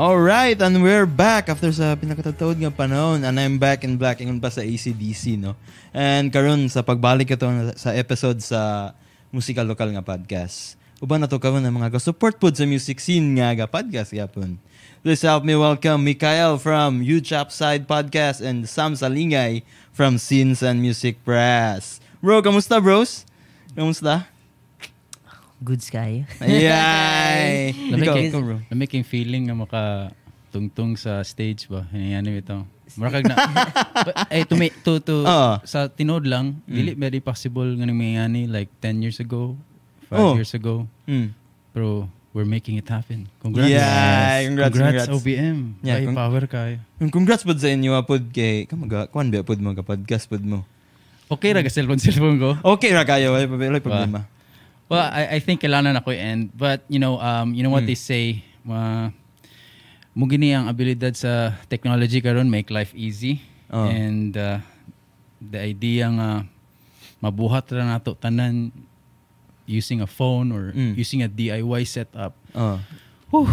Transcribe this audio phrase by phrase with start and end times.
[0.00, 4.40] Alright, and we're back after sa pinakatatawad nga panahon and I'm back in black ingon
[4.40, 5.52] pa sa ACDC, no?
[5.92, 7.44] And karon sa pagbalik ito
[7.76, 8.96] sa episode sa
[9.28, 10.80] Musika Lokal nga podcast.
[11.04, 14.56] Uban na to karon ng mga support pod sa music scene nga ga podcast yapon.
[15.04, 20.80] Please help me welcome Mikael from UChap Side Podcast and Sam Salingay from Scenes and
[20.80, 22.00] Music Press.
[22.24, 23.28] Bro, kamusta bros?
[23.76, 24.24] Kamusta?
[25.60, 26.24] Goods kayo.
[27.92, 28.56] Namiking, ikaw, bro.
[28.72, 29.82] namiking feeling nga maka
[30.50, 31.84] tungtong sa stage ba.
[31.92, 32.64] Yan ito.
[32.98, 33.36] Marakag na.
[34.34, 35.52] Eh, to, make, to, to, Oo.
[35.62, 39.54] sa tinod lang, dili very possible nga nangyayani like 10 years ago,
[40.10, 40.32] 5 Oo.
[40.34, 40.88] years ago.
[41.06, 41.30] Mm.
[41.70, 43.28] Pero we're making it happen.
[43.38, 43.70] Congrats.
[43.70, 45.10] Yeah, congrats, congrats.
[45.12, 45.58] OBM.
[45.84, 46.76] Yeah, con- power kayo.
[46.98, 50.42] Yung Congrats pod sa inyo apod kay kamaga kuan ba pod mo ka podcast pod
[50.42, 50.64] mo.
[51.30, 52.50] Okay ra ka cellphone cellphone ko.
[52.74, 53.46] Okay ra kayo, wala
[53.78, 54.26] problema.
[54.90, 56.50] Well, I, I think kailangan ako i-end.
[56.52, 59.14] But, you know, um, you know what they say, uh,
[60.10, 63.38] mo gini ang abilidad sa technology karon make life easy.
[63.70, 63.86] Oh.
[63.86, 64.58] And uh,
[65.38, 66.42] the idea nga
[67.22, 68.74] mabuhat ra nato tanan
[69.62, 70.98] using a phone or Mm.
[70.98, 72.34] using a DIY setup.
[72.50, 73.46] Oh.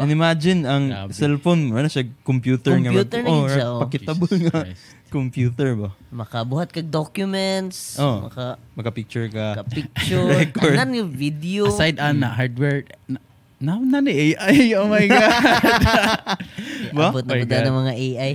[0.00, 1.12] And imagine ang Grabe.
[1.12, 3.28] cellphone ano siya, computer, Computer nga.
[3.28, 3.84] na yun oh.
[3.84, 4.64] Pakitable nga.
[4.64, 4.96] Christ.
[5.10, 5.90] Computer ba?
[6.08, 8.24] Makabuhat kag documents, Oh.
[8.24, 9.58] maka Maka-picture ka.
[9.58, 10.72] ka picture, Record.
[10.72, 11.66] anan yung video.
[11.66, 13.18] Aside ana hardware na,
[13.58, 14.56] na, na ni AI.
[14.78, 15.34] Oh my God.
[16.96, 17.10] Ba?
[17.10, 17.66] Abot na buda God.
[17.66, 18.32] ng mga AI.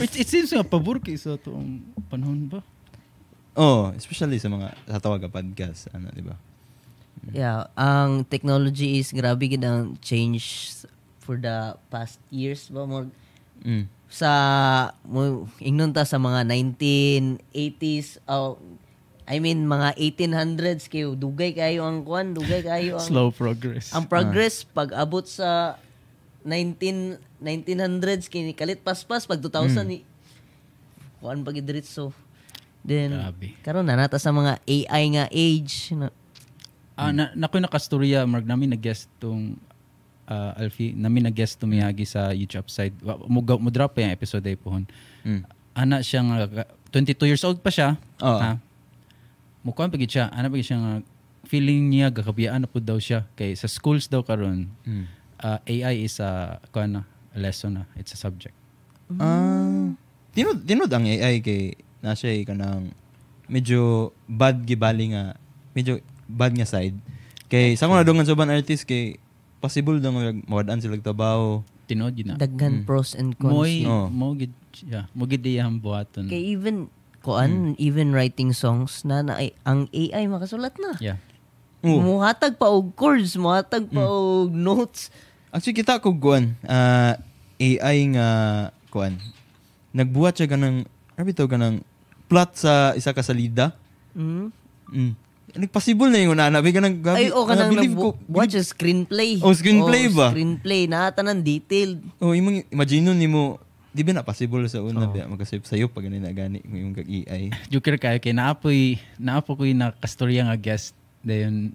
[0.00, 2.60] it, it seems nga pabor kay sa toong panahon ba?
[3.52, 6.38] Oh, especially sa mga sa tawag ka podcast, ano, di ba?
[7.28, 10.70] yeah, ang technology is grabe gid ang change
[11.18, 11.56] for the
[11.88, 13.04] past years ba mo
[13.58, 13.90] Mm.
[14.08, 14.30] Sa
[15.60, 18.56] ingnon ta sa mga 1980s oh,
[19.28, 23.92] I mean mga 1800s kayo dugay kayo ang kwan dugay kayo ang Slow progress.
[23.92, 25.76] ang progress pag abot sa
[26.42, 29.98] 19 1900s kini kalit paspas pag 2000 ni
[31.20, 32.08] kuan pag diretso
[32.80, 33.52] then Grabe.
[33.60, 36.08] karon na nata sa mga AI nga age na,
[36.98, 39.54] Ah, na nakoy nakastorya marg namin nag-guest tong
[40.28, 42.94] uh, Alfie, namin nag-guest to Miyagi sa YouTube side.
[43.00, 44.84] Wa- Mo, drop pa yung episode ay pohon.
[45.24, 45.42] Mm.
[45.74, 46.36] Ana siya nga
[46.92, 47.96] 22 years old pa siya.
[48.20, 48.38] Oo.
[48.38, 48.60] Ha?
[49.64, 50.30] Mukuan pagit siya.
[50.30, 50.92] Ana pagit siya nga
[51.48, 55.04] feeling niya gakabiyaan na po daw siya kay sa schools daw karon Mm.
[55.40, 57.02] uh, AI is a kuan na
[57.32, 58.52] a lesson na it's a subject.
[59.16, 59.88] Ah,
[60.36, 61.72] tinod tinod ang AI kay
[62.04, 62.92] na siya kanang
[63.48, 65.40] medyo bad gibali nga
[65.72, 66.92] medyo bad nga side.
[67.48, 69.16] Kay sa mga dongan sa ban artist kay
[69.58, 71.62] possible daw nga mawadaan sila trabaho.
[71.88, 72.36] Tinod yun na.
[72.36, 74.12] daghan pros and cons Moy Oo.
[74.12, 74.52] mo gid
[74.84, 76.28] yeah, mo gid diyang buhaton.
[76.28, 81.16] kay even kuan even writing songs na, na ay, ang AI makasulat na Yeah.
[81.80, 81.98] Oo.
[81.98, 85.08] muhatag pa og chords muhatag pa og notes
[85.48, 87.16] Actually kita ko kuan ah,
[87.56, 88.28] AI nga
[88.88, 89.16] kuan.
[89.90, 90.84] Nagbuhat siya ganang
[91.16, 91.80] ano bitaw ganang
[92.28, 93.72] plot sa isa ka salida.
[94.12, 94.52] mm.
[94.88, 95.12] Mm.
[95.58, 96.62] Nagpasible na yung una na.
[96.62, 97.26] Ganang gabi.
[97.26, 98.30] ay o kanang believe nagbu- ko.
[98.30, 100.30] watch a screenplay Oh, screenplay ba?
[100.30, 103.58] screenplay na tanan detailed Oh, imong imagine ni mo
[103.90, 105.28] di ba na possible sa una oh.
[105.34, 107.50] magasip sayo pag ganun na gani yung kag AI.
[107.72, 111.74] Joker kayo kay naapoy naapo ko yung nakastorya nga guest dayon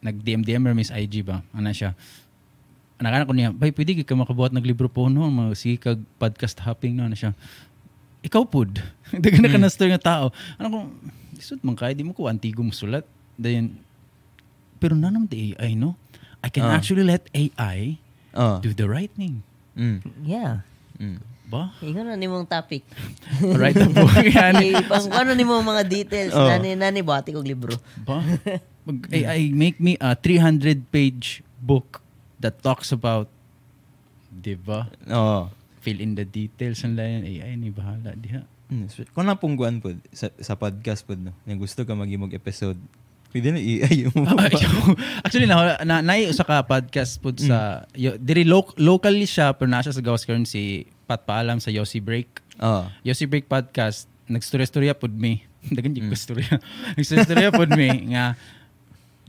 [0.00, 1.92] nag DM DM or Miss IG ba ana siya
[3.00, 5.24] Anakana ko niya, bay, pwede ka makabuhat ng libro po, no?
[5.24, 5.56] Mga
[6.20, 7.08] podcast hopping, no?
[7.08, 7.32] Ano siya,
[8.20, 8.76] ikaw pud.
[9.24, 10.24] Dagan na ka na story nga tao.
[10.60, 10.78] Ano ko,
[11.40, 13.02] isod man kaya, di mo ko antigo mo sulat.
[13.34, 13.72] Dayon,
[14.76, 15.96] pero na naman the AI, no?
[16.40, 16.76] I can Ah.
[16.76, 17.96] actually let AI
[18.30, 18.60] Oh.
[18.60, 19.42] do the writing.
[19.72, 20.02] Mm.
[20.20, 20.62] yeah
[20.96, 21.18] Mm.
[21.46, 21.72] Ba?
[21.80, 22.84] ingon na nimong topic
[23.40, 24.04] Alright na po.
[24.20, 24.60] Yan.
[24.84, 26.44] Pang ano nimong mga details Oh.
[26.44, 28.20] nani nani buhati kog libro Ba?
[28.86, 32.00] Mag, AI, make me a 300 page book
[32.36, 33.28] that talks about,
[34.26, 34.88] di ba?
[35.06, 35.52] Oh.
[35.80, 37.22] Fill in the details ng layan.
[37.22, 38.12] AI, ni bahala.
[38.12, 38.40] Diha.
[38.70, 38.86] Mm.
[39.10, 42.78] Kung na pungguan po sa, sa podcast po no, yung gusto ka magimog episode,
[43.34, 44.14] pwede na AI yung
[45.26, 49.66] Actually, na, na, na sa ka podcast po sa, yo, diri lo, locally siya, pero
[49.66, 52.30] nasa sa gawas karon si Pat Paalam sa Yossi Break.
[52.62, 52.86] oh.
[53.02, 55.42] Yossi Break podcast, nagstorya-storya pod me.
[55.74, 56.62] Dagan di ko storya.
[56.94, 58.38] Nagstorya pod me nga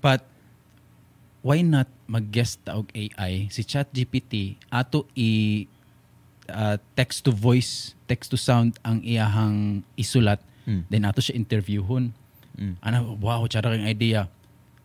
[0.02, 0.26] but
[1.46, 5.66] why not mag-guest og AI si ChatGPT ato i
[6.50, 10.84] uh, text to voice, text to sound ang iyahang isulat Mm.
[10.92, 12.12] then ato siya interviewhon.
[12.54, 12.76] Mm.
[12.80, 14.28] Ano, wow, tsara kang idea.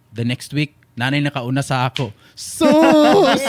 [0.08, 2.14] The next week, nanay nakauna sa ako.
[2.38, 3.42] Sus!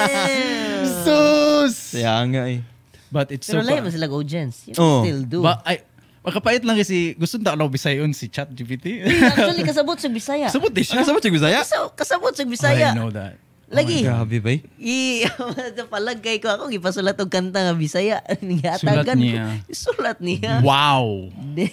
[1.04, 1.76] Sus!
[1.94, 2.60] Kaya nga eh.
[3.08, 5.00] But it's pero so lahi pa- sila audience you can Oh.
[5.00, 5.80] still do Ba, ay,
[6.20, 9.08] makapait lang kasi gusto na ako bisayon si ChatGPT.
[9.08, 11.00] actually kasabot sa Bisaya Sabot di siya.
[11.00, 11.60] Ano sa Bisaya?
[11.64, 13.40] Kasa- kasabot sa I Bisaya know that.
[13.68, 14.00] Lagi.
[14.00, 14.56] Grabe ba?
[14.80, 15.28] I
[15.92, 18.24] palagay ko ako gipasulat og kanta nga Bisaya.
[18.80, 19.60] Sulat niya.
[19.60, 19.76] ko.
[19.76, 20.64] Sulat niya.
[20.64, 21.28] Wow!
[21.56, 21.68] Di.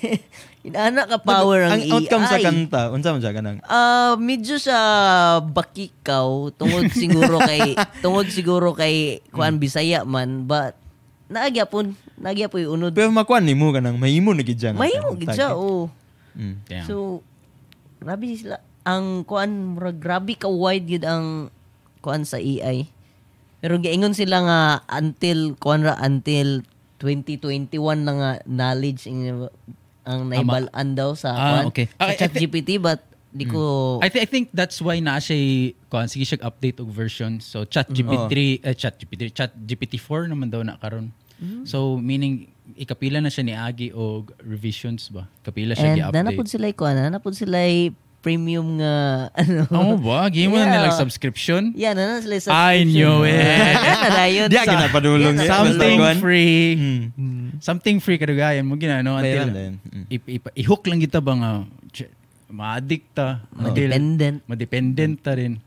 [0.66, 2.42] Inaana ka power ang, Ang outcome sa AI.
[2.42, 3.58] kanta, unsa man siya kanang?
[3.70, 4.74] Ah, medyo sa
[5.38, 10.74] bakikaw tungod siguro kay tungod siguro kay kuan Bisaya man but
[11.30, 12.92] naagyapon naagyapon yung unod.
[12.96, 14.74] Pero makuan nimo kanang mahimo na gid siya.
[14.74, 15.86] Mahimo gid siya oh.
[16.34, 16.56] Mm.
[16.66, 16.86] Damn.
[16.90, 17.22] So
[18.02, 21.53] grabe sila ang kuan murag grabe ka wide gid ang
[22.04, 22.84] kuan sa AI.
[23.58, 24.60] Pero giingon sila nga
[24.92, 26.60] until kuan ra until
[27.00, 29.48] 2021 na nga knowledge ang,
[30.04, 31.86] ang naibalaan daw sa Ah, kuan okay.
[31.94, 33.00] sa ChatGPT but
[33.34, 35.36] di ko I, thi- I think that's why na siya
[35.88, 37.40] kuan sige siya update og version.
[37.40, 41.08] So chat GPT eh, chat GPT chat GPT-4 naman daw na karon.
[41.64, 45.28] So meaning ikapila na siya ni Agi og revisions ba?
[45.40, 46.16] Kapila siya And gi-update.
[46.16, 47.58] nanapod sila kuan, nanapod sila
[48.24, 48.94] premium nga
[49.44, 49.68] ano.
[49.68, 50.32] Oh, ba?
[50.32, 50.72] Gimo na Yeah.
[50.80, 51.76] nilang subscription?
[51.76, 53.36] Yeah, nanan sila sa I knew it.
[54.08, 55.50] Nadayon Di agad na padulong Yan, eh.
[55.52, 56.64] Something free.
[57.12, 57.60] Mm.
[57.60, 59.52] Something free kadugayan mo ginano until.
[59.52, 60.08] Mm.
[60.56, 61.50] i-hook lang kita ba nga
[62.48, 64.38] ma-addict ta, madil- Dependent.
[64.46, 65.58] madependent ta rin.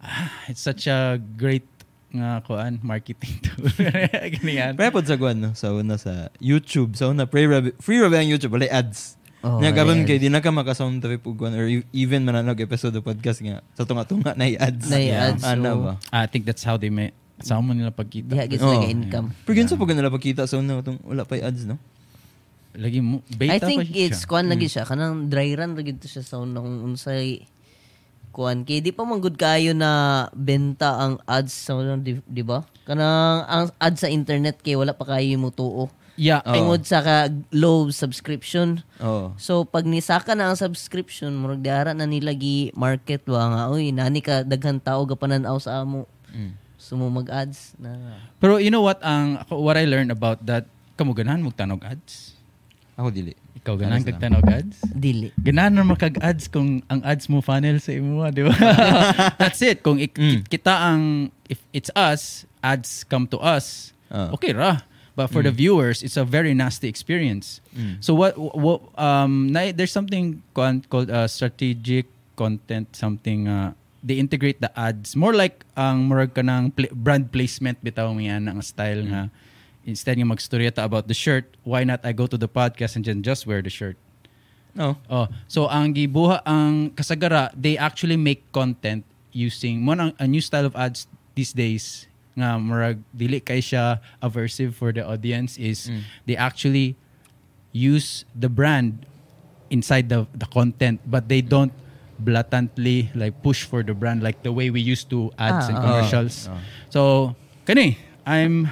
[0.00, 1.64] Ah, it's such a great
[2.08, 3.68] nga kuan marketing tool.
[4.38, 4.74] Ganyan.
[4.74, 8.12] Pero pod sa kuan no, sa una sa YouTube, sa una free rev- free rev
[8.12, 9.20] ang YouTube, wala ads.
[9.44, 12.96] Oh, Nga karon kay di na ka maka-sound trip kuan or e- even mananog episode
[12.96, 14.88] of podcast nga sa tunga-tunga na ads.
[14.88, 15.92] Na i-ads, Ano so- ba?
[16.10, 18.32] I think that's how they may sa mo nila pagkita.
[18.32, 18.80] Diha gid Oh.
[18.80, 19.36] income.
[19.44, 21.76] Pero ganun sa pag nila pagkita sa una itong wala pa ads no.
[22.72, 24.00] Lagi mo I beta think pa siya.
[24.08, 27.44] it's kuan lagi siya kanang dry run lagi to siya sa unang unsay
[28.32, 29.90] kuan kay di pa man good kayo na
[30.32, 32.64] benta ang ads sa di, di ba?
[32.82, 35.86] Kanang ang ads sa internet kay wala pa kayo mo tuo.
[36.14, 36.54] Yeah, Oh.
[36.54, 37.16] Tungod sa ka
[37.50, 38.82] low subscription.
[38.98, 39.34] Oo.
[39.36, 43.90] So pag nisaka na ang subscription, murag diara na nila gi market ba nga uy
[43.90, 46.06] nani ka daghan tao gapananaw sa amo.
[46.30, 46.54] Mm.
[46.76, 48.20] So mo mag-ads na.
[48.38, 52.38] Pero you know what ang what I learned about that kamo ganahan mo tanog ads.
[52.94, 53.34] Ako dili.
[53.56, 54.24] Ikaw ganahan Ano kag sila?
[54.24, 54.76] tanog ads?
[54.86, 55.28] Dili.
[55.34, 58.54] Ganahan na makag-ads kung ang ads mo funnel sa imo, di ba?
[59.40, 59.82] That's it.
[59.82, 60.46] Kung ik- Mm.
[60.46, 61.02] kita ang,
[61.44, 64.30] if it's us, ads come to us, Ah.
[64.30, 64.86] okay ra.
[65.14, 67.62] But for the viewers, it's a very nasty experience.
[67.70, 68.02] Mm.
[68.02, 74.60] So what, what um, na, there's something called uh, strategic content, something, uh, they integrate
[74.60, 75.14] the ads.
[75.14, 79.30] More like ang murag ka ng pla- brand placement bitaw mo yan, ang style nga.
[79.86, 83.04] Instead nga magstorya ta about the shirt, why not I go to the podcast and
[83.06, 83.94] then just wear the shirt?
[84.74, 84.98] No.
[85.06, 90.42] Oh, so ang gibuha ang kasagara, they actually make content using mo ang a new
[90.42, 91.06] style of ads
[91.38, 95.86] these days nga murag dili kay siya aversive for the audience is
[96.26, 96.98] they actually
[97.70, 99.06] use the brand
[99.70, 101.72] inside the the content but they don't
[102.18, 105.76] blatantly like push for the brand like the way we used to ads Ah, and
[105.78, 105.82] ah.
[105.82, 106.46] commercials.
[106.46, 106.58] Ah.
[106.90, 107.00] So,
[107.66, 108.70] kani, I'm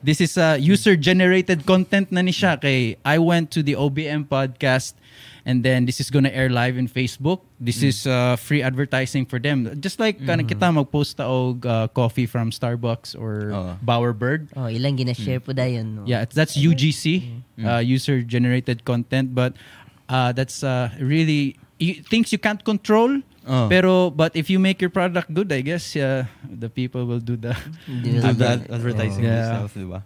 [0.00, 4.28] this is a user generated content na ni siya kay I went to the OBM
[4.32, 4.96] podcast
[5.44, 7.40] and then this is gonna air live in Facebook.
[7.60, 9.68] This is uh, free advertising for them.
[9.80, 13.72] Just like kanang kita magpost ta og uh, coffee from Starbucks or Oo.
[13.84, 14.48] Bowerbird.
[14.56, 16.00] Oh, ilang gina-share po dayon.
[16.00, 16.02] No?
[16.06, 17.30] Yeah, that's UGC,
[17.64, 19.54] uh, user generated content, but
[20.08, 23.20] uh, that's uh, really you, things you can't control.
[23.48, 23.66] Oh.
[23.72, 27.36] Pero but if you make your product good, I guess uh, the people will do
[27.40, 27.56] the.
[27.88, 29.64] Di- Do that advertising Yeah.
[29.64, 30.04] stuff, di ba?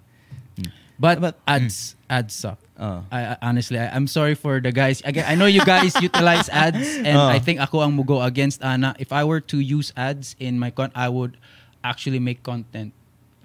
[0.95, 2.63] But, But- ads ads suck.
[2.75, 3.07] Oh.
[3.07, 4.99] I, I- honestly, I, I'm sorry for the guys.
[5.07, 7.31] Again, I know you guys utilize ads, and Oh.
[7.31, 8.99] I think ako ang mugo against Ana.
[8.99, 11.39] If I were to use ads in my con, I would
[11.87, 12.91] actually make content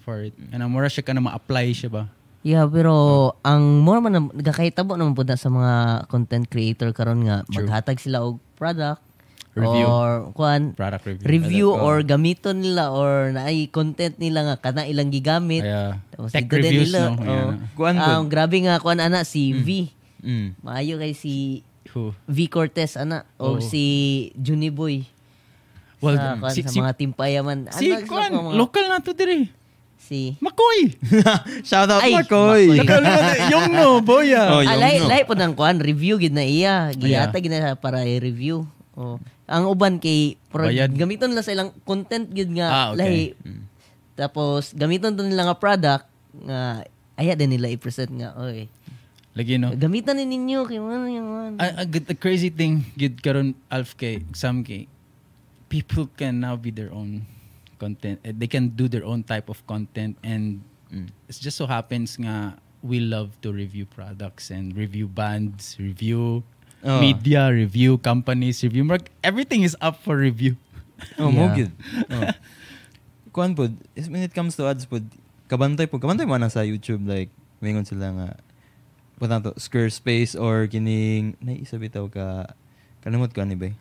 [0.01, 0.33] for it.
[0.50, 2.03] And ang mura siya ka na ma-apply siya ba?
[2.41, 5.74] Yeah, pero ang more man nagakahitabo naman po na sa mga
[6.07, 7.67] content creator karon nga True.
[7.67, 9.03] maghatag sila og product
[9.51, 9.86] Review.
[9.86, 11.25] or kuan Product review.
[11.25, 11.82] review Oh.
[11.82, 15.65] or gamiton nila or naay content nila nga kana ilang gigamit.
[16.10, 17.20] Tapos tech reviews, nila, no?
[17.20, 17.50] oh.
[17.74, 17.96] Kuan.
[17.96, 19.89] Ang grabe nga kuan ana si V.
[20.20, 20.60] Mm.
[20.60, 22.13] Maayo kay si Who?
[22.24, 23.56] V Cortez ana Oh.
[23.56, 23.84] o si
[24.34, 25.03] Juni Boy.
[26.00, 27.58] Well, sa, kuan, si- sa si- mga timpayaman.
[27.70, 29.51] Si Ano, Kwan, mga- local na to dire.
[30.00, 30.96] si Makoy!
[31.68, 32.72] Shout out Ay, Makoy.
[32.77, 33.51] Makoy.
[33.51, 34.41] yung no, boya.
[34.50, 35.06] Oh, Ah, yung lay, no.
[35.06, 36.96] lay po ng kuan, review gid na iya.
[36.96, 37.27] Yeah.
[37.27, 38.63] Giyata gid na para i-review.
[38.96, 39.20] Oh.
[39.50, 40.94] Ang uban kay pro, Bayad.
[40.94, 43.00] gamiton la sa ilang content gid nga Ah, okay.
[43.01, 43.25] lahi.
[44.13, 46.06] Tapos gamiton to nila nga product
[46.46, 48.70] nga aya din nila i-present nga oy.
[49.34, 49.74] Lagi no.
[49.74, 51.56] Gamitan ni ninyo kay ano yung ano.
[51.58, 54.86] A, a, good- the crazy thing, gid karon Alf kay, Sam kay,
[55.68, 57.24] people can now be their own
[57.77, 58.20] content.
[58.22, 60.60] Eh, They can do their own type of content and
[61.25, 66.41] it just so happens nga we love to review products and review bands, review
[66.79, 67.03] Oh.
[67.03, 69.12] media, review companies, review mark.
[69.19, 70.55] Everything is up for review.
[71.19, 71.55] Oh, mo Yeah.
[71.55, 71.71] gyud.
[72.07, 72.24] Oh.
[73.36, 75.03] Kuan pod, is when it comes to ads pod,
[75.51, 77.27] kabantay po, kabantay mo na sa YouTube like
[77.59, 78.27] mingon sila nga
[79.19, 82.55] punta to Squarespace or kining naisa bitaw ka
[83.03, 83.75] kanimot ko ani bay.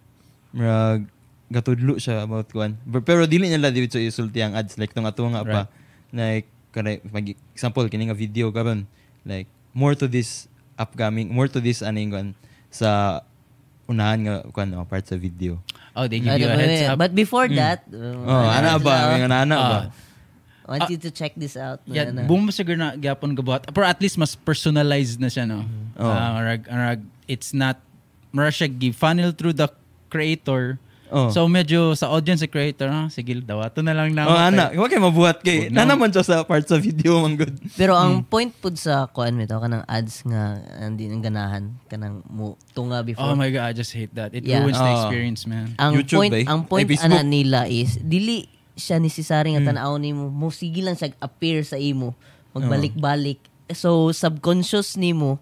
[0.51, 1.07] Murag
[1.49, 2.75] gatudlo siya about kuan.
[3.07, 5.71] Pero dili nila dito isulti ang ads like tong ato nga pa.
[6.11, 8.91] Like kanay mag example kini nga video karon
[9.23, 12.35] like more to this upcoming more to this aning kuan
[12.71, 13.21] sa
[13.89, 15.59] unahan nga kuan oh, part sa video.
[15.97, 16.97] Oh, they give Ah, you a but- heads up.
[17.01, 19.17] But before that, Oh, ana ba?
[19.17, 19.79] May ana ba?
[20.69, 21.81] I want you to check this out.
[21.89, 23.73] Yeah, na- boom siguro na gyapon gabuhat.
[23.73, 25.65] Pero at least mas personalized na siya, no?
[25.97, 26.05] Oh.
[26.05, 27.81] Ah, marag, marag, it's not,
[28.37, 29.73] marag siya gi-funnel through the
[30.13, 30.77] creator.
[31.09, 31.29] Oh.
[31.29, 34.25] So medyo sa audience sa creator, ah, sige, dawato na lang na.
[34.25, 35.67] Oh, ana, wa kay mabuhat kay.
[35.67, 35.85] Huwag na.
[35.85, 37.57] Na naman siya sa part sa video man good.
[37.75, 38.29] Pero ang Hmm.
[38.29, 43.01] point pud sa kuan mo to kanang ads nga hindi nang ganahan kanang mo tunga
[43.01, 43.25] before.
[43.25, 44.33] Oh my God, I just hate that.
[44.33, 44.61] It Yeah.
[44.61, 44.97] ruins the Oh.
[45.01, 45.73] experience, man.
[45.77, 46.45] ang YouTube point eh?
[46.45, 49.65] ang point Ay, ana nila is dili siya necessary Hmm.
[49.65, 52.15] nga tan-aw nimo mo sige lang siya appear sa imo
[52.53, 55.41] magbalik-balik so subconscious nimo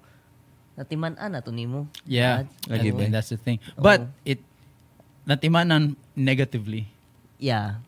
[0.74, 3.10] natiman-an na to nimo Yeah, Lagi that- ba?
[3.10, 3.58] that's the thing.
[3.74, 3.82] Oh.
[3.82, 4.44] But it,
[5.26, 6.88] natimanan negatively.
[7.36, 7.82] yeah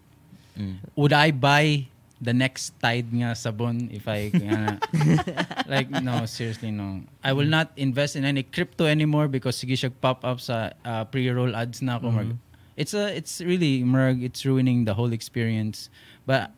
[0.59, 0.83] Mm.
[0.99, 1.87] Would I buy
[2.18, 4.83] the next Tide nga sabon if I ana,
[5.71, 9.95] like no seriously no I will not invest in any crypto anymore because sige siya
[9.95, 12.35] pop up sa uh, pre-roll ads na ako marag.
[12.75, 15.95] it's a it's really marag, it's ruining the whole experience
[16.26, 16.50] but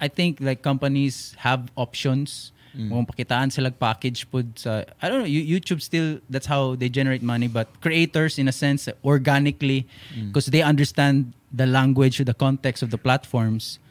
[0.00, 5.26] I think like companies have options kung pakitaan sila package pod sa I don't know
[5.26, 9.82] You- YouTube still that's how they generate money but creators in a sense organically
[10.30, 13.82] because they understand the language the context of the platforms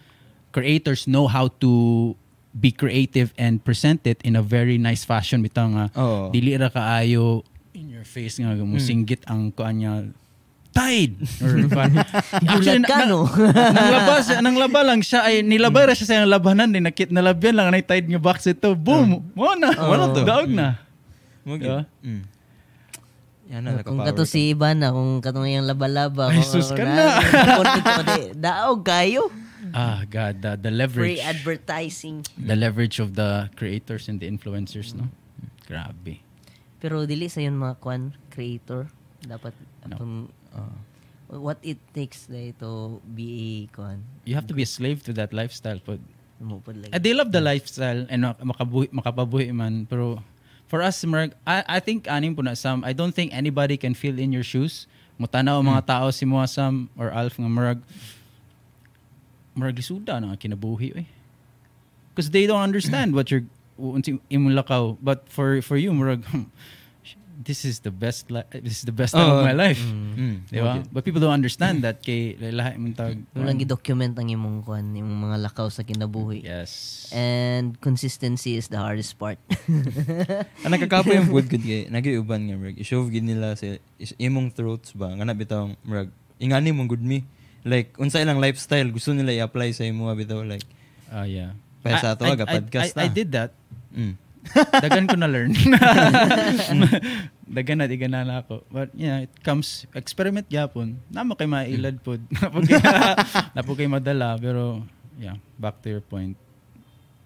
[0.56, 2.16] creators know how to
[2.58, 5.46] be creative and present it in a very nice fashion.
[5.46, 6.34] Bitaw nga Oo.
[6.34, 7.46] dili ra kaayo
[7.78, 10.10] in your face nga musinggit ang kuan niya
[10.78, 11.16] tide.
[11.42, 11.54] Or
[12.54, 13.26] Gulat ka, no?
[13.76, 15.26] nang labas nang laba lang siya.
[15.26, 18.78] Ay nilabay ra siya sa labanan din nakit nalabyan lang na tide nga box ito.
[18.78, 19.26] Boom!
[19.34, 19.74] Mo na.
[19.74, 20.22] Mo na to.
[20.22, 20.78] daog na.
[21.42, 21.82] Mo Diba?
[21.82, 22.06] gyud.
[22.06, 22.24] Mm.
[23.48, 27.06] Yan na kung kato si Ibana kung katong yung laba-laba Ay, sus ano ka na,
[28.04, 28.16] na.
[28.36, 29.32] daog kayo.
[29.72, 32.28] Ah god the, the free leverage advertising.
[32.36, 35.08] The leverage of the creators and the influencers no?
[35.64, 36.20] Grabe.
[36.84, 38.92] Pero dili sa yun mga kwan creator
[39.24, 39.56] dapat
[40.54, 40.86] apon-
[41.28, 45.12] what it takes like, to be a kwan you have to be a slave to
[45.12, 46.00] that lifestyle but
[46.40, 49.90] mo like Uh, they love the lifestyle and mak- makabuhi, makapabuhi man.
[49.90, 50.22] Pero
[50.70, 53.98] for us, Mark, I, I think aning po na Sam, I don't think anybody can
[53.98, 54.86] fill in your shoes.
[55.18, 57.82] Mutanaw ang mga tao si mo Sam or Alf nga Marag,
[59.58, 61.08] Marag lisuda na kinabuhi eh.
[62.14, 63.46] Because they don't understand what you're
[63.82, 64.94] unti imong lakaw.
[65.02, 66.22] But for for you, Marag,
[67.38, 69.78] this is the best li- this is the best time Oh, of my life.
[69.78, 70.50] Mm.
[70.50, 70.82] Di ba?
[70.90, 73.22] But people don't understand that kay lahi mong tag.
[73.38, 76.42] Walang gi-document ang imong kwan, imong mga lakaw sa kinabuhi.
[76.42, 77.06] Yes.
[77.14, 79.38] And consistency is the hardest part.
[80.66, 83.78] Ang nakakapo yung food good kay nagiuban nga murag i-shove gid nila sa
[84.18, 86.10] imong throats ba nga bitaw murag
[86.42, 87.22] ingani mong good me.
[87.62, 90.66] Like unsa ilang lifestyle gusto nila i-apply sa imo bitaw like
[91.08, 91.54] Ah, yeah.
[91.86, 93.54] Pa sa ato, I- I- podcast I, I did that.
[93.94, 94.18] mm.
[94.84, 95.52] Dagan ko na learn.
[97.48, 98.68] Dagan na na ako.
[98.68, 101.00] But yeah, it comes, experiment yapon.
[101.08, 102.18] Namo kay mailad po.
[102.18, 102.80] Napo kay,
[103.56, 104.36] napo kay madala.
[104.38, 104.84] Pero,
[105.18, 106.36] yeah, back to your point.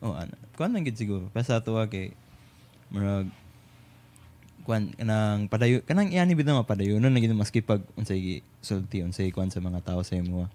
[0.01, 0.33] Oh, ano.
[0.57, 1.29] Kuan lang gid siguro.
[1.33, 2.13] Pa sa ato kay
[2.91, 3.29] murag
[4.61, 9.33] kuan kanang padayo kanang iani bitaw nga padayonon na gid maski pag unsay sulti unsay
[9.33, 10.45] kuan sa mga tao sa imo.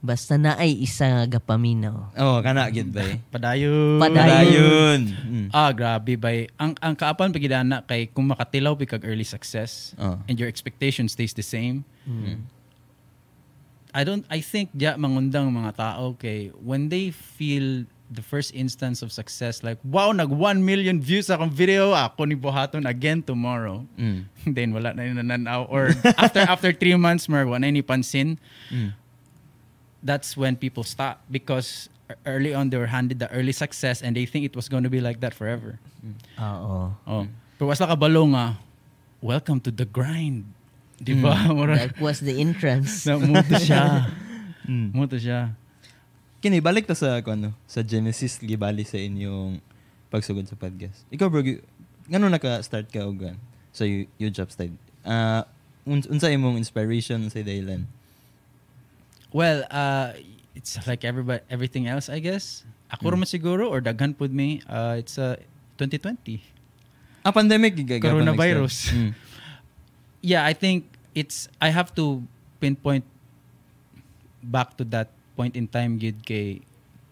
[0.00, 2.16] Basta na ay isa nga gapaminaw.
[2.16, 3.20] Oh, kana gid ba eh.
[3.28, 4.00] Padayon.
[4.00, 5.00] Padayon.
[5.12, 5.48] Mm.
[5.52, 6.48] Ah, grabe bay.
[6.56, 10.16] Ang ang kaapan pagidana kay kung makatilaw pi kag early success Oh.
[10.24, 11.84] and your expectation stays the same.
[13.92, 19.02] I don't I think diya mangundang mga tao kay when they feel the first instance
[19.06, 23.84] of success like wow nag 1 million views akong video ako ni buhaton again tomorrow.
[24.00, 24.24] Mm.
[24.56, 25.92] Then wala na nananaw or
[26.22, 28.40] after after 3 months mer wala ni pansin.
[28.72, 28.96] Mm.
[30.00, 31.88] That's when people stop because
[32.26, 34.90] early on they were handed the early success and they think it was going to
[34.92, 35.78] be like that forever.
[36.40, 36.96] Oo.
[37.06, 37.24] Oh.
[37.60, 38.56] Pero wala ka balo nga
[39.20, 40.48] welcome to the grind.
[41.00, 41.36] Di ba?
[41.56, 43.04] Mura- That was the entrance.
[43.08, 43.84] na muto siya.
[44.70, 44.94] Mm.
[44.94, 45.50] Muto siya.
[46.38, 49.58] Kini balik ta sa ano, sa Genesis gibali sa inyong
[50.12, 51.02] pagsugod sa podcast.
[51.10, 51.42] Ikaw bro,
[52.06, 53.36] ngano naka-start ka og gan
[53.74, 54.70] sa you, you job side?
[55.02, 55.42] Ah,
[55.82, 57.82] uns unsa imong inspiration sa dahilan?
[59.32, 60.14] Well, uh,
[60.54, 62.64] it's like everybody, everything else, I guess.
[62.90, 63.22] Ako mm.
[63.22, 64.62] siguro or daghan pud me.
[64.66, 65.38] Uh, it's uh,
[65.78, 66.42] 2020.
[67.22, 68.90] Ah, pandemic Coronavirus.
[68.92, 69.12] Mm.
[70.20, 70.84] Yeah, I think
[71.16, 72.20] it's I have to
[72.60, 73.08] pinpoint
[74.44, 76.60] back to that point in time gid kay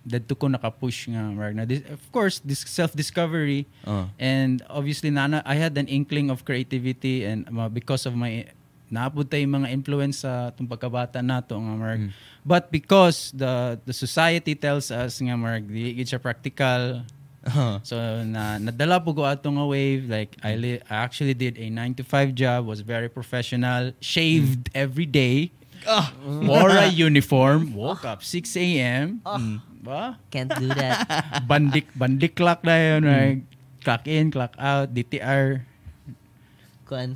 [0.05, 4.09] dadto ko naka-push nga marag na this, of course this self-discovery Oh.
[4.17, 8.49] and obviously nana I had an inkling of creativity and uh, because of my
[8.89, 12.09] naapod tay mga influence sa itong pagkabata nato nga marag
[12.43, 17.05] but because the the society tells us nga marag dili gid siya practical
[17.49, 17.81] Oh.
[17.81, 17.97] So
[18.29, 21.97] na nadala po ko ato nga wave like I, li- I actually did a 9
[21.97, 25.55] to 5 job was very professional shaved every day
[25.87, 26.13] Ah.
[26.21, 29.23] wore a uniform woke up 6 a.m.
[29.25, 29.63] Mm.
[29.81, 30.19] Ba?
[30.29, 31.07] Can't do that.
[31.49, 33.41] Bandik bandik clock na yun like,
[33.81, 35.63] clock in clock out DTR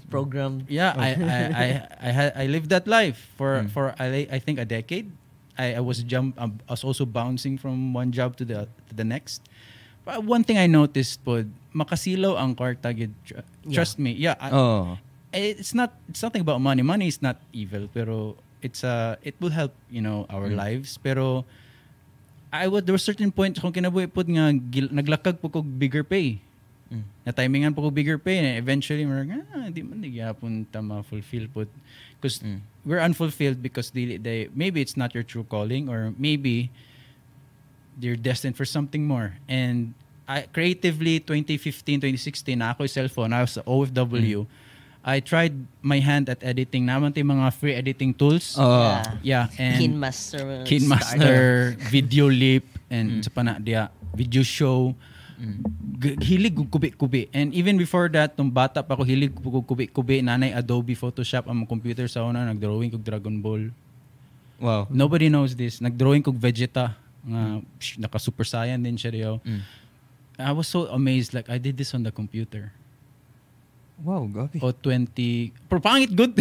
[0.08, 0.68] program.
[0.68, 1.66] yeah I I I
[1.98, 5.08] I, had, I lived that life for for I, I think a decade.
[5.56, 9.04] I, I was jump I was also bouncing from one job to the to the
[9.04, 9.44] next.
[10.02, 11.44] But one thing I noticed po
[11.76, 14.12] makasilaw ang kwarta gid tr- trust me.
[14.16, 14.96] Yeah I- Oh.
[15.32, 16.84] it's not it's nothing about money.
[16.84, 20.96] Money is not evil pero it's uh it will help you know our lives.
[21.00, 21.44] Pero
[22.52, 26.04] I would there were certain points kung kinabuhi pod nga gil, naglakag po kog bigger
[26.04, 26.36] pay
[26.92, 27.04] Mm.
[27.24, 30.84] na timingan po ko bigger pay and eventually marag ah di man di gyapon ta
[30.84, 31.64] ma-fulfill po
[32.20, 32.60] because Mm.
[32.84, 36.68] we're unfulfilled because they, they maybe it's not your true calling or maybe
[37.96, 39.96] you're destined for something more and
[40.28, 44.44] I, creatively 2015 2016 na ako yung cellphone I was sa OFW
[45.02, 49.02] I tried my hand at editing naman tayo mga free editing tools Oh.
[49.24, 50.62] yeah and Kinmaster.
[50.62, 54.94] Kinmaster, Video Leap, and sa pana dia, Video Show.
[55.98, 57.26] G- hilig ko kubi-kubi.
[57.34, 60.22] And even before that, nung bata pa ako, hilig ko kubi-kubi.
[60.22, 62.46] Nanay Adobe Photoshop ang computer sa una.
[62.46, 63.74] Nag-drawing kog Dragon Ball.
[64.62, 64.86] Wow.
[64.90, 65.82] Nobody knows this.
[65.82, 66.94] Nag-drawing kog Vegeta.
[67.22, 67.42] Nga,
[67.78, 69.32] psh, naka-super saiyan din siya diyo.
[69.42, 69.62] Mm.
[70.42, 71.34] I was so amazed.
[71.34, 72.70] Like, I did this on the computer.
[74.02, 74.58] Wow, gabi.
[74.58, 75.70] O 20...
[75.70, 76.34] Pero pangit good.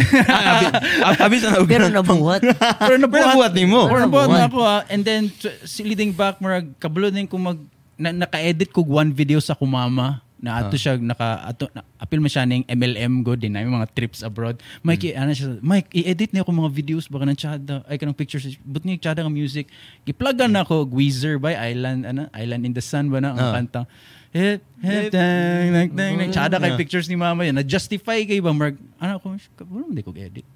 [1.06, 2.42] Ab- Abis na Pero nabuhat.
[2.82, 3.86] Pero nabuhat ni mo.
[3.86, 4.82] Pero nabuhat na ako ah.
[4.90, 5.30] And then,
[5.78, 7.58] leading back, marag, kabalo din ko mag,
[8.02, 10.18] na, naka-edit ko one video sa kumama.
[10.42, 13.78] Na ato siya naka ato na, apil man siya ning MLM go din na yung
[13.78, 14.58] mga trips abroad.
[14.82, 18.58] Mike ano siya Mike i-edit niya ako mga videos baka nang tsada ay kanang pictures.
[18.58, 19.70] But ni tsada nga music.
[20.02, 23.54] Giplagan na ako Weezer by Island ano Island in the Sun ba na ang Ah.
[23.54, 23.80] kanta.
[24.34, 26.30] Hip hip dang dang dang dang.
[26.34, 26.78] Tsada kay Ah.
[26.80, 27.54] pictures ni mama yun.
[27.54, 29.38] Na justify kay ba marg ano ko
[29.70, 30.46] wala di ko edit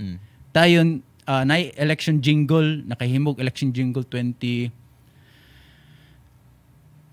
[0.00, 0.16] Mm.
[0.56, 0.88] tayon
[1.24, 4.72] uh, na election jingle nakahimog election jingle 20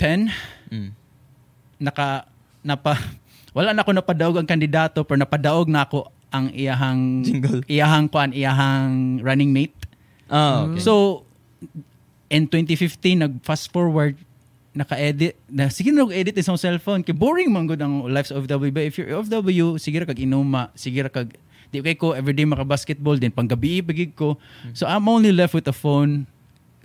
[0.03, 0.27] 10
[0.73, 0.89] Mm.
[1.79, 2.25] naka
[2.65, 2.97] napa
[3.55, 7.61] wala na ako napadaog ang kandidato pero napadaog na ako ang iyahang Jingle.
[7.69, 9.77] iyahang kuan iyahang running mate
[10.33, 10.81] Ah, okay.
[10.81, 11.21] so
[12.25, 14.17] in 2015 nag fast forward
[14.73, 18.81] naka-edit na sige na edit isang cellphone kay boring man gud ang lives of but
[18.81, 21.37] if you're OFW sige ra kag inuma sige ra kag
[21.69, 24.41] di kay ko everyday maka basketball din panggabi pagig ko
[24.73, 26.25] so I'm only left with a phone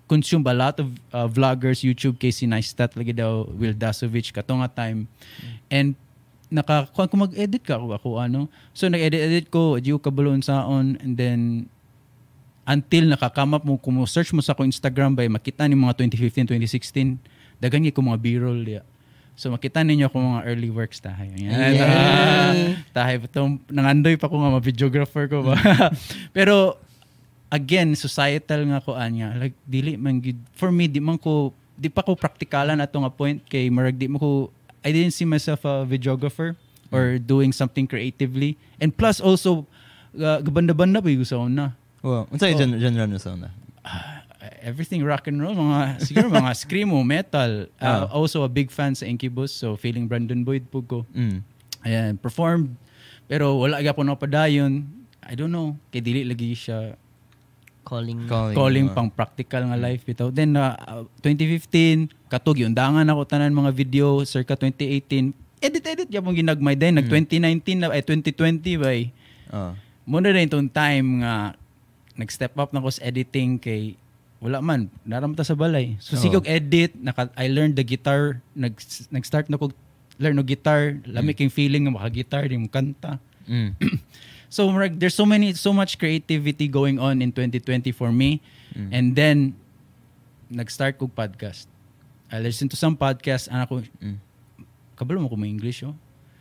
[0.08, 4.72] consume a lot of uh, vloggers YouTube Casey Neistat lagi daw Will Dasovich kato nga
[4.72, 5.04] time.
[5.68, 5.92] And
[6.48, 8.40] naka kung kung mag-edit ka ako, ako ano.
[8.72, 11.68] So nag-edit edit ko diyo kabalon saon and then
[12.64, 17.16] until nakakama mo kung search mo sa ko Instagram by makita ni mga 2015 2016
[17.64, 18.82] dagan ko mga b-roll diya
[19.38, 21.30] so makita ninyo ko mga early works tahay.
[21.30, 21.54] Ayan.
[21.54, 21.78] Yay!
[21.78, 22.52] Ah,
[22.90, 23.22] tahay.
[23.22, 23.30] Pa
[23.70, 25.54] nangandoy pa ko nga mga videographer ko ba?
[26.36, 26.74] Pero
[27.48, 29.32] again societal nga ko anya.
[29.37, 33.12] Like dili man gid for me di man ko di pa ko praktikalan ato nga
[33.12, 33.96] point kay marag.
[33.96, 34.30] Di mo ko
[34.84, 36.54] I didn't see myself a videographer
[36.88, 38.56] or doing something creatively.
[38.80, 39.66] And plus also
[40.16, 42.30] uh, gabanda-banda pa yung sa una Wow.
[42.30, 43.50] Unsa yung gen- genre na sauna?
[43.82, 44.22] Ah,
[44.62, 47.66] everything rock and roll mga siguro mga screamo metal.
[47.82, 51.02] Uh, also a big fan sa Incubus so feeling Brandon Boyd po ko.
[51.11, 51.42] Mm.
[51.82, 52.74] ayan performed.
[53.26, 54.87] Pero wala gyapon ako padayon
[55.26, 55.74] I don't know.
[55.90, 56.94] Kay dili lagi siya
[57.88, 58.29] Calling.
[58.29, 58.53] Calling.
[58.53, 58.94] calling ah.
[59.01, 63.72] pang practical nga life bitaw then uh, uh, 2015 katog yung dangan ako tanan mga
[63.72, 65.33] video circa 2018
[65.64, 69.09] edit edit yapon ginagmay din nag 2019 na ay 2020 bay
[69.48, 69.72] Ah.
[70.05, 71.57] muna rin itong time nga
[72.20, 73.96] nag-step up na ko sa editing kay
[74.44, 76.20] wala man naramta sa balay so Oo.
[76.20, 78.77] sigog edit naka, I learned the guitar nag
[79.09, 79.72] nag-start na ko
[80.20, 83.16] learn no guitar lami king feeling nga maka-guitar di mo kanta
[83.48, 83.72] Mm.
[84.48, 88.40] so there's so many so much creativity going on in 2020 for me.
[88.78, 89.58] And then
[90.46, 91.66] nag-start kog podcast.
[92.30, 94.18] I listen to some podcasts and ako Mm.
[94.94, 95.96] kabalo mo ko may English oh.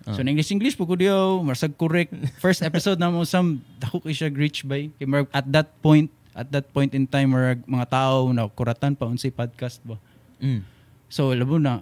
[0.08, 2.15] So in English English po ko diyo marasag correct.
[2.39, 4.88] First episode na mo some dako kay siya reach by.
[4.96, 8.93] Kay marag, at that point at that point in time marag, mga tao na kuratan
[8.96, 9.98] pa unsay podcast ba?
[10.39, 10.62] Mm.
[11.10, 11.82] So, labo na,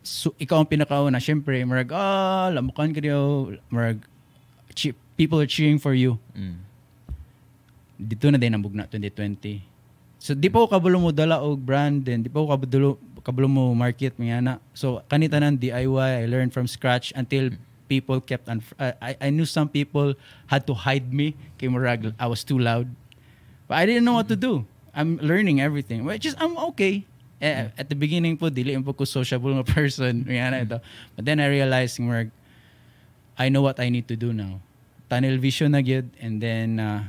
[0.00, 1.20] so, ikaw ang pinakauna.
[1.20, 3.50] Siyempre, marag, ah, lamukan ka diyo.
[3.68, 4.00] Marag,
[4.72, 6.16] che- people are cheering for you.
[6.32, 6.64] Mm.
[8.00, 9.60] Dito na din ang bugna 2020.
[10.16, 13.44] So di pa ko kabalo mo dala og brand then di pa ko kabalo kabalo
[13.44, 14.54] mo market mga na.
[14.72, 17.52] So kanita nan DIY I learned from scratch until
[17.84, 20.16] people kept on I I knew some people
[20.48, 22.88] had to hide me kay murag I was too loud.
[23.68, 24.64] But I didn't know what to do.
[24.96, 26.08] I'm learning everything.
[26.08, 27.04] Which is I'm okay.
[27.40, 30.78] Eh, at the beginning po dili po ko sociable nga person mga na ito.
[31.12, 32.32] But then I realized murag
[33.36, 34.64] I know what I need to do now.
[35.10, 37.02] Tunnel vision na gyud and then uh,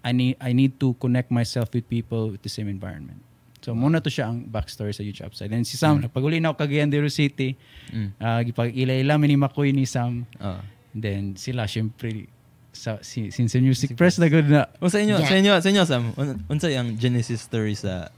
[0.00, 3.20] I need I need to connect myself with people with the same environment.
[3.60, 5.52] So muna to siya ang backstory sa YouTube side.
[5.52, 6.08] And si Sam, mm.
[6.08, 7.52] paguli na ako Cagayan de Oro City,
[7.92, 8.10] Mm.
[8.16, 10.24] uh, gipag-ila-ila mi ni Makoy ni Sam.
[10.40, 10.56] Oh.
[10.96, 12.32] And then sila syempre
[12.72, 15.28] sa si, since Music Press na gud na O sa inyo, Yeah.
[15.28, 18.08] sa inyo, sa inyo Sam, un, unsa yung genesis story sa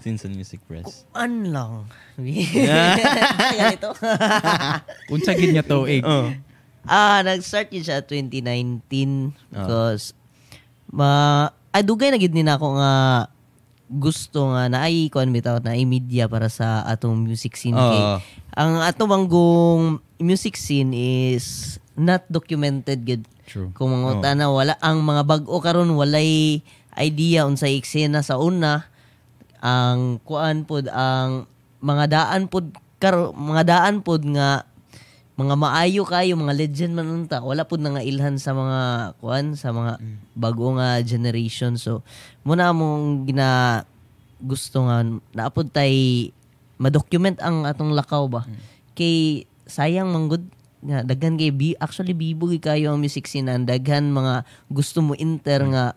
[0.00, 1.04] Sinson Music Press?
[1.12, 1.86] An lang.
[2.24, 2.96] Yeah.
[3.52, 3.92] Ganito.
[5.12, 6.00] unsa gid niya to eh.
[6.00, 6.32] Oh.
[6.86, 9.62] Ah, nag-start yun siya 2019 Ah.
[9.62, 10.14] because
[10.86, 11.10] ma
[11.70, 13.26] ay dugay na gid ni nako nga
[13.86, 18.00] gusto nga na ay kuan bitaw na ay media para sa atong music scene kay
[18.00, 18.18] Oo.
[18.52, 23.70] ang ato banggong music scene is not documented gid True.
[23.72, 26.62] kung mga utana wala ang mga bag-o karon walay
[26.94, 28.90] idea unsay eksena sa una
[29.58, 31.46] ang kuan pod ang
[31.78, 34.66] mga daan pod karo mga daan pod nga
[35.36, 38.80] mga maayo kayo mga legend man unta wala pod nga ilhan sa mga
[39.20, 40.00] kuan sa mga
[40.32, 42.00] bag-o nga generation so
[42.40, 43.84] muna mong gina
[44.40, 45.04] gusto nga
[45.36, 46.28] naapod tay
[46.80, 48.48] ma-document ang atong lakaw ba
[48.96, 50.44] kay sayang manggod
[50.80, 55.12] nga daghan kay bi actually bibog kayo ang music scene ang daghan mga gusto mo
[55.16, 55.92] enter nga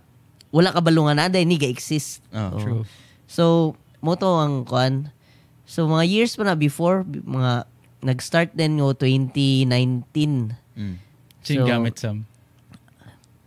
[0.49, 2.57] wala ka balungan na ni ga exist Oh.
[2.57, 2.83] True.
[3.29, 5.13] So, mo to ang kuan.
[5.69, 7.68] So, mga years pa na before, mga
[7.99, 10.55] nag-start din yung 2019.
[10.75, 10.95] Mm.
[11.43, 12.27] Sing So, gamit Sam.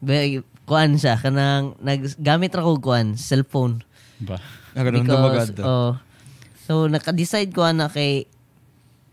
[0.02, 3.84] Be, kuan siya, kanang, naggamit ra ko kuan, cellphone.
[4.20, 4.40] Ba.
[4.72, 5.62] Nagkaroon na bagad to.
[5.62, 5.92] oh,
[6.64, 8.26] so, naka-decide ko na kay,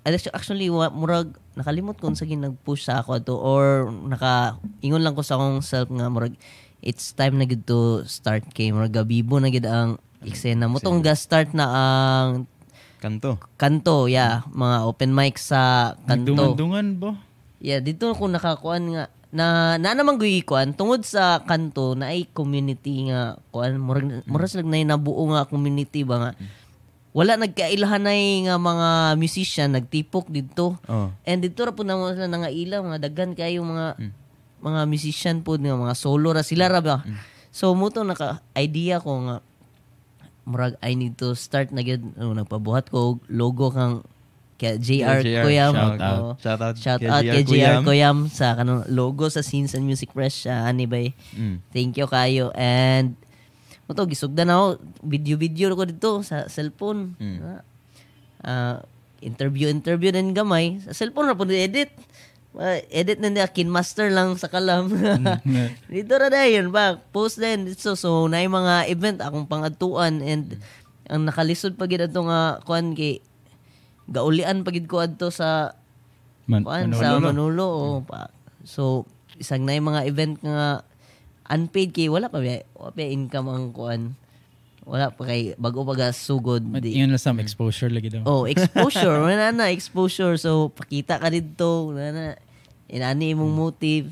[0.10, 5.22] Actually, wa, murag, nakalimot ko sa nag-push sa ako to or naka, ingon lang ko
[5.22, 6.34] sa akong self nga, murag,
[6.80, 11.04] it's time na gid to start kay murag gabibo na gid ang eksena mo tong
[11.04, 12.48] ga-start na ang
[13.00, 13.40] Kanto.
[13.56, 14.44] kanto, yeah.
[14.52, 16.36] Mga open mic sa kanto.
[16.36, 17.12] Nagdungan-dungan ba?
[17.64, 19.04] Yeah, dito ako nakakuan nga.
[19.30, 23.78] Na na naman guy kuan tungod sa kanto na ay community nga kuan.
[23.80, 26.32] Murag murag sila na nabuo nga community ba nga.
[27.14, 29.76] Wala nagkailhanay nga mga musician.
[29.78, 30.82] Nagtipok dito.
[30.90, 31.14] Oh.
[31.24, 34.02] and dito ra po na sila nga ila mga daghan kayo mga
[34.60, 37.06] mga musician po nga mga solo ra sila ra ba?
[37.54, 39.36] So mo to naka idea ko nga
[40.50, 44.02] murag I need to start na gyud ano, nagpabuhat ko og logo kang
[44.60, 45.72] kaya JR, JR, Koyam.
[45.72, 46.36] shout out.
[46.44, 48.18] Shout out Shout kay out JR kay JR Koyam.
[48.28, 51.16] Sa kanang logo sa Scenes and Music Press siya ani bay.
[51.32, 51.64] Mm.
[51.72, 53.16] Thank you kayo and
[53.88, 57.16] mo to gisugdan ako video-video ko dito sa cellphone.
[57.24, 57.40] Mm.
[58.44, 58.84] Ah,
[59.24, 61.96] interview interview din gamay sa cellphone ra po edit.
[62.58, 64.90] Ah, edit na niya kinmaster lang sa kalam.
[65.94, 70.58] dito ra dayon ba post din dito so na mga event akong pangadtuan and
[71.06, 73.22] ang nakalisod pa gid ato nga kuan kay
[74.10, 75.78] gaulian pa gid ko adto sa
[76.50, 77.00] Man, kuan Manolo.
[77.00, 78.34] sa Manolo oh, pa.
[78.66, 79.06] So
[79.38, 80.84] isang na yung mga event nga
[81.54, 84.19] unpaid kay wala pa ba wala pa income ang kuan.
[84.90, 86.66] Wala pa kay bago pa sugod.
[86.66, 88.26] But Di- yun lang Sam, exposure lagi daw.
[88.26, 89.22] Oh, exposure.
[89.30, 90.34] Wala na, exposure.
[90.42, 91.94] So, pakita ka dito.
[91.94, 92.26] Wala na.
[92.90, 94.10] Inani imong motive.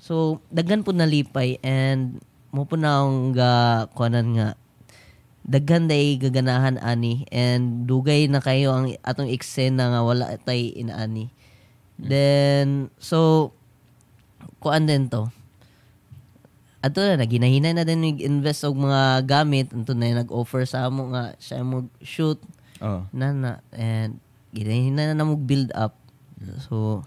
[0.00, 3.52] So, daghan po nalipay and mo po na akong ga,
[3.92, 4.48] kuanan nga,
[5.44, 11.28] daghan day gaganahan ani and dugay na kayo ang atong eksena nga wala tay inaani.
[12.00, 13.52] Then, so,
[14.62, 15.28] kuan din to.
[16.78, 19.70] Ato na, naginahinay na din nag-invest og mga gamit.
[19.70, 22.38] Anto na nag-offer sa amo nga siya mo shoot
[22.78, 23.02] Oh.
[23.10, 24.22] na na and
[24.54, 25.98] ginahina na namog build up
[26.62, 27.02] so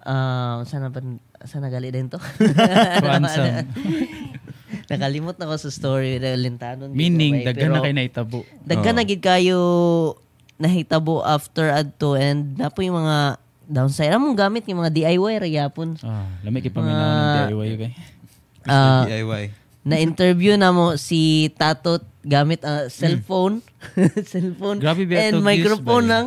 [0.00, 1.02] ah sana pa
[1.42, 2.16] sana gali din to
[4.88, 8.38] nakalimot na ko sa story na lintanon Meaning, Pero, daghan na kayo naitabo.
[8.62, 9.58] daghan na gid kayo
[10.54, 15.98] nahitabo after adto and napo yung mga downside among gamit yung mga DIY ra yapon
[16.00, 17.90] Ah, lamig kay paminaw ng DIY kay.
[18.68, 19.44] Ah, DIY.
[19.88, 23.64] na-interview na mo si Tatot gamit ang cellphone.
[24.32, 24.78] cellphone.
[24.84, 26.26] Grabe And microphone lang.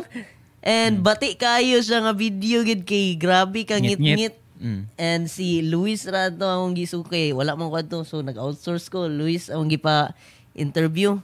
[0.62, 3.98] And bati kayo siya nga video gid kay grabe ka Ngit-ngit.
[3.98, 4.34] ngit-ngit.
[4.62, 4.82] Mm.
[4.94, 7.34] And si Luis Rado akong gisuke.
[7.34, 9.10] Wala man kwadto so nag-outsource ko.
[9.10, 10.14] Luis akong gipa
[10.54, 11.18] interview.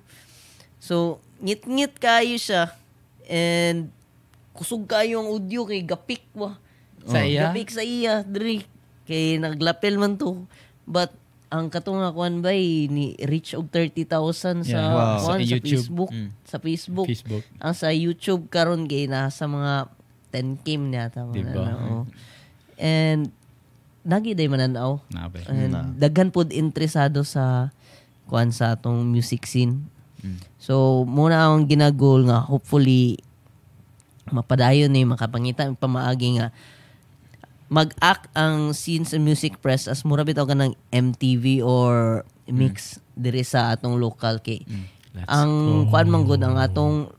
[0.82, 2.74] So ngit-ngit kayo siya.
[3.30, 3.94] And
[4.58, 6.58] kusog kayo ang audio kay gapik ba.
[7.06, 7.50] Sa iya?
[7.50, 8.66] Gapik sa iya, diri.
[9.06, 10.42] Kay naglapel man to.
[10.88, 11.12] But
[11.48, 14.88] ang katong nga kuan ba ni reach og 30,000 sa Yeah.
[14.88, 15.16] Wow.
[15.22, 15.60] kuan, Sa sa.
[15.62, 16.28] Facebook, Mm.
[16.42, 17.06] sa Facebook.
[17.06, 17.44] Facebook.
[17.56, 19.88] Ang sa YouTube karon gay na sa mga
[20.28, 21.64] 10k niya ta mga Diba?
[21.66, 22.04] ano, oh.
[22.76, 23.32] And
[24.02, 25.00] nagi day mananaw.
[25.08, 25.40] Nabe.
[25.44, 27.72] And daghan pod interesado sa
[28.24, 29.88] kuan sa atong music scene.
[30.58, 33.16] So muna ang ginagol nga hopefully
[34.28, 36.52] mapadayon ni makapangita ang pamaagi nga
[37.68, 43.44] mag-act ang scene sa music press as mura bitaw ka ng MTV or mix diri
[43.44, 44.64] sa atong local kay
[45.12, 45.52] Let's ang
[45.84, 45.92] go.
[45.92, 47.12] kuan man gud ang atong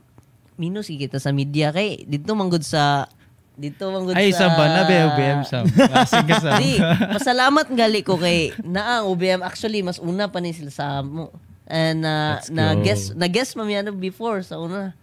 [0.58, 3.06] minus kita sa media kay dito man gud sa
[3.54, 5.62] dito man gud Ay, sa sa ba na be OBM sa.
[5.92, 6.58] Ah.
[6.58, 6.80] Di,
[7.12, 11.30] pasalamat gali ko kay na ang OBM actually mas una pa ni sila sa mo.
[11.70, 12.82] And uh, Let's na go.
[12.82, 14.96] guess na guess man yan before sa una.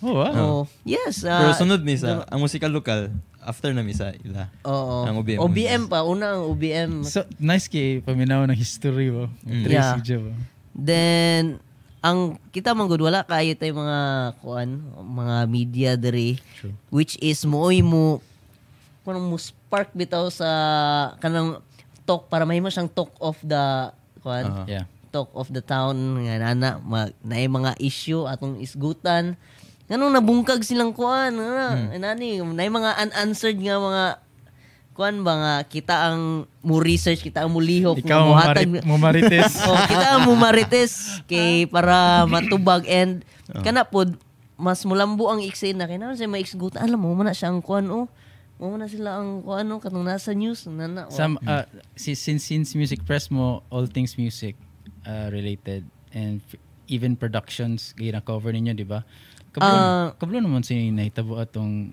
[0.00, 0.32] Oh, wow.
[0.32, 1.24] Oh, yes.
[1.24, 3.12] Pero Uh, sunod ni sa, ang musika lokal,
[3.44, 4.48] after na mi sa ila.
[4.68, 5.08] Oo.
[5.08, 5.38] Ang OBM.
[5.40, 7.04] OBM pa una ang OBM.
[7.04, 9.32] So, nice kay paminaw ng history mo.
[9.44, 9.64] Mm.
[9.66, 9.96] Yeah.
[10.20, 10.32] Mo.
[10.76, 11.58] Then
[12.00, 16.72] ang kita man gud wala kayo tay mga kuan, mga media diri True.
[16.88, 18.24] which is mooy mo
[19.04, 20.48] kanang mo spark bitaw sa
[21.20, 21.60] kanang
[22.08, 23.92] talk para mahimo siyang talk of the
[24.24, 24.48] kuan.
[24.48, 24.64] Aha.
[24.68, 24.86] Yeah.
[25.10, 29.34] talk of the town nga nana mag naay mga issue atong isgutan
[29.90, 34.04] nganong nabungkag silang kuan nga nani naay mga unanswered nga mga
[34.94, 39.58] kuan ba nga kita ang mo research kita ang mulihok Ikaw mo, marit, mo marites.
[39.66, 43.26] oh, kita ang mo marites kay para matubag and
[43.66, 44.14] kana pod
[44.54, 47.90] mas mulambo ang eksena kay naman siya maisgutan alam mo man na siya ang kuan
[47.90, 48.06] oh
[48.60, 51.14] mo na sila ang kuan oh katong nasa news nana oh.
[51.16, 51.64] Some, uh,
[51.96, 54.54] si, since, since music press mo, all things music
[55.08, 59.00] uh, related and f- even productions, gina cover ninyo, di ba?
[59.50, 60.14] Kablo, Ah.
[60.14, 61.90] kablo naman si nahitabo atong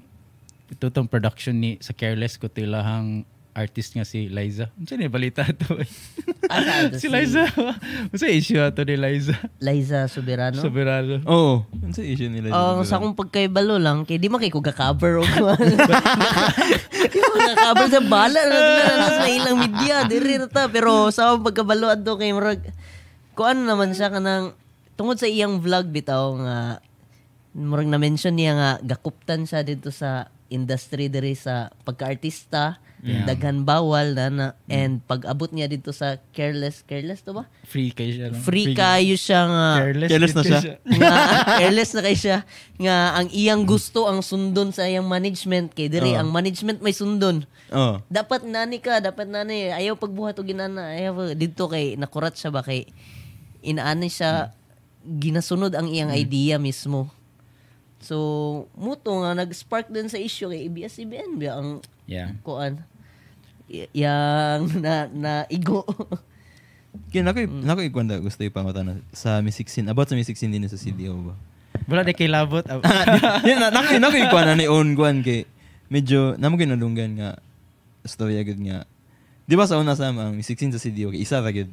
[0.67, 3.25] ito tong production ni sa Careless ko tilahang
[3.57, 4.69] artist nga si Liza.
[4.69, 5.81] Ano ni balita to?
[6.53, 7.49] Asa ato si si- Liza.
[7.49, 9.33] Ano issue ato ni Liza?
[9.57, 11.17] Liza Soberano Soberano.
[11.25, 11.65] Oo.
[11.65, 12.53] Oh, ano sa issue nila?
[12.53, 15.57] Ang sa akong pagkaibalo lang, kay di man kay ko ga-cover o kuwan.
[17.07, 20.69] Di mo ga-cover sa bala na na na sa ilang media, diri ta.
[20.69, 22.61] Pero sa akong pagkabalo adto kay murag
[23.33, 24.53] kuan naman siya kanang
[24.93, 26.57] tungod sa iyang vlog bitaw nga
[27.57, 34.13] murag na mention niya nga gakuptan siya dito sa industry diri sa pagka-artista, daghan bawal
[34.13, 37.45] na, na and pag-abot niya dito sa careless, careless to ba?
[37.63, 38.33] Free kay siya.
[38.33, 38.41] lang.
[38.41, 40.59] Free kayo siya nga Careless, Careless na siya.
[40.81, 41.13] nga
[41.57, 42.37] careless na kay siya
[42.75, 46.19] nga ang iyang gusto ang sundon sa iyang management kay diri Oo.
[46.19, 48.01] ang management may sundon Oo.
[48.07, 52.65] dapat nani ka dapat nani ayaw pagbuhat og ginana ayaw dito kay nakurat siya ba
[52.65, 52.89] kay
[53.61, 54.51] inaani siya
[55.05, 57.13] ginasunod ang iyang idea mismo
[58.07, 58.17] so
[58.79, 61.69] muto nga nag-spark din sa issue kay ABS-CBN ba ang
[62.07, 62.39] Yeah.
[62.39, 62.87] kuan
[63.67, 65.83] y- yang na na igo
[67.11, 69.85] Kaya nako nako ikwanda gusto ipangutan sa music scene.
[69.85, 71.35] About sa music scene din sa CDO ba?
[71.85, 72.65] Wala na kay labot.
[73.47, 75.45] Yan na nako nako ikwan ni own guan kay
[75.93, 77.29] medyo namo ginalunggan nga
[78.01, 78.83] story agad nga.
[79.45, 81.69] Di ba sa una sa ang music scene sa CDO kay isa ra gid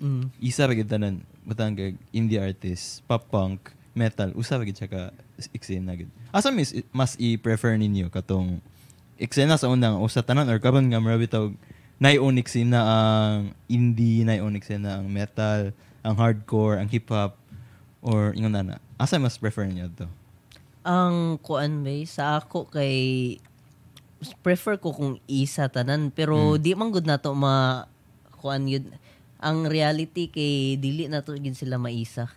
[0.00, 0.40] mm.
[0.40, 4.88] isa ra gid tanan butang kag indie artist, pop punk, metal, usa ra gid siya
[4.88, 5.02] ka
[5.50, 6.10] eksena gid.
[6.30, 8.62] Asa mis mas i-prefer ninyo katong
[9.18, 11.54] eksena sa unang usa tanan or karon nga marabi tawag
[12.02, 15.70] nai-own eksena ang indie, nai-own eksena ang metal,
[16.02, 17.38] ang hardcore, ang hip hop
[18.02, 20.06] or ingon na Asa mas prefer niyo to?
[20.82, 23.38] ang kuan bay sa ako kay
[24.42, 27.86] prefer ko kung isa tanan pero di man gud nato ma
[28.42, 28.90] kuan yun
[29.38, 32.30] ang reality kay dili nato gid sila maisa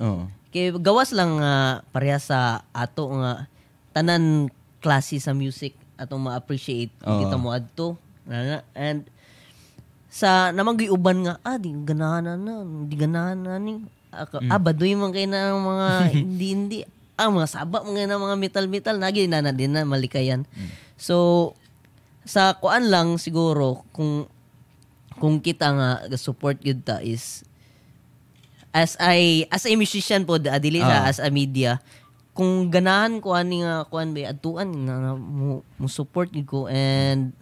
[0.00, 0.28] Oo.
[0.50, 3.46] Kay gawas lang nga pareha sa ato nga
[3.94, 4.50] tanan
[4.82, 6.90] klase sa music atong ma-appreciate.
[7.04, 7.20] Oo.
[7.22, 8.00] kita mo adto
[8.72, 9.04] and
[10.10, 13.78] sa namang uban nga ah di ganahan na di ganahan na ni.
[14.10, 15.88] Aka, ah baduy man kay na ang mga
[16.26, 16.78] hindi hindi.
[17.14, 20.48] Ah mga saba mga na mga metal metal nagi na na din na malikayan.
[20.98, 21.52] So
[22.26, 24.26] sa kuan lang siguro kung
[25.20, 27.44] kung kita nga support gyud ta is
[28.70, 31.10] as I as a musician po adili sa Ah.
[31.10, 31.82] as a media
[32.30, 36.70] kung ganahan ko ani nga kuan ba atuan na, na mo, mo support gid ko
[36.70, 37.34] and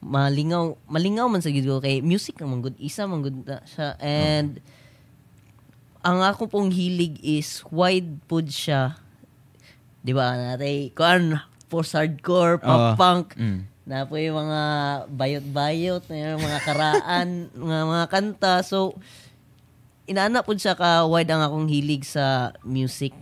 [0.00, 3.98] malingaw malingaw man sa gid ko kay music man good isa man good na siya
[3.98, 4.62] and
[6.00, 8.96] ang ako pong hilig is wide pod siya
[10.00, 11.36] di ba natay kuan
[11.68, 12.96] post hardcore pop Ah.
[12.96, 13.68] punk Mm.
[13.84, 14.62] na po yung mga
[15.10, 17.28] bayot-bayot, mga karaan,
[17.58, 18.54] mga, mga kanta.
[18.62, 18.94] So,
[20.10, 23.14] inaana po siya ka wide ang akong hilig sa music.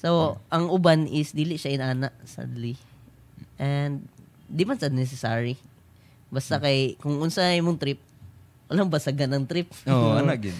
[0.00, 2.80] So, ang uban is dili siya inaana, sadly.
[3.60, 4.08] And,
[4.48, 5.60] di man sa necessary.
[6.32, 8.00] Basta kay, kung unsa mong trip,
[8.72, 9.68] Alam ba sa ganang trip?
[9.84, 10.56] Oo, ana gid.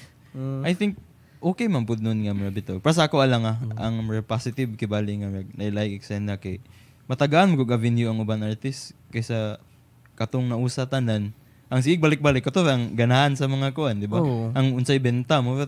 [0.69, 1.01] I think
[1.41, 2.77] okay man pud nun nga mga bitaw.
[2.85, 6.61] Para sa ako ala nga ang mga positive kibali nga mga nailike eksena kay
[7.09, 9.57] matagaan mo avenue ang uban artist kaysa
[10.17, 11.33] katong nausa tanan
[11.73, 14.21] ang sig balik-balik kato ang ganahan sa mga kuan, di ba?
[14.21, 14.53] Oo.
[14.53, 15.65] Ang unsay benta mo ba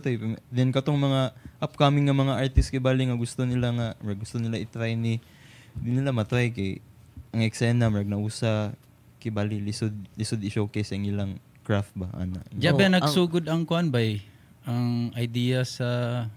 [0.53, 4.93] Then katong mga upcoming nga mga artist kibali nga gusto nila nga gusto nila i-try
[4.93, 5.17] ni
[5.73, 6.77] di nila matry kay
[7.33, 8.77] ang eksena mag nausa
[9.17, 11.31] kibali lisod lisod i-showcase ang ilang
[11.65, 12.45] craft ba ana.
[12.53, 14.21] Ba ang- nagsugod ang kuan bay?
[14.69, 15.89] Ang idea sa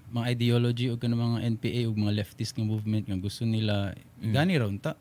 [0.09, 3.93] mga ideology o kanang mga NPA o mga leftist nga movement nga gusto nila
[4.25, 4.97] gani raw ta.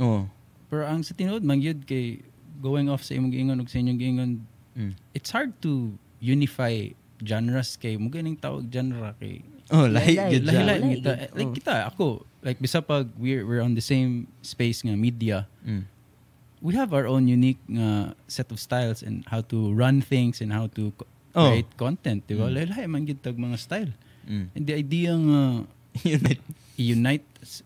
[0.00, 0.24] Oo.
[0.72, 2.24] Pero ang sa tinuod man gyud kay
[2.60, 4.32] going off sa imong giingon ug sa inyong giingon
[4.70, 4.94] Mm.
[5.10, 6.86] it's hard to unify
[7.18, 11.30] genres kay mo ganing tawag genre kay Oh, lahi Lahi- gid lahi-lahi Lahi kita gid.
[11.34, 11.54] like Oh.
[11.54, 12.06] kita ako
[12.42, 15.86] like bisa pag we're we're on the same space nga media Mm.
[16.62, 20.54] we have our own unique nga set of styles and how to run things and
[20.54, 21.50] how to co- Oh.
[21.54, 22.46] create content, di ba?
[22.50, 23.90] Lahi man gyud tag mga style.
[24.26, 24.46] Mm.
[24.50, 25.42] And the idea nga
[26.76, 27.26] Unite.
[27.42, 27.62] s-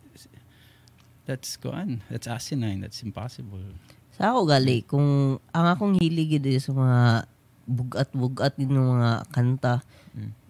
[1.25, 3.61] that's kuan, that's asinine, that's impossible.
[4.15, 7.01] Sa ako gali, kung ang akong hilig is sa mga
[7.67, 9.83] bugat-bugat din ng mga kanta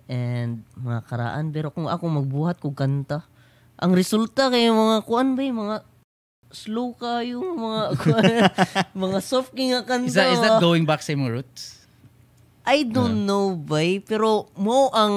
[0.05, 1.49] and mga karaan.
[1.49, 3.25] Pero kung ako magbuhat ko kanta,
[3.81, 5.77] ang resulta kay mga kuan ba yung mga
[6.55, 7.83] slow kayo, mga
[9.05, 10.07] mga soft king nga kanta.
[10.07, 11.83] Is that, is that going back sa imong roots?
[12.65, 15.15] I don't know bay, pero mo ang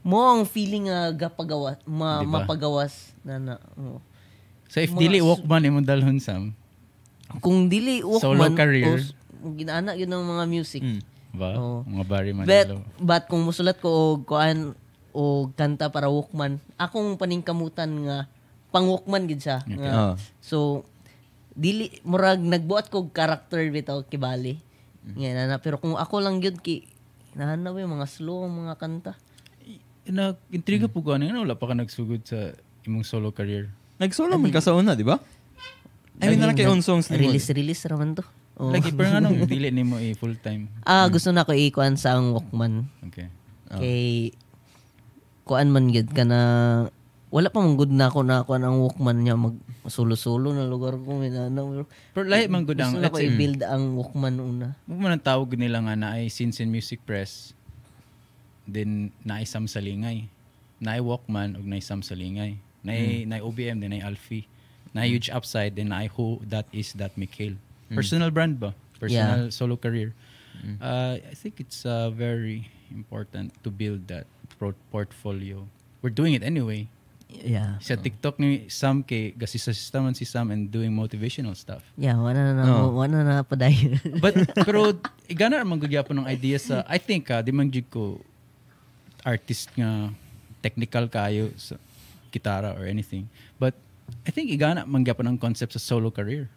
[0.00, 2.42] mo ang feeling nga gapagawas, ma, Di ba?
[2.42, 3.54] mapagawas na na.
[3.78, 4.00] oo.
[4.70, 6.54] So if Mga dili Walkman imong dalhon sam,
[7.38, 8.98] Kung dili Solo Walkman, career.
[9.40, 10.82] o ginaana yun ng mga music.
[10.82, 11.00] Mm.
[11.30, 11.54] ba?
[11.54, 11.86] Oo.
[11.86, 12.66] Mga bari man But,
[12.98, 14.74] but kung musulat ko og kuan
[15.14, 18.18] o kanta para Walkman, akong paningkamutan nga
[18.74, 19.62] pang Walkman gid siya.
[19.62, 19.78] Okay.
[19.78, 20.14] Nga, Oo.
[20.42, 20.58] So
[21.54, 24.58] dili murag nagbuat ko og character bitaw kibali.
[25.14, 26.86] Nga na, pero kung ako lang gyud ki
[27.34, 29.12] nahanap yung mga slow ang mga kanta.
[30.10, 32.54] Na intriga po ko ano, wala pa ka nagsugod sa
[32.86, 33.70] imong solo career.
[34.00, 35.20] Nag-solo man ka sa una, di ba?
[36.20, 37.32] I mean, na kay on songs ni mo.
[37.32, 38.24] Release release raman to.
[38.60, 38.68] Oh.
[38.68, 40.68] Lagi pero nga nung dili nimo i full time.
[40.84, 42.92] Ah, gusto na ko ikuan sa ang Walkman.
[43.08, 43.32] Okay.
[43.72, 44.36] Kay
[45.48, 46.40] kuan man gid ka na
[47.32, 49.56] wala pa mong good na ako na kuan ang Walkman niya mag
[49.88, 51.64] solo-solo na lugar ko minana.
[52.12, 54.76] Pero lahi man gud ang Gusto na ko say i-build ang Walkman una.
[54.84, 57.56] mo man tawag nila nga na ay Sins and Music Press
[58.68, 60.28] then na Sam Salingay.
[60.84, 62.60] Na Walkman ug na Sam Salingay.
[62.84, 62.92] Na
[63.24, 64.44] na OBM then na Alfie.
[64.90, 67.54] Na Huge Upside then na Who That Is That Mikhail.
[67.90, 68.74] Personal brand ba?
[68.98, 70.14] Personal solo career.
[70.76, 74.26] Uh, I think it's uh, very important to build that
[74.60, 75.64] pro- portfolio.
[76.02, 76.84] We're doing it anyway.
[77.30, 77.78] Yeah.
[77.78, 79.70] Sa TikTok ni Sam kay gasisa
[80.02, 81.86] man si Sam and doing motivational stuff.
[81.94, 82.90] Yeah, wala na Oh.
[82.90, 83.94] wala na paday.
[84.24, 84.34] But
[84.66, 84.98] pero
[85.30, 88.18] igana man gyapon ng idea sa I think ah, di man jud ko
[89.22, 90.10] artist nga
[90.58, 91.78] technical kayo sa
[92.34, 93.30] gitara or anything.
[93.62, 93.78] But
[94.22, 96.48] I think igana man gyapon ang concept sa solo career.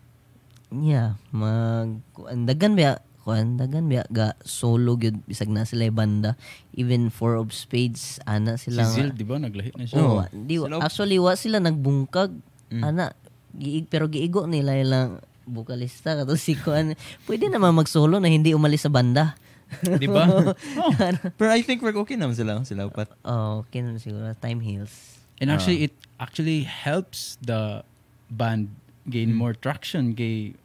[0.69, 2.01] yeah, mag
[2.43, 6.35] dagan ba kuan dagan ba ga solo gyud bisag na sila banda.
[6.73, 8.83] Even Four of Spades ana Si sila.
[8.83, 9.95] nga- Zil, di ba, naglahi na siya.
[9.97, 10.27] Oo, Oo.
[10.27, 12.35] di, Sila- actually wa sila nagbungkag.
[12.67, 12.83] Mm.
[12.83, 13.13] Ana,
[13.53, 16.97] giig, pero giigo nila ilang bukalista kato si Kuan.
[17.23, 19.37] Pwede naman mag-solo na hindi umalis sa banda.
[19.79, 20.27] Di ba?
[20.35, 20.51] oh.
[21.33, 22.59] Pero I think we're okay naman sila.
[22.61, 23.07] Sila upat.
[23.23, 24.25] oh, okay na siguro.
[24.35, 25.15] Time heals.
[25.37, 27.83] And actually, it actually helps the
[28.31, 28.71] band
[29.11, 30.55] gain more traction kay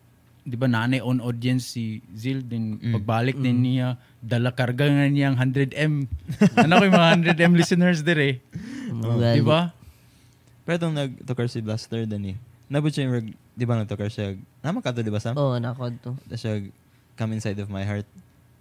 [0.48, 5.36] di ba nanay on audience si Zil din pagbalik din niya dala karga nga niyang
[5.36, 6.08] 100M
[6.64, 8.40] ano ko yung mga 100M listeners dire
[8.88, 9.76] Mga di ba
[10.68, 12.36] Pero itong nag-tukar si Blaster din eh.
[12.68, 14.36] Nabot siya yung, di ba nag-tukar siya?
[14.60, 15.32] Naman ka to, di ba Sam?
[15.40, 16.12] Oh, nakod to.
[16.28, 16.60] Tapos siya,
[17.16, 18.04] come inside of my heart.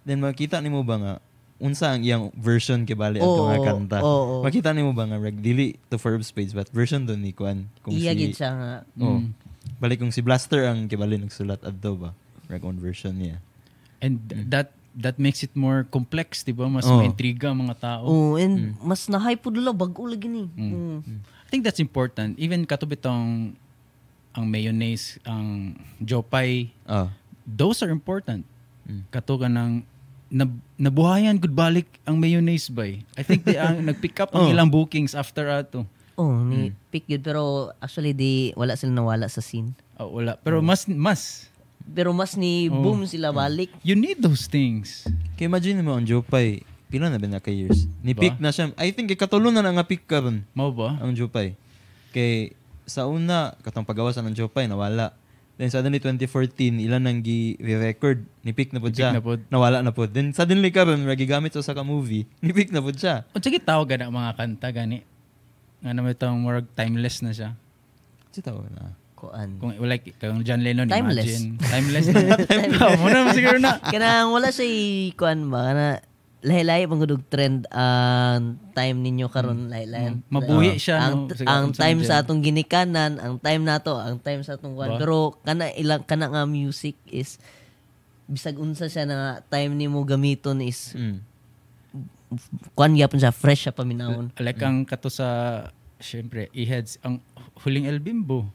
[0.08, 1.14] Then makita ni mo ba nga,
[1.58, 3.98] unsa ang iyang version kibali ang Oo, nga kanta.
[3.98, 4.34] oo.
[4.40, 7.66] Makita ni mo ba nga, reg, dili to Forbes page, but version to ni Kwan.
[7.82, 8.72] Kung Iya si, siya nga.
[8.96, 9.18] Oh.
[9.18, 9.34] Mm.
[9.76, 12.10] Balik kung si Blaster ang kibali nagsulat adto ba?
[12.46, 13.42] Reg, on version niya.
[13.98, 17.02] and that that makes it more complex di ba mas Oh.
[17.02, 20.46] maintriga ang mga tao Oh, and mas na-hype po dula bago lagi ni.
[20.48, 21.02] Mm.
[21.18, 23.58] I think that's important even katubit ang
[24.30, 27.10] ang mayonnaise ang jopay Ah.
[27.42, 28.46] those are important
[28.86, 29.02] Mm.
[29.10, 29.82] kato ka ng
[30.28, 34.52] nab, nabuhayan good balik ang mayonnaise bay I think they ang nag-pick up ang Oh.
[34.52, 37.22] ilang bookings after ato Oh, ni pick yun.
[37.22, 39.70] Pero actually, di, wala sila nawala sa scene.
[39.94, 41.46] Oh, wala pero mas mas
[41.88, 42.74] Pero mas ni Oh.
[42.76, 43.70] boom sila balik.
[43.80, 47.86] you need those things Kaya imagine mo ang Jopay, pila na ba na ka years?
[48.00, 48.20] Ni Ba?
[48.20, 48.74] pick na siya.
[48.74, 51.54] I think ikatulo na na nga pick karon mao ba ang Jopay.
[52.10, 52.50] Kay
[52.82, 55.14] sa una, katong pagawasan ng Jopay, nawala.
[55.58, 56.54] Then suddenly 2014
[56.86, 59.10] ilan nang gi-record nipik na pud Nipik siya.
[59.10, 59.42] na pud.
[59.50, 60.14] Nawala na pud.
[60.14, 63.26] Then suddenly karon gigamit sa ka movie, nipik na pud siya.
[63.34, 65.02] O sige tawag na mga kanta gani.
[65.82, 67.58] Nga naman itong more timeless na siya.
[68.30, 68.94] Si tao na.
[69.18, 69.58] Kuan.
[69.58, 71.26] Kung like kung John Lennon Timeless.
[71.26, 71.58] imagine.
[71.58, 72.38] Timeless na.
[72.78, 73.82] Oh, mo na siguro na.
[73.82, 74.70] Kanang wala siya
[75.18, 75.86] kuan ba kana
[76.38, 80.14] lahi-lahi pang gudug trend ang time ninyo karon lahi-lahi.
[80.14, 80.30] Mm.
[80.30, 81.34] Mabuhi siya, Ang, no?
[81.34, 84.94] Sige, ang time sa atong ginikanan, ang time nato, ang time sa atong kuan.
[84.94, 84.98] Ba?
[85.02, 87.42] Pero kana ilang kana nga music is
[88.30, 91.18] bisag unsa siya na time nimo gamiton is Mm.
[92.76, 94.30] kuan gyapon siya fresh siya paminawon.
[94.38, 95.28] Like ang kato sa
[95.98, 97.18] syempre e-heads ang
[97.66, 98.46] huling El Bimbo.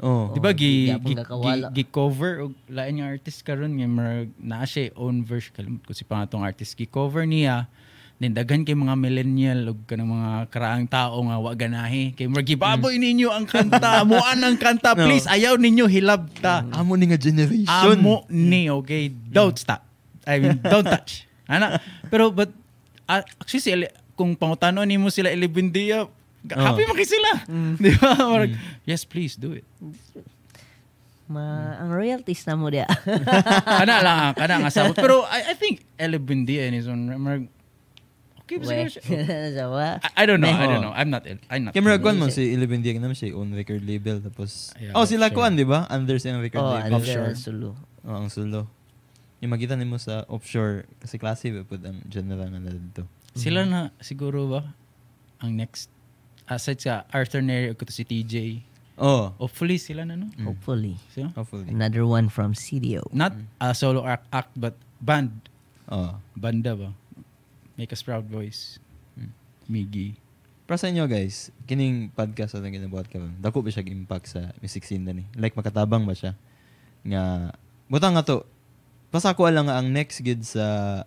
[0.00, 0.32] Oh.
[0.32, 4.64] Di ba gi, gi, gi, gi cover og lain nga artist karon nga marag naa
[4.64, 5.52] siya own version.
[5.52, 6.72] Kalimut ko si pangatong artist.
[6.72, 7.68] Gi cover niya.
[8.20, 12.52] Then daghan kay mga millennial ug kanang mga karaang tao nga wa ganahi kay marag
[12.52, 14.04] gibaboy ninyo ang kanta.
[14.04, 17.64] Muan ang kanta please ayaw ninyo hilabta Amo ni nga generation.
[17.68, 19.08] amo ni okay.
[19.08, 19.84] Don't stop.
[20.28, 21.24] I mean don't touch.
[21.48, 21.80] Ana.
[22.12, 22.52] Pero but
[23.08, 23.72] uh, actually si
[24.20, 26.04] kung pangutano nimo sila 11 dia
[26.46, 27.30] happy man kay sila
[27.76, 29.66] di ba Marag, yes please do it
[31.30, 32.90] Ma ang royalties na mo dia.
[33.78, 37.46] kana lang kana nga sabot pero I, I think Ella Buendia in his own marag,
[38.42, 38.98] okay ba siya?
[40.02, 40.66] I, I don't know I Oh.
[40.66, 43.54] don't know I'm not I'm not Camera kuan mo si Eleven Diag naman siya own
[43.54, 45.38] record label tapos Yeah, Oh sila sure.
[45.38, 45.86] kuan di ba?
[45.86, 46.98] Under sa record Oh, label.
[46.98, 47.38] Offshore.
[47.38, 47.70] sulu.
[48.02, 48.66] Oh, ang sulo.
[49.38, 53.06] Yung makita nimo sa offshore kasi klase ba pud ang general na dito.
[53.38, 54.66] sila na siguro ba
[55.38, 55.86] ang next
[56.50, 58.66] aside sa Arthur Neri kato si TJ
[59.00, 61.00] Oh, hopefully sila na no Hopefully.
[61.08, 61.64] so, hopefully.
[61.70, 63.08] Another one from CDO.
[63.14, 65.32] not a solo act, act but band
[65.88, 66.20] Oh.
[66.36, 66.90] banda ba
[67.74, 68.76] make us proud boys
[69.66, 70.18] Miggy
[70.66, 73.34] Para sa inyo guys, kining podcast na ginabuhat karon.
[73.42, 75.26] Dako ba siya impact sa music scene na ni?
[75.34, 76.38] Like makatabang ba siya?
[77.02, 77.50] Nga
[77.90, 78.46] butang nga to.
[79.10, 81.02] Basta ko lang nga ang next gid sa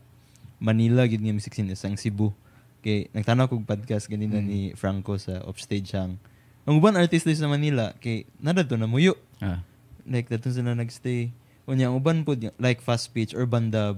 [0.60, 2.36] Manila gid nga music scene is ang Cebu.
[2.84, 6.20] Kay nagtanaw kog podcast ganina ni Franco sa offstage siyang
[6.64, 9.16] ang uban artist sa Manila kay nada to na muyo.
[9.40, 9.64] ah
[10.04, 11.32] Like dato sila nagstay.
[11.64, 13.96] Unya ang uban pod nga, like fast pitch or banda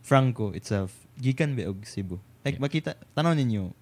[0.00, 2.16] Franco itself gikan ba og Cebu.
[2.40, 3.72] Like makita tanaw ninyo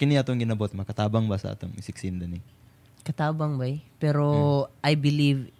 [0.00, 2.40] kini atong ginabot makatabang ba sa atong music scene dani.
[3.04, 3.84] Katabang bay.
[4.00, 5.52] Pero I believe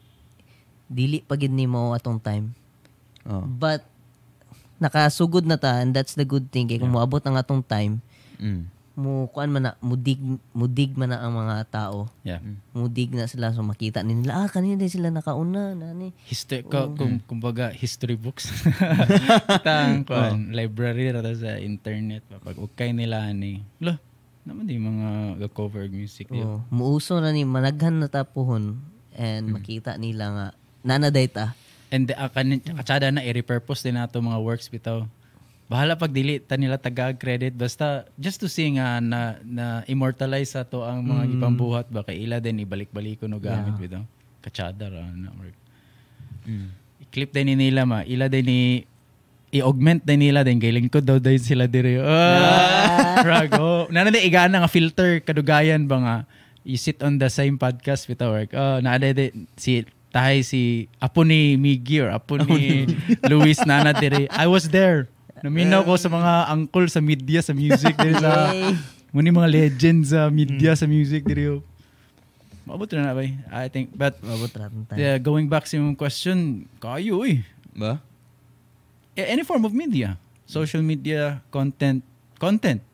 [0.88, 2.56] dili pa gid nimo atong time.
[3.28, 3.44] Oh.
[3.44, 3.84] But
[4.80, 8.00] nakasugod na ta and that's the good thing kay kung moabot ang atong time
[8.38, 8.64] Mm.
[8.98, 10.18] mo kuan man na mudig
[10.50, 12.10] mudig man na ang mga tao.
[12.26, 12.42] Yeah.
[12.74, 16.10] Mudig na sila so makita ni nila ah kanina din sila nakauna nani.
[16.26, 18.50] History ko kung kumbaga history books.
[19.66, 23.94] Tang kuan library ra ta sa internet pag ukay nila ni lo
[24.48, 28.80] naman di mga cover music oh, muuso na ni managhan na tapuhon
[29.12, 30.46] and makita nila nga
[30.80, 31.52] nanaday ta
[31.92, 35.04] and the uh, kanin katsada na i-repurpose din nato mga works bitaw
[35.68, 37.52] bahala pag dili ta nila taga credit.
[37.52, 42.24] Basta just to see nga na, na immortalize sa to ang mga gipambuhat ba kay
[42.24, 44.02] ila din ibalik-balik ko no gamit bitaw
[44.40, 45.54] katsada ra na work
[46.48, 46.72] Mm.
[47.04, 48.00] i-clip din ni nila ma.
[48.08, 48.60] Ila din ni
[49.52, 50.56] i-augment din nila din.
[50.56, 53.20] Kay lingkod daw din sila dire ah!
[53.28, 53.84] Rago.
[53.92, 56.16] Nana di igana nga filter kadugayan ba nga?
[56.64, 58.56] You sit on the same podcast with our work.
[58.56, 58.96] Oh na
[59.60, 62.88] si tahay si apo ni Miggy or apo ni
[63.28, 65.04] Luis nana dire I was there
[65.40, 68.52] naminaw ko sa mga uncle sa media sa music dire sa
[69.08, 71.60] muni mga legends sa media sa music dire
[72.62, 73.24] Maabot na na ba?
[73.48, 77.40] I think but mabot ra atong time Yeah, going back sa yung question, kayo eh.
[77.72, 77.96] Ba?
[79.16, 80.20] A- Any form of media.
[80.44, 82.04] Social media, content.
[82.36, 82.84] Content.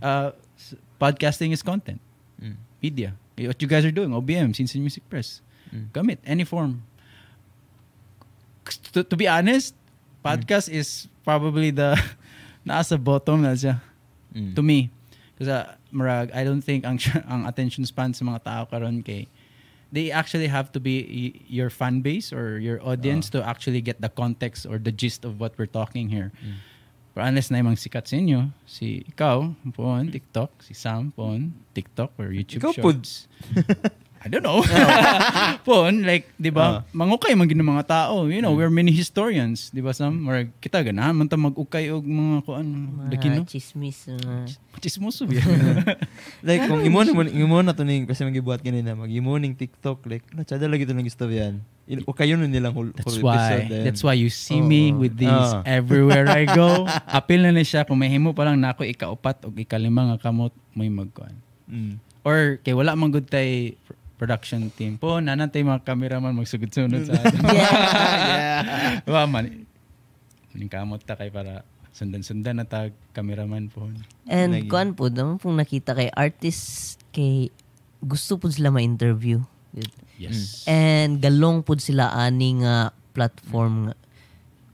[0.00, 2.00] Uh, s- podcasting is content.
[2.40, 2.56] Mm.
[2.80, 3.08] Media.
[3.36, 5.44] Eh, What you guys are doing, OBM, Sinsin Music Press.
[5.68, 5.92] Mm.
[5.92, 6.80] Gamit, any form.
[8.96, 9.76] To, to be honest,
[10.24, 11.96] podcast is probably the
[12.68, 13.80] nasa bottom na siya.
[14.34, 14.54] Mm.
[14.54, 14.90] To me.
[15.40, 15.50] Kasi
[15.90, 17.00] marag, I don't think ang,
[17.32, 19.26] ang attention span sa mga tao karon kay
[19.90, 23.98] they actually have to be y- your fan base or your audience to actually get
[24.00, 26.30] the context or the gist of what we're talking here.
[27.10, 31.50] Pero unless na yung mga sikat sa inyo, si ikaw, pon, TikTok, si Sam, pon,
[31.74, 32.72] TikTok or YouTube Ikaw.
[32.78, 33.26] Shorts.
[34.20, 34.60] I don't know.
[35.66, 38.28] pon, like, di ba, mangukay man gina mga tao.
[38.28, 39.72] You know, we're many historians.
[39.72, 40.28] Di ba, Sam?
[40.28, 42.66] Or kita, ganahan man ta mag-ukay og mga kuan,
[43.08, 43.40] dakino.
[43.40, 45.40] mga chismis mga Chismoso biya.
[46.40, 50.04] Like kung imo na imo na to ning kasi magibuhat kanina mag imo ning TikTok
[50.04, 51.60] like na chada lagi to ng istoryan.
[51.84, 53.66] Il- O kayo nun nilang whole, That's whole why, episode.
[53.68, 53.82] then.
[53.84, 55.64] that's why you see me with these Ah.
[55.66, 56.86] everywhere I go.
[57.18, 60.54] Apil na ni siya, kung mahimo pa lang na ako ikaupat o ikalima nga kamot,
[60.72, 61.34] may magkuhan.
[61.66, 61.98] Mm.
[62.22, 63.74] Or kay wala man good tay
[64.20, 67.40] production team po nanantay mga cameraman magsugod-sunod sa atin.
[67.48, 69.00] yeah.
[69.08, 69.64] Wa man.
[70.52, 71.64] Ningkamot ta kay para
[71.96, 73.88] sundan-sundan na tag cameraman po.
[74.28, 74.68] And Lagi.
[74.68, 77.48] kuan po, naman pong nakita kay artist kay
[78.04, 79.40] gusto po sila ma-interview.
[80.20, 80.68] Yes.
[80.68, 83.94] And galong po sila ani nga platform nga.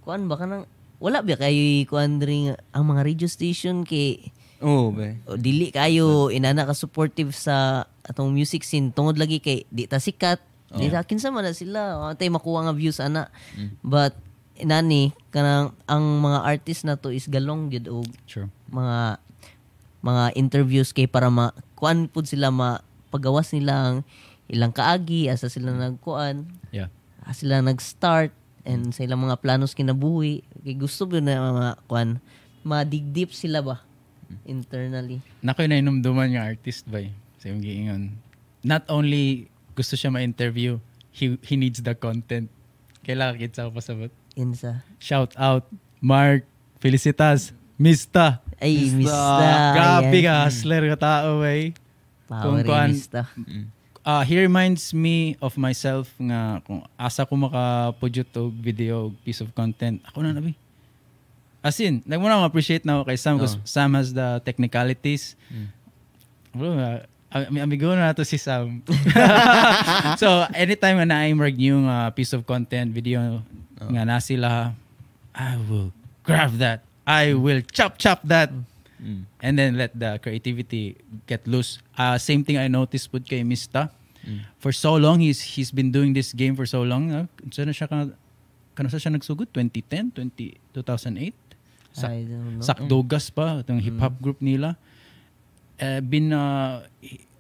[0.02, 0.66] Kuan ba kanang
[0.98, 5.12] wala ba kayo kuan diri nga ang mga radio station kay Oo, ba?
[5.26, 9.98] o, dili kayo inana ka supportive sa atong music scene tungod lagi kay di ta
[9.98, 10.40] sikat.
[10.72, 13.28] Di ta kinsa man na sila wa tay makuha nga views ana.
[13.80, 14.16] But
[14.56, 18.48] inani kanang ang mga artist na to is galong gyud og True.
[18.68, 19.20] mga
[20.00, 22.80] mga interviews kay para ma kuan pud sila ma
[23.12, 23.96] pagawas nila ang
[24.48, 26.88] ilang kaagi asa sila nagkuan Yeah.
[27.22, 28.32] asa sila nag-start
[28.64, 32.08] and sa ilang mga planos kinabuhi kay gusto ba na mga kuan
[32.62, 33.85] madigdip sila ba
[34.44, 37.02] internally Nakoy na inumduman nga artist ba
[37.36, 38.16] sa yung giingon.
[38.60, 39.46] Not only
[39.76, 40.80] gusto siya ma-interview,
[41.12, 42.48] he, he needs the content.
[43.04, 44.10] Kailangan kita ko pasabot.
[44.34, 45.64] insa Shout out,
[46.00, 46.42] Mark,
[46.76, 48.40] Felicitas, Mista.
[48.56, 49.12] ay Mista.
[49.12, 51.76] mista Grabe ka, hustler ka tao, bay.
[52.26, 53.22] power Kung kuan- mista
[54.06, 59.50] Uh, he reminds me of myself nga kung asa ko makapudyo og video piece of
[59.50, 59.98] content.
[60.06, 60.54] Ako na nabi.
[61.66, 65.34] As in, nagmuna ako appreciate na ako kay Sam because Sam has the technicalities.
[66.54, 67.02] Bro, uh,
[67.34, 68.86] ami- amigo na to si Sam.
[70.22, 73.42] so, anytime na I'm rag new uh, piece of content, video
[73.82, 74.78] nga na sila,
[75.34, 75.90] I will
[76.22, 76.86] grab that.
[77.02, 78.54] I will chop chop that.
[79.02, 79.26] Mm.
[79.42, 81.82] And then let the creativity get loose.
[81.98, 83.90] Uh, same thing I noticed pud kay Mista.
[84.58, 87.14] For so long, he's he's been doing this game for so long.
[87.14, 87.26] Uh,
[87.62, 88.10] na siya ka,
[88.74, 89.54] kano sa siya nagsugod?
[89.54, 90.18] 2010?
[90.18, 91.45] 20, 2008?
[91.96, 94.76] Sa, I don't know Sakdogas pa, itong hip-hop group nila.
[95.80, 96.84] Eh, bin, uh,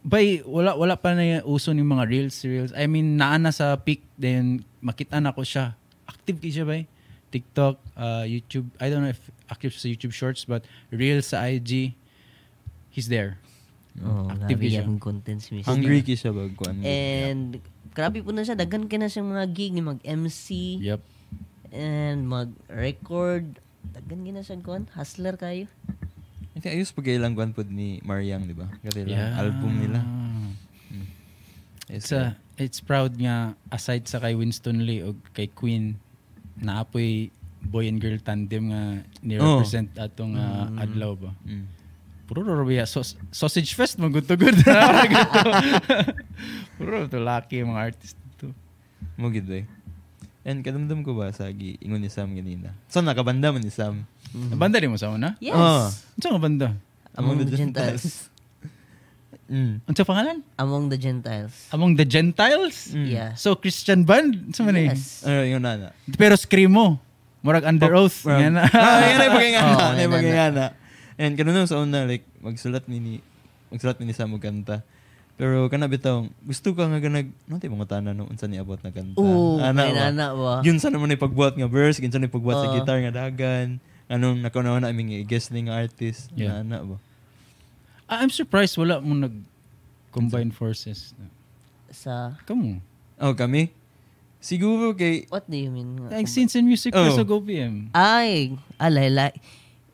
[0.00, 2.72] bay, wala, wala pa na yung uso ng mga reels, reels.
[2.72, 5.76] I mean, naana sa peak, then makita na ko siya.
[6.08, 6.88] Active kay siya, bay.
[7.28, 11.92] TikTok, uh, YouTube, I don't know if active sa YouTube Shorts, but reels sa IG,
[12.88, 13.36] he's there.
[14.00, 14.84] oh, active siya.
[14.84, 16.44] yung contents mista Hungry ki siya ba?
[16.52, 16.84] Kuan.
[16.84, 17.56] and
[17.96, 21.00] grabe po na siya daghan ka na siyang mga gig ni mag MC Yep.
[21.72, 23.56] and mag-record.
[23.94, 25.66] Daghan gina siya kuan, hustler kayo.
[26.56, 28.64] I think ayos pag ilang kuan pod ni Mariang, di ba?
[28.80, 29.36] Kasi Yeah.
[29.36, 30.00] album nila.
[31.86, 35.94] It's, a, it's proud nga, aside sa kay Winston Lee o kay Queen,
[36.58, 37.30] naapoy
[37.62, 38.82] boy and girl tandem nga
[39.22, 41.30] ni-represent atong uh, adlaw ba.
[41.46, 41.66] Mm.
[42.26, 44.58] Puro Robia, sos- sausage fest, mo good to good.
[46.74, 48.50] Puro to lucky mga artist to.
[49.14, 49.46] Mo gid?
[50.46, 52.70] And kadamdam ko ba sa gi ingon ni Sam ganina.
[52.86, 54.06] So nakabanda man ni Sam.
[54.54, 55.34] Banda rin mo sa una?
[55.42, 55.58] Yes.
[55.58, 55.90] Ah.
[55.90, 56.68] Ano nga banda?
[57.18, 58.06] Among the Gentiles.
[59.46, 59.78] Mm.
[59.86, 60.42] Ano sa pangalan?
[60.58, 61.70] Among the Gentiles.
[61.70, 62.90] Among the Gentiles?
[62.90, 63.06] Mm.
[63.06, 63.30] Yeah.
[63.38, 64.50] So, Christian band?
[64.50, 64.74] Sa man?
[64.74, 65.22] Yes.
[65.22, 65.94] Ano yung nana?
[66.18, 66.98] Pero screamo.
[67.46, 68.26] Murag under oath.
[68.26, 68.66] From- Yan na.
[68.74, 69.70] Ah, yan ay pagingana.
[69.70, 70.14] Oo, Yan ay na.
[70.18, 70.64] pagingana.
[71.14, 73.12] And kanunong sa una like magsulat ni ni
[73.70, 74.82] magsulat ni ni Sam kanta.
[75.36, 78.80] Pero kana bitaw gusto ka nga ganag no tay mga tanan no unsa ni abot
[78.80, 79.20] na kanta.
[79.20, 80.08] Oo, Ana may ba?
[80.08, 80.52] nana ba?
[80.64, 82.74] Yun sa naman ni pagbuhat nga verse, ginsa ni pagbuhat sa Oo.
[82.74, 83.76] guitar nga dagan.
[84.08, 86.32] Anong nakaunawa na aming guest ni nga artist.
[86.32, 86.64] Yeah.
[86.64, 86.96] Ana ba?
[88.08, 89.34] Ah, I'm surprised wala mo nag
[90.08, 91.12] combine forces.
[91.92, 92.80] Sa, Kamu.
[93.20, 93.68] Oh, kami.
[94.40, 96.00] Siguro kay what do you mean?
[96.06, 97.12] Like since in music Oh.
[97.12, 97.92] sa GoPM.
[97.92, 99.32] Ay, alay, alay.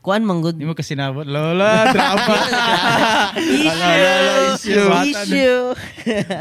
[0.03, 0.59] Kuan manggod.
[0.59, 1.23] Di mo kasi nabot.
[1.23, 2.35] Lola, drama.
[4.53, 4.91] Issue!
[5.07, 5.65] Issue!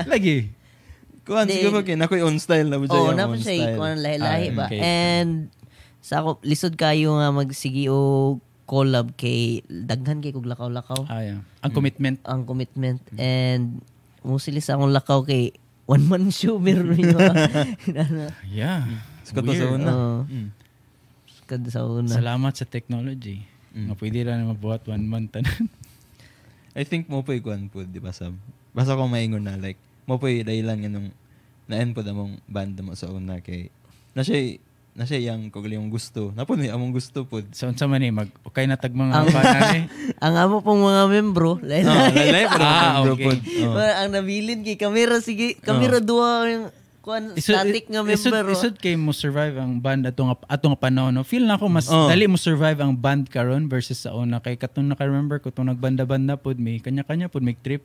[0.08, 0.38] Lagi.
[1.22, 4.56] kuan siguro kay nakoy on style na Oo, yung na po siya kuan lahi-lahi Ah,
[4.58, 4.66] ba.
[4.68, 4.80] okay.
[4.82, 5.54] And
[6.02, 11.40] sa ako lisod kayo nga magsigi og collab kay daghan kay kog lakaw-lakaw Ah, yeah.
[11.62, 12.18] Ang commitment.
[12.26, 13.86] ang commitment and
[14.26, 15.54] mostly sa akong lakaw kay
[15.86, 17.14] one man show meron niyo.
[18.50, 18.90] Yeah.
[19.22, 20.26] Sa kato sa una.
[20.26, 20.50] Mm.
[21.46, 22.10] Kad sa una.
[22.10, 23.46] Salamat sa technology.
[23.72, 23.88] Mm.
[23.88, 25.32] Nga pwede lang mabuhat one month.
[26.80, 28.40] I think mo pa kuan po, di ba Sam?
[28.72, 31.10] Basta ko maingon na like mo pa dahilan nga nung
[31.68, 33.72] na-end po among band mo sa una kay
[34.12, 34.60] na siya
[34.92, 36.36] na siya yang kog yung gusto.
[36.36, 37.40] Napon ni among gusto po.
[37.56, 39.84] so, unsa man eh, mag, okay na tag mga Ang- banan eh.
[40.26, 41.96] ang amo pong mga membro, lahi Oh,
[42.52, 43.24] po Ah, okay.
[43.24, 43.72] po.
[43.72, 43.80] Oh.
[43.80, 46.68] ang nabilin kay kamera sige, kamera duwa yung
[47.02, 48.54] kuan static nga isod, member.
[48.54, 48.56] oh.
[48.56, 51.10] isod kay mo survive ang band ato nga ato nga panahon.
[51.10, 51.26] No?
[51.26, 52.06] Feel na ako mas Oh.
[52.06, 56.38] dali mo survive ang band karon versus sa una kay katong naka-remember ko tong nagbanda-banda
[56.38, 57.82] pod may kanya-kanya pod may trip.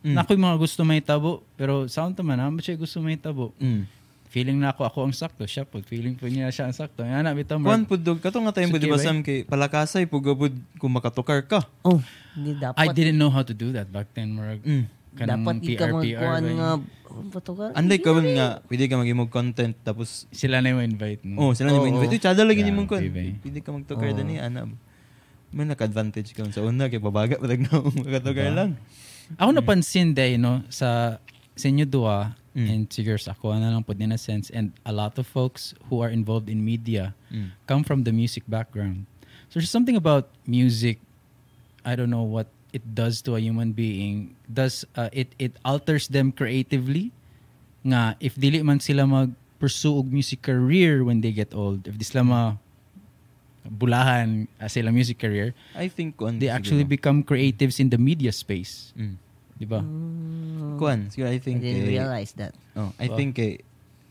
[0.00, 0.16] Mm.
[0.16, 3.50] Na ako'y mga gusto may tabo pero sound man ha, siya gusto may tabo.
[3.58, 3.84] Mm.
[4.30, 7.02] Feeling na ako ako ang sakto, siya pod feeling po niya siya ang sakto.
[7.02, 9.02] Yan na bitaw Kuan pud dog kato nga Sige, di ba?
[9.02, 11.66] Sam kay palakasay pug gabud kung makatukar ka.
[11.82, 11.98] Oh,
[12.38, 12.78] hindi dapat.
[12.78, 14.62] I didn't know how to do that back then, Marag.
[14.62, 14.86] Mm.
[15.14, 16.52] Kanang Dapat di ka PR, magkuhan ba?
[16.54, 16.68] nga,
[17.10, 17.66] oh, bato ka?
[17.74, 21.34] Unlike ka nga, pwede ka mag-imog content tapos Sila na yung invite mo.
[21.40, 21.82] Oh, sila Oo.
[21.82, 22.14] ni invite.
[22.14, 23.02] Uy, tsada lagi Yeah, ni mong kon.
[23.42, 24.16] Pwede ka magtukar Oo.
[24.16, 24.70] din ni ana.
[25.50, 28.78] May naka-advantage ka sa una kay babaga padag na magtukar lang.
[29.34, 31.18] Ako napansin day, no, sa
[31.54, 32.66] sa inyo dua, Mm.
[32.66, 35.70] and siguro sa ako na lang po din a sense, and a lot of folks
[35.86, 37.54] who are involved in media Mm.
[37.62, 39.06] come from the music background.
[39.50, 40.98] So there's something about music,
[41.86, 44.34] I don't know what it does to a human being.
[44.46, 47.12] Does uh, it it alters them creatively?
[47.82, 51.96] Nga if dili man sila mag pursue og music career when they get old, if
[51.96, 52.40] di sila ma
[53.64, 58.32] bulahan uh, sila music career, I think kuan they actually become creatives in the media
[58.32, 58.92] space.
[58.96, 59.16] mm.
[59.60, 59.84] Di ba?
[59.84, 62.56] Mm, kuan, siguro I I think didn't eh, realize that.
[62.72, 63.16] Oh, I Ba?
[63.20, 63.60] think eh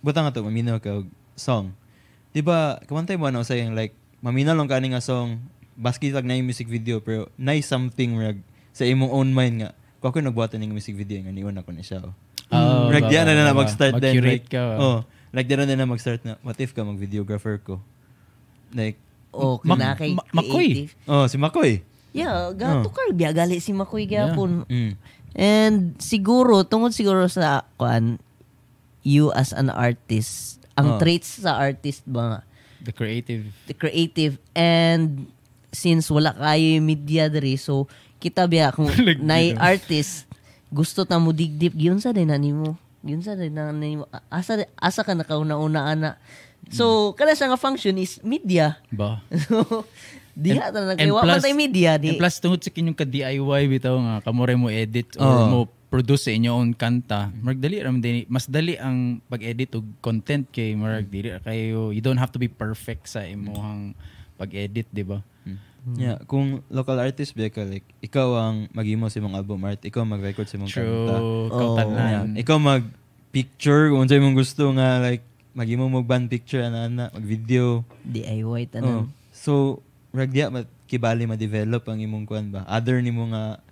[0.06, 1.74] buta nga to maminaw ka og song.
[2.30, 2.78] 'Di ba?
[2.86, 5.42] Kamantay mo ano saying like maminaw lang kani nga song
[5.74, 8.38] baski tag na yung music video pero nice something rag
[8.72, 11.82] sa imong own mind nga ko ako nagbuhat ng music video nga niun ako ni
[11.82, 12.00] siya.
[12.02, 12.14] Oh.
[12.50, 14.64] Oh, ba- diyan na na mag-start din mag-curate like, ka.
[14.64, 14.76] ba?
[14.76, 15.00] Oh,
[15.30, 17.78] like diyan na na mag-start na what if ka mag-videographer ko.
[18.72, 18.98] Like
[19.30, 20.50] Oh, Ma- kana kay Ma- Makoy.
[20.74, 20.92] creative.
[21.06, 21.86] oh si Makoy.
[22.10, 22.92] Yeah, gato Oh.
[22.92, 24.66] ka biya gali si Makoy gyapon.
[24.66, 24.94] Mm.
[25.32, 28.18] And siguro tungod siguro sa kuan
[29.00, 30.98] you as an artist, ang Oh.
[30.98, 32.40] traits sa artist ba nga,
[32.82, 33.44] The creative.
[33.68, 35.30] the creative and
[35.70, 37.86] since wala kayo yung media diri so
[38.20, 40.28] kita biya kung Like, nay artist.
[40.70, 41.74] Gusto ta mo digdip.
[41.74, 46.12] Gyud sa din nimo yun sa din nimo asa asa ka nakauna-una ana?
[46.70, 48.78] So kada siya nga function is media.
[48.92, 49.24] Ba?
[49.48, 49.88] so
[50.40, 52.16] diha ta na And kay wa man tay media di?
[52.16, 55.48] And plus, tungod sa kinyong ka-DIY, bitaw nga, kamore mo edit or Oh.
[55.48, 55.60] mo
[55.90, 60.46] produce sa inyo own kanta, marag dali ram din, mas dali ang pag-edit og content
[60.54, 63.98] kay marag dili kayo, you don't have to be perfect sa imong
[64.38, 65.20] pag-edit, di ba?
[65.96, 70.04] Yeah, kung local artist ba ka like ikaw ang maghimo sa imong album art, ikaw
[70.04, 71.16] mag-record sa imong kanta.
[71.18, 71.80] True, Oh.
[71.80, 72.28] Yeah.
[72.44, 72.84] Ikaw mag
[73.32, 75.24] picture kung unsay mong gusto nga like
[75.56, 77.88] maghimo mo band picture ana ana, mag video.
[78.04, 78.72] DIY Oh.
[78.72, 79.52] tanan So
[80.12, 82.68] rag diya ma kibali ma-develop ang imong kuan ba.
[82.68, 83.64] Other nimo nga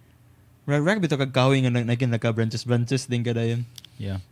[0.64, 3.68] rag rag bitaw kag kahoy nga nag naka branches branches din kada yun.
[4.00, 4.24] Yeah.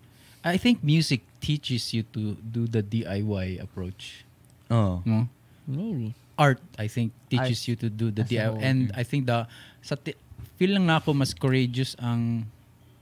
[0.45, 4.23] I think music teaches you to do the DIY approach.
[4.69, 5.01] Oh.
[5.03, 5.28] No?
[5.65, 8.59] maybe art I think teaches Art you to do the DIY whole.
[8.59, 9.47] and I think the
[9.79, 10.19] sa ti-
[10.55, 12.47] feel lang na ako mas courageous ang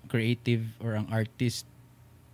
[0.05, 1.65] creative or ang artist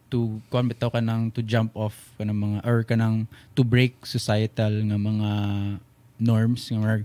[0.09, 3.23] to kuan bitaw ka ng to jump off ka ng mga or ka ng
[3.53, 5.29] to break societal nga mga
[6.17, 7.03] norms nga marag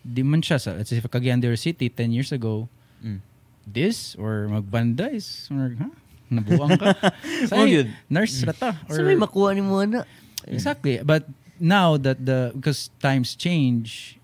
[0.00, 3.20] di man siya sa let's say if Cagayan de City 10 years ago Mm.
[3.68, 5.92] this or magbanda is marag ha
[6.32, 6.96] nabuang ka
[7.52, 10.08] Oh, Say, nurse rata or sa may makuha ni mo na
[10.46, 11.02] Exactly.
[11.02, 11.26] But
[11.58, 14.16] now that the because times change,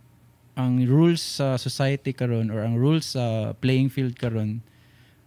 [0.53, 4.61] ang rules sa society karon or ang rules sa playing field karon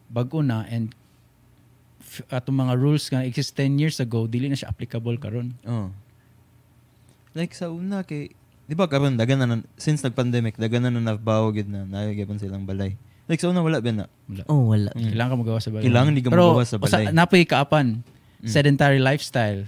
[0.05, 0.93] bago na and
[1.97, 5.57] f- atong mga rules nga exist 10 years ago dili na siya applicable karon.
[5.65, 5.89] Oh.
[7.33, 8.31] Like sa una kay
[8.65, 12.63] di ba karon dagan na since nag-pandemic dagan na na nabawo gid na nayagyapan silang
[12.63, 12.93] balay.
[13.25, 14.05] Like sa una wala ba na?
[14.29, 14.43] Wala.
[14.45, 15.09] oh wala Mm.
[15.09, 15.85] Kailangan ka magawa sa balay.
[15.89, 17.09] Kailangan di ka Pero, magawa sa balay.
[17.09, 18.05] usa- napoy kaapan
[18.45, 19.65] sedentary lifestyle.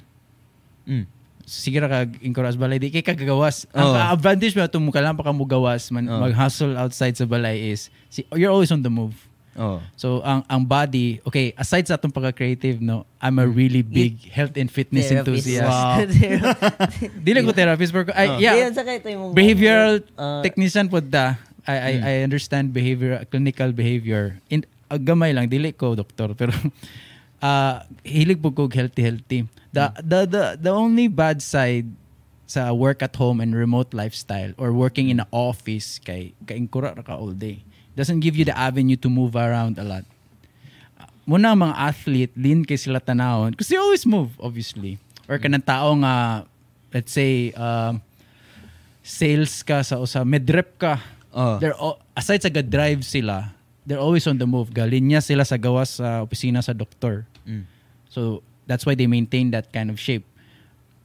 [0.86, 1.10] Mm.
[1.48, 3.64] Sige ra kag encourage balay di kay kagagawas.
[3.72, 6.20] Ang advantage mo itong kailangan pa ka mugawas man Oo.
[6.20, 9.16] mag-hustle outside sa balay is si, you're always on the move.
[9.56, 9.80] Oh.
[9.96, 14.54] So ang ang body, okay, aside sa atong pagka-creative, no, I'm a really big health
[14.54, 15.48] and fitness Therapist.
[15.48, 15.66] enthusiast.
[15.66, 16.04] Wow.
[17.26, 18.38] Dili ko therapist pero Oh.
[18.38, 18.70] yeah,
[19.32, 21.40] behavioral uh, technician po da.
[21.64, 22.04] I I, Mm.
[22.04, 24.36] I understand behavior clinical behavior.
[24.48, 26.52] In uh, gamay lang dili ko doktor pero
[27.42, 29.40] uh, hilig po ko healthy healthy.
[29.74, 31.92] The, the the the only bad side
[32.48, 37.04] sa work at home and remote lifestyle or working in an office kay kaingkura ra
[37.04, 37.62] ka all day.
[37.98, 40.06] Doesn't give you the avenue to move around a lot.
[41.28, 43.58] Muna ang mga athlete, lean kay sila tanawon.
[43.58, 44.96] Kasi they always move, obviously.
[45.28, 46.48] Or kanang tao nga,
[46.96, 48.00] let's say, um,
[49.04, 51.04] sales ka sa usa, medrep ka.
[51.36, 51.60] Oh.
[51.60, 53.52] They're all, aside sa ga-drive sila,
[53.88, 54.76] they're always on the move.
[54.76, 57.24] Galinya sila sa gawas sa opisina sa doktor.
[57.48, 57.64] Mm.
[58.12, 60.28] So that's why they maintain that kind of shape.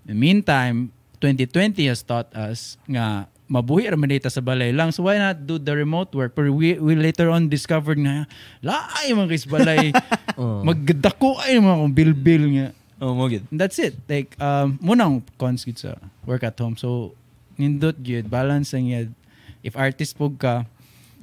[0.02, 0.90] In the meantime,
[1.22, 4.90] 2020 has taught us nga mabuhi ra man data sa balay lang.
[4.90, 6.34] So why not do the remote work?
[6.34, 8.26] Pero we, we later on discovered nga
[8.66, 9.94] laay mga kis balay.
[10.32, 10.64] Oh.
[10.64, 12.68] Magdako ay mga kung bil-bil nga.
[13.04, 13.44] Oh, mo gid.
[13.52, 14.00] That's it.
[14.08, 16.80] Like um munang cons gid sa work at home.
[16.80, 17.12] So
[17.60, 19.12] nindot gyud balance ang yun.
[19.60, 20.64] If artist pug ka,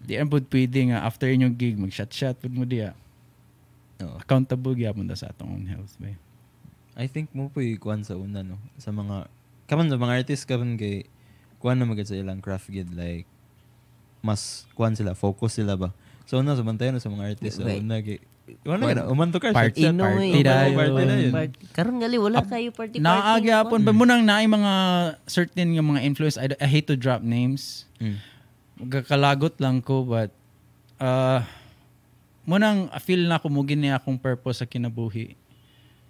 [0.09, 2.97] di ang pud pwede nga after inyong gig mag shot shot pud mo diya.
[4.01, 4.17] Oh.
[4.17, 6.17] Accountable gyapon ta sa atong own health ba.
[6.97, 9.29] I think mo po kuan sa una no sa mga
[9.69, 11.05] kaman sa mga artist kaman kay
[11.61, 13.29] kuan na magad sa ilang craft gid like
[14.25, 15.93] mas kuan sila focus sila ba
[16.25, 17.85] so una sa bantayan sa mga artist sa Right.
[17.85, 18.19] una kay
[18.65, 19.05] Wala ka na.
[19.05, 19.53] Umanto ka.
[19.53, 19.85] Party.
[19.85, 20.33] Inuwi.
[20.33, 20.73] party dayo.
[20.73, 21.33] Party na yun.
[21.69, 23.05] Karon gali wala kayo party party.
[23.05, 24.73] Naagyapon ba mo nang naay mga
[25.29, 27.85] certain nga mga influence I, I hate to drop names.
[28.01, 28.17] Mm.
[28.79, 30.31] Magkakalagot lang ko but
[30.99, 31.43] uh
[32.47, 35.35] mo nang feel na ko mo gini akong purpose sa kinabuhi.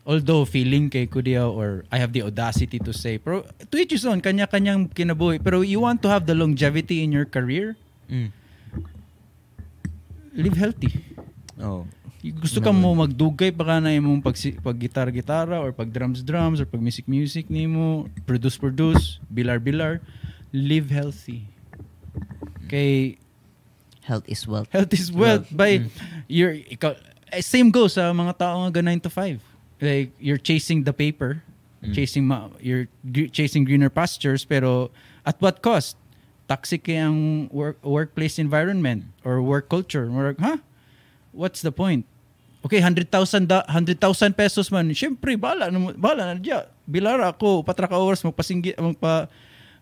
[0.08, 4.08] Although feeling kay Kudia or I have the audacity to say pero to each his
[4.08, 7.76] own kanya-kanyang kinabuhi pero you want to have the longevity in your career
[8.10, 8.34] Mm.
[10.34, 10.90] live healthy.
[11.62, 11.86] Oh.
[12.20, 16.68] Gusto ka mo magdugay pa ka na imong pag, pag gitar-gitara or pag drums-drums or
[16.68, 20.04] pag music-music nimo, produce-produce, bilar-bilar,
[20.52, 21.48] live healthy.
[22.70, 23.18] Kay
[24.06, 24.70] Health is wealth.
[24.74, 25.46] health is wealth.
[25.54, 25.86] By
[26.26, 26.98] your ikaw,
[27.30, 29.38] eh, same goes sa mga tao nga 9 to 5.
[29.86, 31.46] Like you're chasing the paper,
[31.94, 34.90] chasing ma, you're gr- chasing greener pastures pero
[35.30, 35.94] at what cost?
[36.50, 40.10] Toxic ang work, workplace environment or work culture.
[40.10, 40.58] Work, huh?
[41.30, 42.10] What's the point?
[42.66, 43.14] Okay, 100,000
[43.46, 44.02] da, 100,000
[44.34, 44.90] pesos man.
[44.92, 46.66] Syempre, bala bala na diya.
[46.90, 49.30] Bilara ako patra ka hours magpasinggi magpa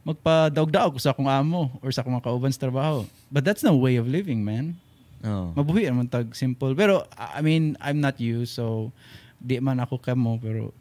[0.07, 3.03] magpa-daog-daog sa akong amo or sa akong mga kauban sa trabaho.
[3.27, 4.79] But that's no way of living, man.
[5.19, 5.51] Oh.
[5.51, 6.71] Mabuhi naman tag simple.
[6.79, 8.95] Pero I mean, I'm not you so
[9.37, 10.73] di man ako kamo pero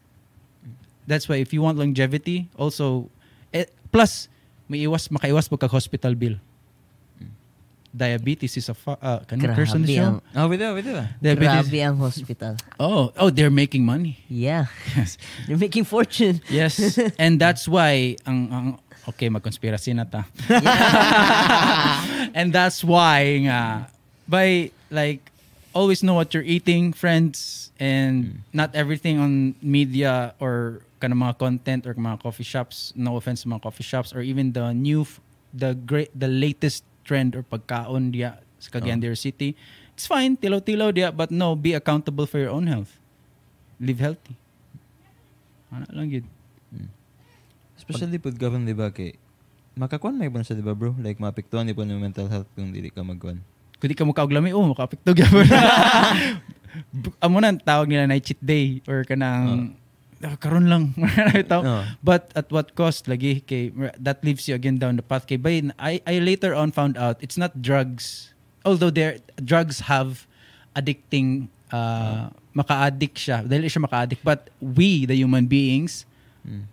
[1.05, 3.12] that's why if you want longevity also
[3.53, 4.33] eh, plus
[4.64, 6.39] may iwas makaiwas pagka hospital bill.
[7.97, 10.07] Diabetes is a fa- uh, Grabe person ang, siya.
[10.37, 11.01] Oh, video, video.
[11.16, 11.64] Diabetes.
[11.64, 12.53] grabe ang hospital.
[12.77, 14.20] Oh, oh, they're making money.
[14.29, 14.68] Yeah.
[14.93, 15.16] Yes.
[15.49, 16.45] They're making fortune.
[16.53, 16.77] Yes.
[17.22, 18.66] And that's why ang, ang
[19.09, 20.27] okay, magkonspirasi na ta.
[22.39, 23.87] and that's why nga
[24.27, 25.23] by like
[25.77, 31.37] always know what you're eating, friends, and not everything on media or kind of mga
[31.39, 32.93] content or mga coffee shops.
[32.97, 35.21] No offense mga coffee shops or even the new, f-
[35.53, 39.53] the great, the latest trend or pagkaon diya sa Cagayan Oro City.
[39.93, 42.97] It's fine, tilaw-tilaw diya, but no, be accountable for your own health.
[43.81, 44.37] Live healthy.
[45.73, 46.27] Ano lang yun.
[47.87, 49.14] Especially pud gavin, di ba, kay
[49.78, 50.95] makakuan may siya, di ba, bro?
[50.99, 53.39] Like, mapiktuan di po ng mental health kung dili ka magkuan.
[53.78, 55.47] Kung di ka mukha og lami, oh, makapikto gyapon.
[57.24, 59.76] Amo na tawag nila night cheat day or kanang
[60.24, 60.93] ah, karon lang.
[61.53, 61.84] Oh.
[62.03, 65.61] But at what cost lagi kay that leaves you again down the path kay bay
[65.78, 68.32] I I later on found out it's not drugs.
[68.64, 70.26] Although there drugs have
[70.74, 73.45] addicting uh, maka-addict siya.
[73.45, 76.06] Dahil siya maka-addict but we the human beings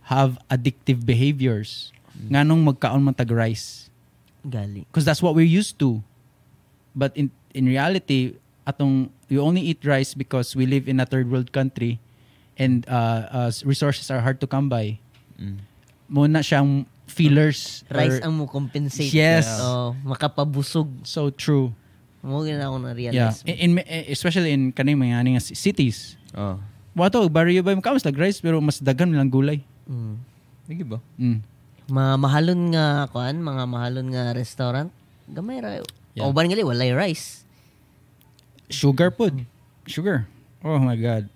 [0.10, 1.92] have addictive behaviors.
[2.14, 3.90] Nganong magkaon man tag rice
[4.46, 4.86] Gali.
[4.88, 6.04] because that's what we're used to.
[6.94, 8.38] But in in reality,
[8.70, 11.98] atong we only eat rice because we live in a third world country
[12.58, 15.02] and uh, uh, resources are hard to come by.
[15.42, 15.58] Mm.
[16.06, 17.82] Muna siyang fillers.
[17.90, 19.10] Rice or- ang mo compensate.
[19.10, 19.50] Yes.
[19.58, 20.90] Oh, makapabusog.
[21.04, 21.74] so true.
[22.24, 23.12] Mo gina ako na Yeah.
[23.12, 23.44] realize.
[23.44, 26.16] In, in especially in kaning mga nga cities.
[26.38, 26.62] Oh.
[26.94, 29.66] Wato barrio ba makamas lag rice pero mas daghan nilang gulay.
[29.89, 30.16] Mm.
[30.70, 30.98] Sige ba?
[31.18, 31.41] Mm.
[31.89, 34.89] Mga mahalon nga kuan, mga mahalon nga restaurant.
[35.28, 35.82] Gamay ra.
[36.14, 36.30] Yeah.
[36.30, 37.44] O ba ngali walay rice.
[38.70, 39.44] Sugar food.
[39.89, 40.30] Sugar.
[40.64, 41.28] Oh my God.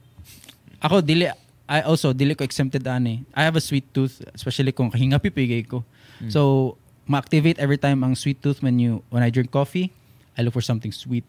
[0.80, 1.28] Ako, dili,
[1.68, 3.28] I also, dili ko exempted ani.
[3.36, 5.84] I have a sweet tooth, especially kung kahinga pipigay ko.
[6.32, 6.74] So,
[7.05, 9.91] ma-activate every time ang sweet tooth when you, when I drink coffee,
[10.38, 11.26] I look for something sweet.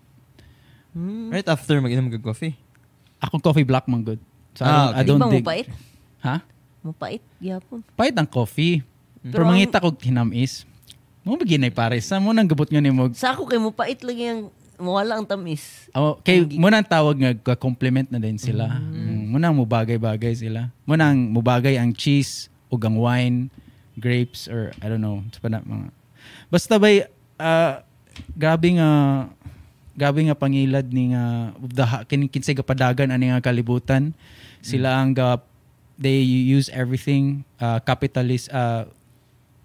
[0.95, 1.29] Hmm.
[1.29, 2.57] Right after mag-inom ka coffee.
[3.19, 4.21] Ako coffee black man good.
[4.55, 5.47] So, Ah, I Di don't, ba I don't mo dig.
[5.47, 5.67] pait?
[6.23, 6.37] Ha?
[6.83, 7.81] Mo pait gyapon.
[7.95, 8.83] Pahit ang coffee.
[9.19, 10.63] Pero, Pero ang- mangita ko tinamis.
[11.23, 11.99] Mo beginay pare.
[12.01, 13.11] Sa mo nang gabot nga ni mo.
[13.13, 14.41] Sa ako kay mo pait lagi ang
[14.79, 15.91] mawala ang tamis.
[15.93, 18.79] Oh, kay mo nang tawag nga compliment na din sila.
[18.79, 19.29] Mm.
[19.29, 20.71] Mo nang mubagay-bagay sila.
[20.87, 23.51] Mo nang mubagay ang cheese ug ang wine,
[23.99, 25.91] grapes or I don't know, sa pa mga.
[26.49, 27.05] Basta bay
[27.37, 27.83] ah,
[28.33, 28.89] grabe nga
[29.99, 34.15] grabe nga pangilad ni nga the kin kinsay kapadagan ani nga kalibutan.
[34.63, 35.43] Sila ang ga
[35.99, 38.87] they use everything uh, capitalist uh,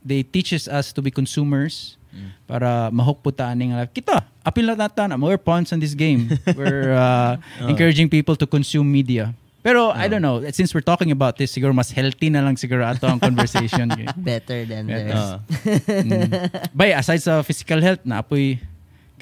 [0.01, 2.01] they teaches us to be consumers
[2.45, 5.97] para mahok po ta ani nga kita apil na tata na more pawns on this
[5.97, 11.09] game we're uh, encouraging people to consume media pero I don't know since we're talking
[11.15, 13.87] about this siguro mas healthy na lang siguro ato ang conversation
[14.19, 15.07] Better than the Better.
[15.07, 15.31] rest.
[15.31, 15.39] Ah.
[16.03, 16.29] mm.
[16.75, 18.59] Bay, aside sa physical health na apoy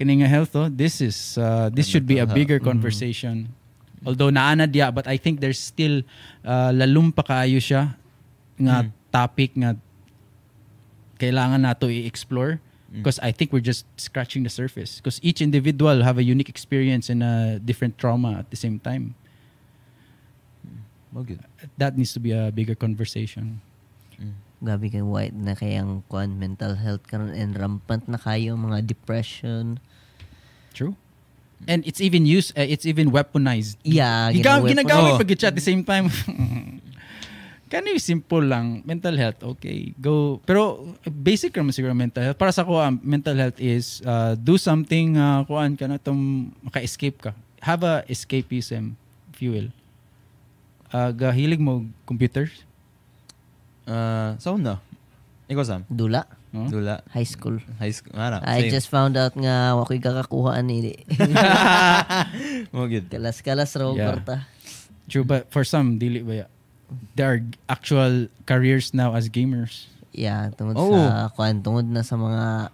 [0.02, 3.54] kini nga health oh, this is uh, this should be a bigger conversation.
[4.02, 6.02] Although naana diya but I think there's still
[6.41, 7.93] uh, lalum pa kaayo siya
[8.58, 9.78] nga topic nga
[11.22, 12.58] kailangan nato i-explore
[12.89, 17.14] because I think we're just scratching the surface because each individual have a unique experience
[17.14, 19.14] and a different trauma at the same time.
[21.14, 21.45] Mo good.
[21.78, 23.62] that needs to be a bigger conversation.
[24.62, 29.82] Gabi kay white na kayang kuan mental health karon and rampant na kayo mga depression.
[30.74, 30.96] True
[31.70, 33.78] And it's even used, uh, it's even weaponized.
[33.86, 35.20] Yeah, Giga, ginagamit Oo.
[35.22, 36.10] pag at the same time.
[37.72, 38.84] Kani simple lang.
[38.84, 39.94] Mental health, okay.
[40.02, 40.42] Go.
[40.44, 42.40] Pero basic naman siguro mental health.
[42.42, 46.52] Para sa ko, um, mental health is uh, do something, uh, kuan ka na itong
[46.66, 47.32] maka-escape ka.
[47.64, 48.98] Have a escapism
[49.32, 49.72] fuel.
[50.92, 52.66] Uh, gahilig mo computers?
[53.88, 54.84] Uh, so na.
[55.48, 55.82] Ikaw Sam?
[55.88, 56.28] Dula.
[56.52, 56.68] No?
[56.68, 56.99] Dula.
[57.16, 57.64] High school.
[57.80, 58.12] High school.
[58.14, 58.43] Ano?
[58.43, 58.72] I same.
[58.76, 60.99] just found out nga wakoy kakakuha ni
[62.76, 63.08] Mo gid.
[63.08, 64.20] kalas-kalas raw Yeah.
[64.20, 64.36] kwarta.
[65.08, 66.47] True, but for some, dili ba ya?
[67.16, 67.39] There are
[67.72, 69.88] actual careers now as gamers.
[70.12, 70.91] Yeah, tungod Oh.
[70.91, 72.68] sa kuan tungod na sa mga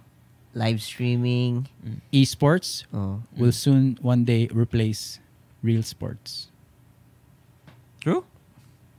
[0.58, 1.70] live streaming.
[2.10, 3.22] Esports Oh.
[3.38, 5.22] will soon one day replace
[5.62, 6.50] real sports.
[8.02, 8.26] True?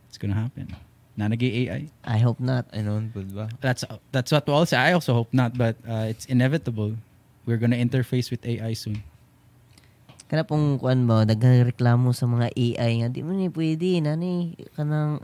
[0.07, 0.71] It's gonna happen.
[1.19, 1.91] Nanagi AI.
[2.07, 2.63] I hope not.
[2.71, 3.03] I know
[3.35, 3.51] ba?
[3.59, 3.83] That's
[4.15, 4.79] that's what we all say.
[4.79, 6.95] I also hope not, but uh, it's inevitable.
[7.43, 9.03] We're gonna interface with AI soon.
[10.31, 14.55] Kana pong kuan mo, daghang reklamo sa mga AI nga di mo ni pwede nani
[14.79, 15.19] kanang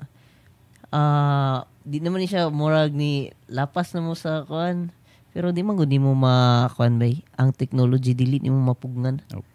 [0.91, 4.91] ah di naman ni siya murag ni lapas na mo sa kuan.
[5.32, 9.24] Pero di man gud di mo ma kuan bay ang technology dili ni mo mapugnan.
[9.32, 9.48] Nope.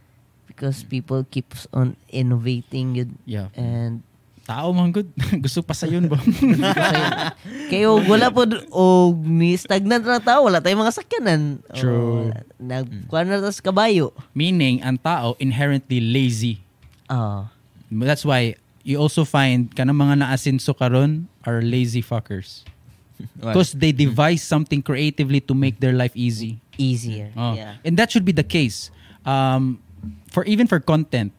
[0.49, 3.11] Because people keeps on innovating yun.
[3.29, 3.53] Yeah.
[3.53, 4.07] And
[4.51, 5.07] Tao man good.
[5.47, 6.19] Gusto pa sa yun ba?
[7.71, 8.43] kayo wala po
[8.75, 11.63] o mi stagnant na tao wala tayong mga sakyanan.
[11.71, 12.35] True.
[12.35, 12.91] O, nag
[13.31, 14.11] na tas kabayo.
[14.35, 16.59] Meaning, ang tao inherently lazy.
[17.07, 17.47] Ah.
[17.95, 22.67] That's why you also find kanang mga naasinso karon are lazy fuckers.
[23.39, 26.59] Because they devise something creatively to make their life easy.
[26.81, 27.31] easier.
[27.37, 27.55] Oh.
[27.55, 27.77] Yeah.
[27.85, 28.91] And that should be the case.
[29.29, 29.79] Um,
[30.33, 31.37] for even for content,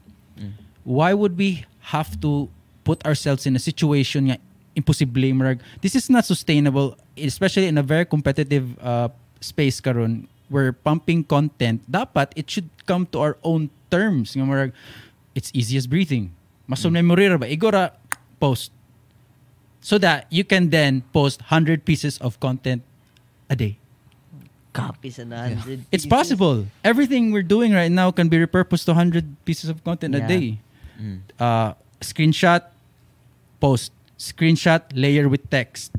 [0.85, 2.47] why would we have to
[2.83, 4.37] put ourselves in a situation nga
[4.75, 5.59] imposible marag.
[5.81, 9.09] This is not sustainable especially in a very competitive uh,
[9.41, 14.71] space karon we're pumping content dapat it should come to our own terms nga marag.
[15.35, 16.35] It's easy as breathing.
[16.67, 17.47] Maso memory ra ba?
[17.47, 17.95] Igora
[18.39, 18.71] post.
[19.81, 22.83] So that you can then post 100 pieces of content
[23.49, 23.81] a day.
[24.71, 26.07] Copy sa 100 It's pieces.
[26.07, 26.67] possible.
[26.83, 30.59] Everything we're doing right now can be repurposed to 100 pieces of content a day.
[30.95, 31.19] Mm.
[31.35, 32.61] Uh, screenshot,
[33.59, 33.93] post.
[34.21, 35.89] Screenshot, layer with text.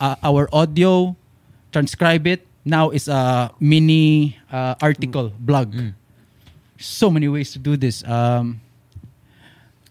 [0.00, 1.14] Uh, our audio,
[1.70, 2.42] transcribe it.
[2.66, 5.70] Now is a mini uh, article, blog.
[6.78, 8.02] So many ways to do this.
[8.02, 8.60] Um,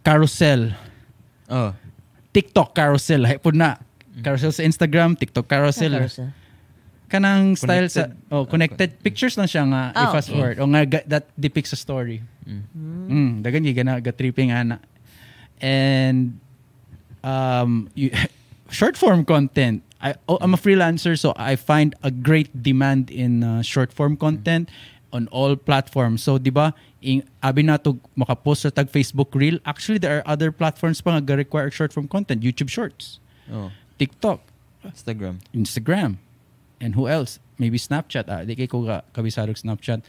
[0.04, 0.76] carousel.
[1.50, 1.72] Oh.
[2.36, 3.24] TikTok carousel.
[3.24, 3.80] Hay po na.
[4.20, 5.96] Carousel sa Instagram, TikTok carousel.
[5.96, 6.36] Carousel.
[7.06, 8.34] Kanang style sa Connected.
[8.34, 10.36] oh connected pictures lang siya nga Ah, i-fast okay.
[10.36, 13.41] forward o nga ga- that depicts a story mm.
[13.41, 14.82] dagan gyud na ga tripping ana
[15.62, 16.39] and
[17.24, 18.10] um you,
[18.74, 23.41] short form content I oh, I'm a freelancer so I find a great demand in
[23.41, 24.70] uh, short form content
[25.14, 29.62] on all platforms so di ba in abi na to makapost sa tag Facebook reel
[29.64, 33.70] actually there are other platforms pa nga ga require short form content YouTube Shorts Oh.
[34.01, 34.41] TikTok
[34.82, 35.38] Instagram.
[35.53, 36.18] Instagram.
[36.80, 37.40] And who else?
[37.56, 38.28] Maybe Snapchat.
[38.28, 40.04] Ah, di kay ko ka kabisarog Snapchat.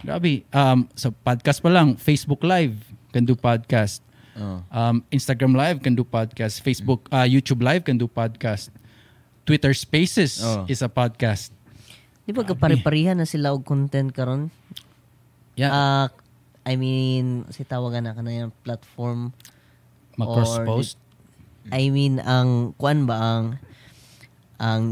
[0.00, 0.44] Grabe.
[0.52, 2.76] Um, sa podcast pa lang, Facebook Live
[3.12, 4.00] can do podcast.
[4.36, 4.60] Oh.
[4.68, 6.60] Um, Instagram Live can do podcast.
[6.60, 8.68] Facebook, uh, YouTube Live can do podcast.
[9.44, 10.64] Twitter Spaces Oh.
[10.68, 11.52] is a podcast.
[12.26, 14.50] Di ba kapare-parehan na sila og content karon?
[15.54, 15.70] Yeah.
[15.70, 16.06] Ah,
[16.66, 19.30] I mean, si tawagan na kanang platform
[20.16, 20.96] Mag-cross-post.
[21.68, 23.44] I mean ang kuan ba ang
[24.56, 24.82] ang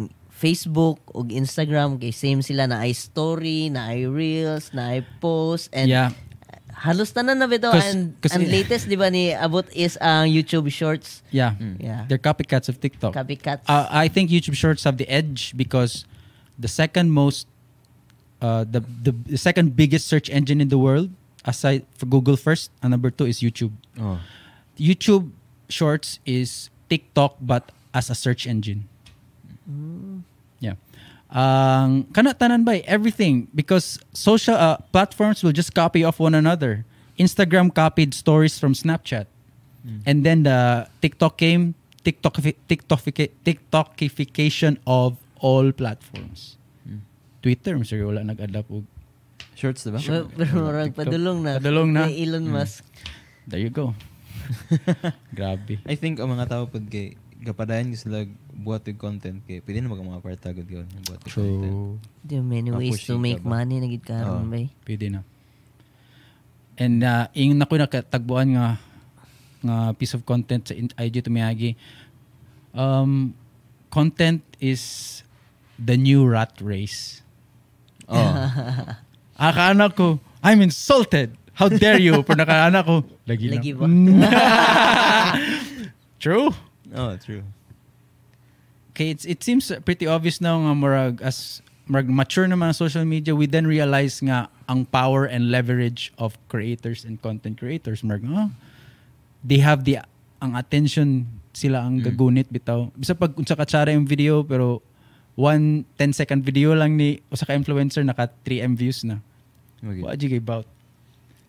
[0.45, 5.73] Facebook ug Instagram kay same sila na ay story, na ay reels, na ay post
[5.73, 6.13] and Yeah.
[6.75, 10.69] halos tanan na bitaw and 'cause it- latest di ba ni abot is ang YouTube
[10.69, 11.25] Shorts.
[11.33, 11.57] Yeah.
[11.81, 12.05] Yeah.
[12.13, 13.17] They're copycats of TikTok.
[13.17, 13.65] Copycats.
[13.65, 16.05] Uh, I think YouTube Shorts have the edge because
[16.61, 17.49] the second most,
[18.45, 21.09] uh, the, the the second biggest search engine in the world,
[21.49, 23.73] aside for Google first, and number two is YouTube.
[23.97, 24.21] Oh.
[24.77, 25.33] YouTube
[25.73, 28.91] Shorts is TikTok but as a search engine.
[29.65, 30.27] Yeah.
[31.35, 36.87] Ang kana tanan ba everything because social uh, platforms will just copy off one another.
[37.19, 39.27] Instagram copied stories from Snapchat.
[40.09, 43.05] And then the TikTok came TikTok TikTok
[43.45, 46.57] TikTokification of all platforms.
[47.45, 48.01] Twitter, Mr.
[48.01, 48.89] wala nag-adapt og
[49.55, 50.01] Shorts, diba?
[50.01, 51.61] Pero pero murag padulong na.
[51.61, 52.09] Padulong na.
[52.09, 52.89] Elon Musk.
[53.47, 53.93] There you go.
[55.37, 55.79] Grabe.
[55.85, 59.85] I think ang mga tao pod kay gapadayon ko sila buhat og content kay pwede
[59.85, 61.77] na mga partagod yun buhat og content.
[62.25, 63.61] There are many ways to make ba?
[63.61, 64.53] money na gid karon Oo.
[64.53, 64.73] bay.
[64.83, 65.21] Pwede na.
[66.81, 68.67] And uh, ing nako nakatagbuan nga
[69.65, 71.77] nga piece of content sa IG to Miyagi.
[72.75, 73.37] Um,
[73.93, 75.23] content is
[75.79, 77.23] the new rat race.
[78.09, 78.19] Oh.
[79.39, 81.39] Akala ko, I'm insulted.
[81.55, 82.23] How dare you?
[82.27, 83.79] Pero nakaana ko, lagi, Lagi lang.
[83.79, 83.87] ba?
[86.23, 86.51] True.
[86.95, 87.43] Oh, true.
[88.95, 93.05] Okay, it's, it seems pretty obvious now nga murag as murag mature naman ang social
[93.05, 98.01] media, we then realize nga ang power and leverage of creators and content creators.
[98.07, 98.55] Murag, ah,
[99.43, 99.99] they have the
[100.39, 102.91] ang attention sila ang gagunit bitaw.
[102.95, 104.79] Bisa pag unsa ka tsara yung video pero
[105.35, 109.19] one 10 second video lang ni usa ka influencer naka 3M views na.
[109.83, 110.03] Okay.
[110.03, 110.67] Wa jig about.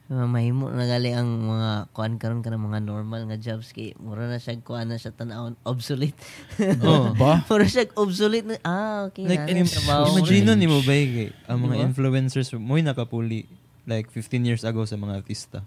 [0.06, 4.30] Uh, mahimo na gali ang mga kuan karon ka mga normal nga jobs kay mura
[4.30, 6.14] na siya kuan na siya tan-awon obsolete.
[6.86, 7.10] Oh.
[7.18, 7.42] Ba?
[7.50, 11.58] mura siya obsolete na ah okay Like, na im- imagine ni mo ba kay ang
[11.66, 11.86] mga Diba?
[11.90, 13.50] influencers mo nakapuli
[13.90, 15.66] like 15 years ago sa mga artista.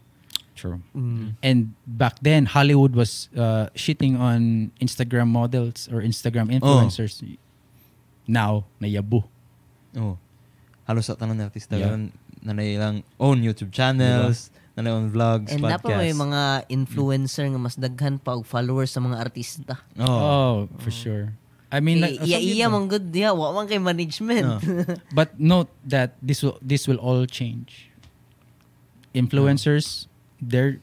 [0.59, 0.82] True.
[0.91, 1.39] Mm.
[1.39, 7.22] And back then, Hollywood was uh, shitting on Instagram models or Instagram influencers.
[8.26, 9.22] Now, nayabu.
[9.95, 10.18] Oh.
[10.82, 11.95] Halos sa tanan ng artista Yeah.
[11.95, 12.11] yeah.
[12.41, 15.99] Na ilang own YouTube channels, na own vlogs, And dapat podcasts.
[15.99, 19.74] may mga influencer nga mas daghan pa og followers sa mga artista.
[19.99, 20.07] Oh.
[20.07, 21.34] Oh, for sure.
[21.68, 24.64] I mean, like, iya iya man good diha wa man kay management.
[25.18, 27.93] But note that this will this will all change.
[29.12, 30.07] Influencers,
[30.41, 30.80] their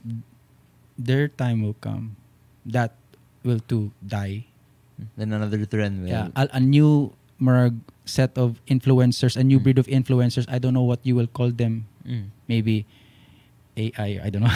[0.93, 2.18] their time will come.
[2.66, 2.93] That
[3.41, 4.45] will too die.
[5.18, 6.06] Then another trend.
[6.06, 7.76] Well, Yeah, a, a new marag
[8.06, 10.46] set of influencers, a new breed of influencers.
[10.48, 11.88] I don't know what you will call them.
[12.06, 12.30] Mm.
[12.48, 12.86] Maybe
[13.76, 14.22] AI.
[14.24, 14.56] I don't know.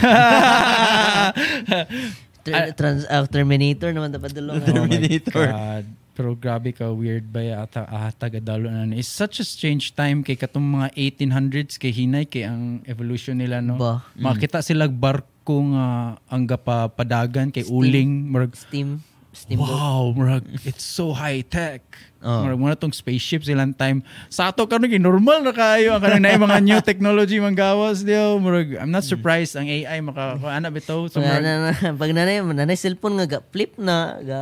[2.78, 4.64] Trans, uh, Terminator naman dapat dulong.
[4.64, 5.44] Terminator.
[5.44, 5.84] Oh my God.
[6.20, 8.84] Pero grabe ka, weird ba yata ah, tagadalo na.
[8.92, 13.64] It's such a strange time kay katong mga 1800s kay hinay kay ang evolution nila
[13.64, 13.80] no.
[13.80, 14.04] Ba.
[14.16, 19.00] Makita sila barko nga ang gapa padagan kay uling murag Steam
[19.32, 19.70] steamboat.
[19.70, 21.82] Wow, murag it's so high tech.
[22.20, 22.44] Oh.
[22.44, 24.02] Murag muna tong spaceship silang time.
[24.28, 28.36] Sa ato karon normal na kayo ang kanang mga new technology manggawas dio.
[28.42, 32.42] Murag I'm not surprised ang AI maka ana bitaw so murag, na, na, pag nanay,
[32.42, 34.40] nanay cellphone nga ga flip na, ga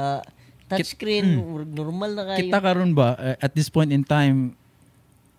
[0.69, 2.39] touchscreen, murag normal na kayo.
[2.45, 4.53] kita karon ba uh, at this point in time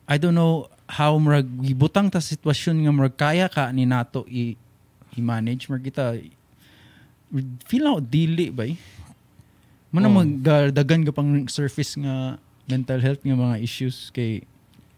[0.10, 4.58] I don't know how murag gibutang ta sitwasyon nga murag kaya ka ni nato i,
[5.14, 6.18] i-manage murag kita
[7.70, 8.74] feel ako dili ba eh.
[9.90, 10.16] Muna Oh.
[10.16, 14.46] magdagan ka pang surface nga mental health nga mga issues kay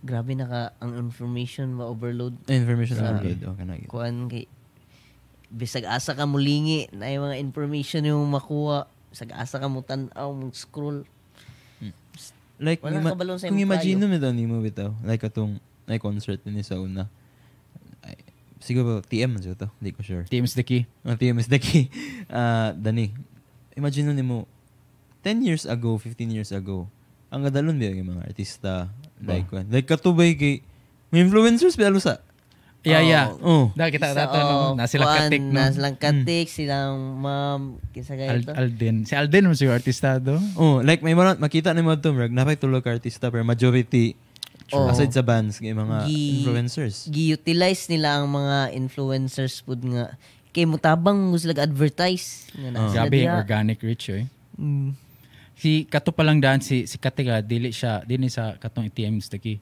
[0.01, 2.33] Grabe na ka ang information ma-overload.
[2.47, 3.37] Information Sa- overload.
[3.45, 3.77] Okay na.
[3.85, 4.49] Kuan kay
[5.47, 8.89] bisag asa ka mulingi na yung mga information yung makuha.
[9.13, 11.05] Bisag asa ka mo tan-aw, mo scroll.
[12.57, 14.93] Like, Wala ima- kabalon sa kung imagine mo ito, ni mo bitaw.
[15.01, 17.09] Like, atong, like, concert ni sa una.
[17.99, 18.17] Ay,
[18.57, 19.69] siguro, TM man siya to.
[19.77, 20.25] Hindi ko sure.
[20.25, 20.85] TM's the key.
[21.01, 21.89] Ang TM is the key.
[22.29, 23.09] Ah, Dani,
[23.73, 24.45] imagine ni mo,
[25.21, 26.89] 10 years ago, 15 years ago,
[27.27, 29.61] ang gadalon ba yung mga artista, like, Ba?
[29.61, 30.65] one, like, katubay kay,
[31.09, 32.19] may influencers, pero sa,
[32.81, 33.29] Yeah, yeah.
[33.37, 34.49] oh, Da kita Sa- data no.
[34.49, 35.53] oh, Na sila kuan, katik no.
[35.53, 37.61] Na silang katik, silang ma'am,
[37.93, 38.57] kinsa kaya Al-?
[38.57, 39.05] Alden.
[39.05, 40.41] Si Alden mo siguro artistado.
[40.57, 44.17] oh, like, may mga, makita ni mo ito, Merg, napay tulog artista, pero majority,
[44.73, 44.89] Oh.
[44.89, 47.05] aside sa bands, kay mga Gi- influencers.
[47.05, 50.15] Gi-utilize nila ang mga influencers pud nga
[50.49, 52.89] kay mutabang mo sila advertise nga na Oh.
[52.89, 54.25] sila Grabe organic rich eh.
[54.55, 54.95] Mm.
[55.61, 59.61] Si Kato pa lang daan si si Katika dili siya dili sa katong ATM staki.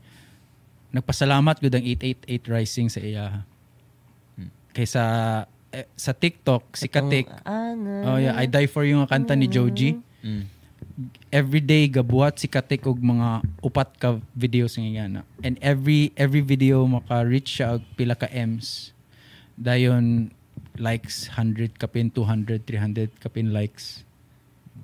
[0.95, 3.43] Nagpasalamat gud ang 888 Rising sa iya.
[4.71, 5.03] Kaysa
[5.75, 8.15] eh, sa TikTok si Katik Ano?
[8.15, 9.99] Oh yeah, I Die For You nga kanta ni Joji.
[10.23, 10.47] Mm.
[11.35, 15.27] Every day gabuhat si Katik og mga upat ka videos nga na.
[15.43, 18.95] And every every video maka-reach siya og pila ka M's.
[19.59, 20.31] Dayon
[20.79, 24.07] likes 100 kapin 200 300 kapin likes.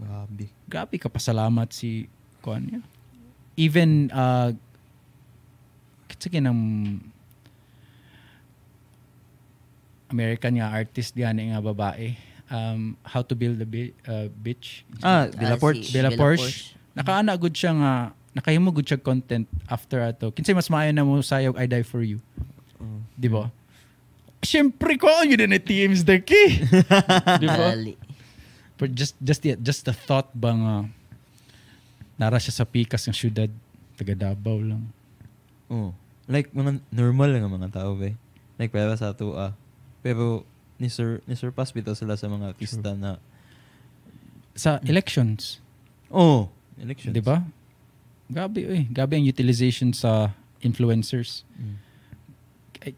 [0.02, 0.46] Grabe.
[0.68, 2.10] Grabe ka pasalamat si
[2.44, 2.82] kuan niya.
[3.56, 4.52] Even uh
[6.12, 7.00] kitsa kinang
[10.12, 12.16] American nga artist gani nga babae.
[12.46, 14.86] Um, how to build a bi- uh, bitch.
[15.02, 15.90] Ah, si Porch.
[15.90, 16.46] Bella Bella Porsche.
[16.46, 16.94] Porsche.
[16.94, 17.92] Nakaana gud siya nga
[18.38, 20.30] nakahimo gud siya content after ato.
[20.30, 22.22] Kinsay mas maayo na mo sayog I die for you.
[23.18, 23.50] Di ba?
[24.46, 26.62] Siyempre ko yun din teams the key.
[27.42, 27.74] Di ba?
[28.76, 30.76] But just just the, just the thought ba nga
[32.20, 33.52] nara siya sa pikas ng syudad
[33.96, 34.92] taga Davao lang.
[35.72, 35.96] Oh.
[36.28, 38.18] Like, mga normal lang ang mga tao, be.
[38.60, 39.54] Like, pero sa ato, ah.
[40.04, 40.44] Pero,
[40.78, 43.18] ni Sir, ni surpass bitaw sila sa mga artista na,
[44.56, 45.60] Sa elections,
[46.08, 46.48] oh,
[46.80, 47.12] election.
[47.12, 47.44] di ba?
[48.32, 50.32] Gabi eh, gabi ang utilization sa
[50.64, 51.44] influencers.
[51.60, 51.78] Mm.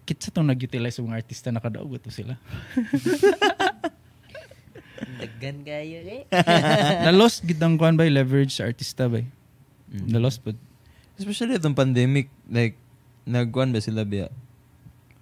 [0.05, 2.38] Kitsa tong nag-utilize sa mga artista nakadaog to sila.
[5.22, 6.24] Daggan kayo eh.
[7.08, 9.22] Na-lost gid ang kuan ba leverage sa artista ba?
[9.91, 10.08] Mm.
[10.12, 10.52] Na-lost po.
[11.18, 12.78] Especially itong pandemic, like,
[13.26, 14.30] nagkuhan ba sila biya?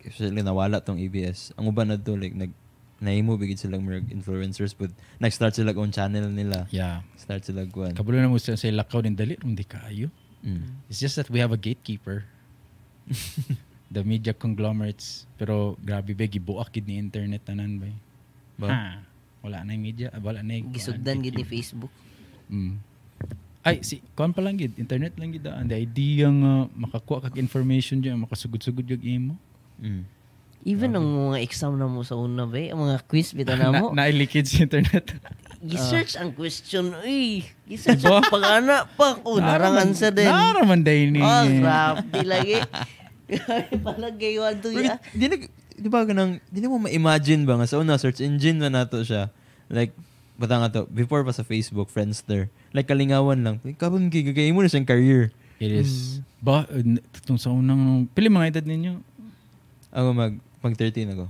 [0.06, 1.50] especially nawala tong ABS.
[1.58, 2.54] Ang uban na to, like, nag,
[3.02, 4.88] naimo bigid silang mga influencers but
[5.20, 6.70] nag-start sila own channel nila.
[6.72, 7.04] Yeah.
[7.20, 7.92] Start sila kuan.
[7.92, 10.08] Kabulo na mo sa sa lakaw din dali, hindi kayo.
[10.46, 10.88] Mm.
[10.88, 12.24] It's just that we have a gatekeeper.
[13.94, 15.28] the media conglomerates.
[15.36, 17.90] Pero grabe ba, gibuak gid ni internet tanan ba?
[18.56, 18.68] Ba?
[19.46, 21.93] Wala na yung media, ah, wala na yung Gisugdan gid ni Facebook.
[22.50, 22.82] Mm.
[23.62, 27.38] Ay, si, kuan pa lang gid, internet lang gid ang the idea nga makakuha kag
[27.38, 29.34] information diyan, makasugod-sugod yung imo.
[29.78, 30.04] Mm.
[30.66, 33.93] Even ang mga exam na mo sa una ba, ang mga quiz bitaw na mo.
[33.93, 35.14] na, nailikid sa internet.
[35.70, 36.93] Gi-search ang question.
[37.06, 39.22] Uy, gi-search ang pag-ana pa.
[39.22, 40.30] Oh, narang answer din.
[40.30, 41.22] Naraman day ni.
[41.22, 42.62] Oh, grabe lagi.
[43.82, 44.98] Palagay ato Pero ya.
[45.10, 49.04] di, di, ba ganang, di mo ma-imagine ba nga sa una, search engine na nato
[49.04, 49.30] siya.
[49.68, 49.92] Like,
[50.40, 52.48] bata nga to, before pa sa Facebook, Friendster.
[52.72, 53.56] Like, kalingawan lang.
[53.76, 55.32] Kapag gigagay mo na siyang career.
[55.60, 56.20] It is.
[56.44, 59.00] Ba, uh, itong sa unang, pili mga edad ninyo?
[59.96, 61.26] Ako mag, mag 13 ako.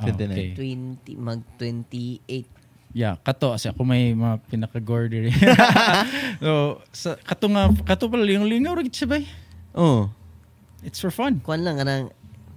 [0.00, 0.34] Ah, 29.
[0.34, 0.50] okay.
[0.56, 2.60] 20, mag 28.
[2.90, 5.30] Yeah, kato kasi ako may mga pinaka-gore diri.
[6.42, 9.30] so, sa kato nga kato pala lingaw-lingaw ra gid siya bay.
[9.78, 10.10] Oo.
[10.82, 11.38] It's for fun.
[11.46, 12.10] Kuan lang anang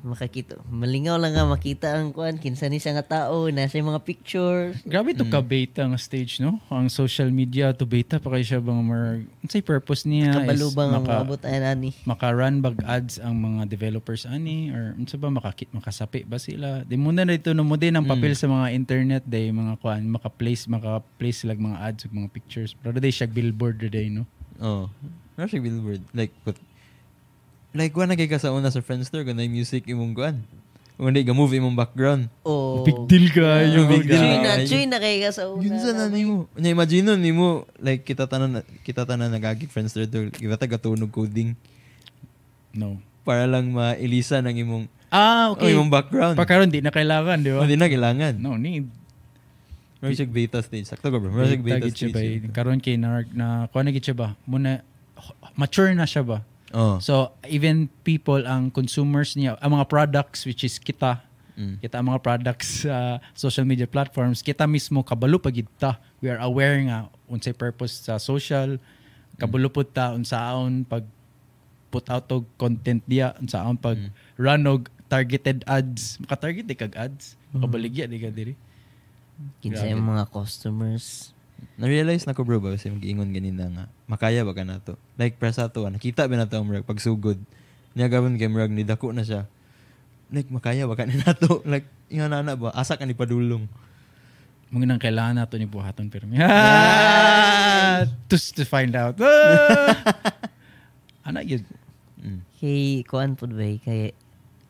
[0.04, 0.60] makakita.
[0.68, 4.76] Malingaw lang nga makita ang kuan kinsa ni siya nga tao, nasa yung mga pictures.
[4.84, 6.60] Grabe to ka beta nga stage no.
[6.68, 11.04] Ang social media to beta pa kay siya bang mer unsay purpose niya Kabalubang ang
[11.08, 11.92] maka, abot ay nani.
[12.04, 16.84] maka-run bag ads ang mga developers ani or unsa ba makakit makasapi ba sila.
[16.84, 20.04] Di mo na dito no mo din ang papel sa mga internet day mga kuan
[20.06, 22.76] maka-place maka-place sila mga ads ug mga pictures.
[22.76, 24.28] Pero day siya billboard day no.
[24.60, 24.92] Oo.
[25.34, 26.04] Ano siya billboard?
[26.14, 26.54] Like, but,
[27.74, 30.42] like, wala kay ka sa una sa Friendster, kung na music imong kuan.
[30.94, 32.30] Kung hindi, ga-move imong background.
[32.46, 32.86] Oh.
[32.86, 33.90] Big deal kayo.
[33.90, 34.22] big deal.
[34.22, 35.62] Chuy na, chuy na kay ka sa una.
[35.66, 36.46] Yun sa nanay mo.
[36.54, 41.58] Na-imagine nun, ni mo, like, kita tanan, kita tanan nagagig Friendster to, kita tagatunog coding
[42.74, 42.98] No.
[43.22, 45.78] para lang ma-elisa ng imong, Ah, oh, okay.
[45.78, 46.34] imong background.
[46.34, 47.62] Pagkaroon di na kailangan, di ba?
[47.62, 48.34] Hindi na kailangan.
[48.42, 48.90] No need.
[50.02, 50.90] Siya beta stage.
[50.90, 51.32] Sakto ka bro.
[51.32, 52.50] Siya beta siya stage.
[52.50, 52.52] ba?
[52.52, 54.36] Karoon kay na, na kuha na gid siya ba?
[54.44, 54.82] Muna,
[55.56, 56.42] mature na siya ba?
[56.74, 56.98] Oh.
[56.98, 61.22] So, even people, ang consumers niya, ang mga products, which is kita,
[61.54, 61.78] Mm.
[61.86, 66.02] kita ang mga products sa social media platforms, kita mismo, kabalo pa gid ta.
[66.18, 68.82] We are aware nga, unsay purpose sa social,
[69.38, 71.06] kabalo po ta, unsaon, pag
[71.94, 74.02] put out og content diya, unsaon, pag
[74.34, 78.58] run og targeted ads, maka-target di kag ads, makabaligya di ka diri.
[79.62, 81.33] Kinsa yung mga customers.
[81.80, 85.38] Na-realize na ko bro ba kasi mag-iingon ganina nga makaya ba ka na to like
[85.42, 87.40] presa to nakita ba na to ang murag pagsugod
[87.94, 89.46] niya gawin kay murag ni dako na siya
[90.34, 93.66] like makaya ba ka na to like inga na na ba asa ka ni padulong
[94.74, 96.42] Mga nang kailangan nato ni buhaton permi.
[96.42, 98.10] Ah!
[98.34, 99.14] Just to find out.
[99.22, 99.94] Ah!
[101.30, 101.62] Ana yun.
[102.18, 102.42] mm.
[102.58, 104.18] Kay kuan pud ba kay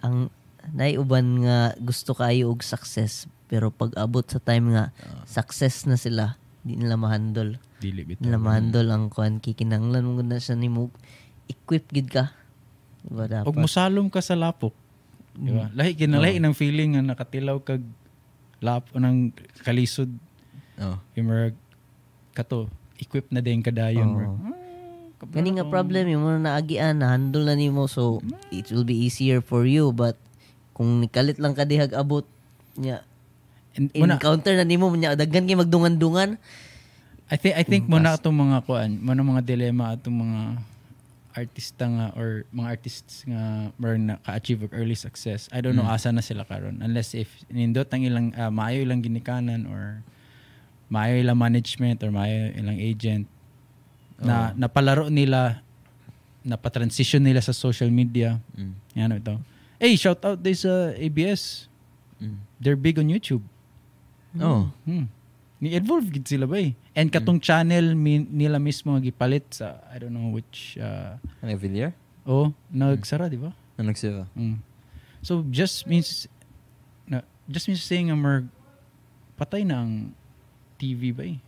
[0.03, 0.27] ang
[0.75, 4.91] naiuban nga gusto kayo og success pero pag abot sa time nga
[5.23, 7.59] success na sila di nila ma-handle.
[7.84, 8.24] Dili Di bitaw.
[8.24, 10.89] nila ma-handle ang kuan kikinanglan mo na siya nimo
[11.51, 12.32] equip gid ka.
[13.03, 13.47] Diba dapat?
[13.51, 14.72] Og musalom ka sa lapok.
[15.36, 15.68] Di ba?
[15.76, 17.84] Lahi kinalahi ng feeling nga nakatilaw kag
[18.64, 19.36] lap ng
[19.68, 20.07] kalisod.
[20.80, 21.51] oh Yung mga
[22.32, 24.16] kato equip na din kadayon.
[24.16, 24.32] Bro.
[25.24, 28.20] Gani nga problem yung mo na naagian na handle na nimo so
[28.51, 30.16] it will be easier for you but
[30.76, 32.28] kung nikalit lang ka dihag abot
[32.76, 33.03] nya
[33.73, 36.37] And encounter na nimo nya daghan kay magdungan-dungan
[37.33, 40.41] I think I think muna atong mga kuan, muna mga dilema atong mga
[41.33, 45.49] artista nga or mga artists nga meron na ka-achieve og early success.
[45.49, 49.01] I don't know asa na sila karon unless if nindot ang ilang ah, maayo ilang
[49.01, 50.05] ginikanan or
[50.93, 53.25] maayo ilang management or maayo ilang agent
[54.21, 55.65] na napalaro nila
[56.45, 58.37] napatransition nila sa social media.
[58.53, 58.99] mm.
[58.99, 59.35] Ano ito.
[59.81, 61.65] Hey, shout out this sa ABS.
[62.21, 62.37] Mm.
[62.61, 63.41] They're big on YouTube.
[64.39, 65.05] Oh Hmm.
[65.64, 66.76] Ni-evolve gid sila ba eh.
[66.91, 71.95] And katong channel min, nila mismo gipalit sa I don't know which uh, ano Villar
[72.27, 73.51] oh, nagsara, di ba?
[73.80, 74.60] ano nagsiya Mm.
[75.23, 76.27] So just means
[77.07, 78.43] na just means saying nga mer
[79.39, 80.11] patay na ang
[80.77, 81.39] TV ba eh.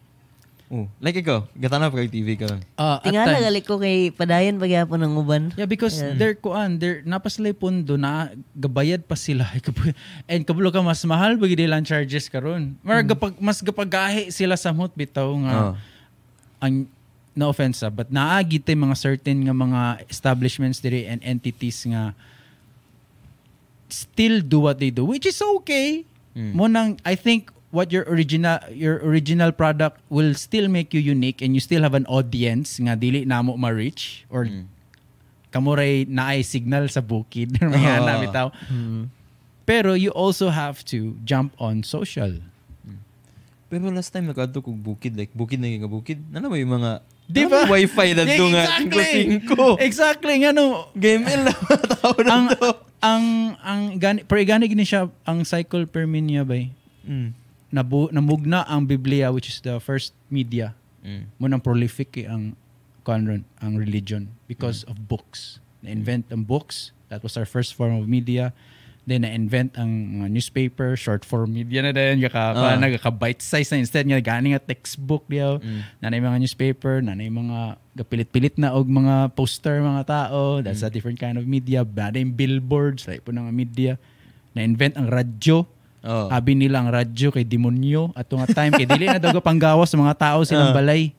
[0.65, 4.09] Oh like ikaw gatana pa kay TV ka lang Ah, tingala times- gali ko kay
[4.09, 6.17] padayon pagyapon ng uban Yeah, because Ayan.
[6.17, 9.45] they're kuan, they're napaslay pondo na gabayad pa sila.
[10.31, 12.73] And kabulo ka mas mahal ba gid ilang charges karon.
[12.81, 15.73] Mar gapag mas gapagahi sila sa mut bitaw nga oh
[16.59, 16.87] ang
[17.35, 22.15] no offense ah, but naagi tay mga certain nga mga establishments diri and entities nga
[23.85, 26.03] still do what they do which is okay.
[26.33, 26.51] Mm.
[26.51, 31.43] Mo nang I think what your original your original product will still make you unique
[31.43, 34.71] and you still have an audience nga dili namo ma-reach or Mm.
[35.51, 38.05] kamuray naay signal sa bukid mga Oo.
[38.07, 39.11] na bitaw Hmm.
[39.65, 42.37] Pero you also have to jump on social.
[43.65, 46.21] Pero last time nakadto kog bukid like bukid na nga bukid.
[46.29, 46.91] Ano ba yung mga
[47.25, 47.65] Di ano ba?
[47.65, 49.11] ba wifi na Yeah, nga exactly.
[49.41, 50.85] 5 Exactly, nga no.
[50.93, 51.57] Game in lang
[51.97, 52.45] tao na ang
[53.01, 53.25] ang
[53.57, 56.69] ang gani per gani siya ang cycle per minya bay.
[57.01, 57.33] Mm.
[57.75, 60.71] Nabu, namugna ang Biblia which is the first media.
[61.03, 61.27] Mm.
[61.35, 62.55] Mo nang prolific eh, ang
[63.03, 65.59] kuan ron, ang religion because of books.
[65.83, 66.95] Na-invent ang books.
[67.11, 68.55] That was our first form of media.
[69.05, 72.25] Then na-invent ang mga newspaper, short form media na din.
[72.25, 72.73] Kaka, Ah.
[72.73, 73.13] uh.
[73.13, 75.61] bite size na instead nga gani nga textbook diyaw.
[75.61, 75.81] Mm.
[76.01, 80.65] Nanay mga newspaper, nanay mga gapilit-pilit na og mga poster mga tao.
[80.65, 81.85] That's a different kind of media.
[81.85, 84.01] Nanay billboards, like po ng media.
[84.57, 85.69] Na-invent ang radyo.
[86.05, 86.29] Oh.
[86.29, 89.97] Abi nila ang radyo kay demonyo at nga time kay dili na daw panggawas sa
[89.97, 90.77] mga tao silang Ah.
[90.77, 91.09] balay.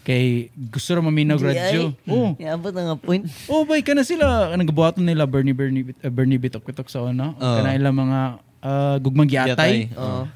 [0.00, 1.96] Kay gusto ra maminog radyo.
[2.04, 2.32] Oh.
[2.36, 3.24] Iabot nga point.
[3.48, 7.32] Oh, bay kana sila nagabuhaton nila Bernie Bernie uh, Bernie Bitok Bitok sa una.
[7.36, 7.56] Oh.
[7.56, 8.20] Kana ilang mga
[8.60, 9.88] uh, gugmang giatay.
[9.96, 10.28] Oo.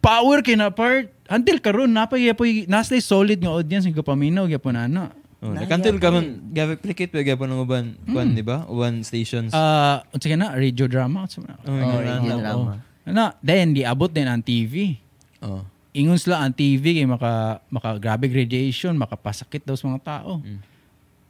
[0.00, 1.12] Power kay na part.
[1.26, 5.10] Until karon napay yapoy nasa solid nga audience nga paminaw gyapon ana.
[5.44, 8.64] Oh, Naya nakantil pa ka man gapiplicate pa gyapon ng uban kuan di ba?
[8.72, 9.52] Uban stations.
[9.52, 11.28] Ah, uh, unsa na radio drama.
[11.28, 12.80] Oh, Oh, radio drama.
[13.06, 14.98] Ano, then di abot din ang TV.
[15.40, 15.62] oh.
[15.96, 20.44] ingon sila ang TV kay maka maka grabe radiation, makapasakit daw sa mga tao.
[20.44, 20.60] Mm.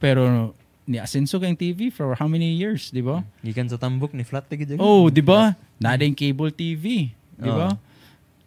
[0.02, 0.22] Pero
[0.82, 3.22] ni asenso kay TV for how many years, di ba?
[3.46, 4.82] Gikan sa tambok ni flat dyan.
[4.82, 5.54] Oh, di ba?
[5.78, 7.74] Nading cable TV, di ba?
[7.74, 7.78] Oh.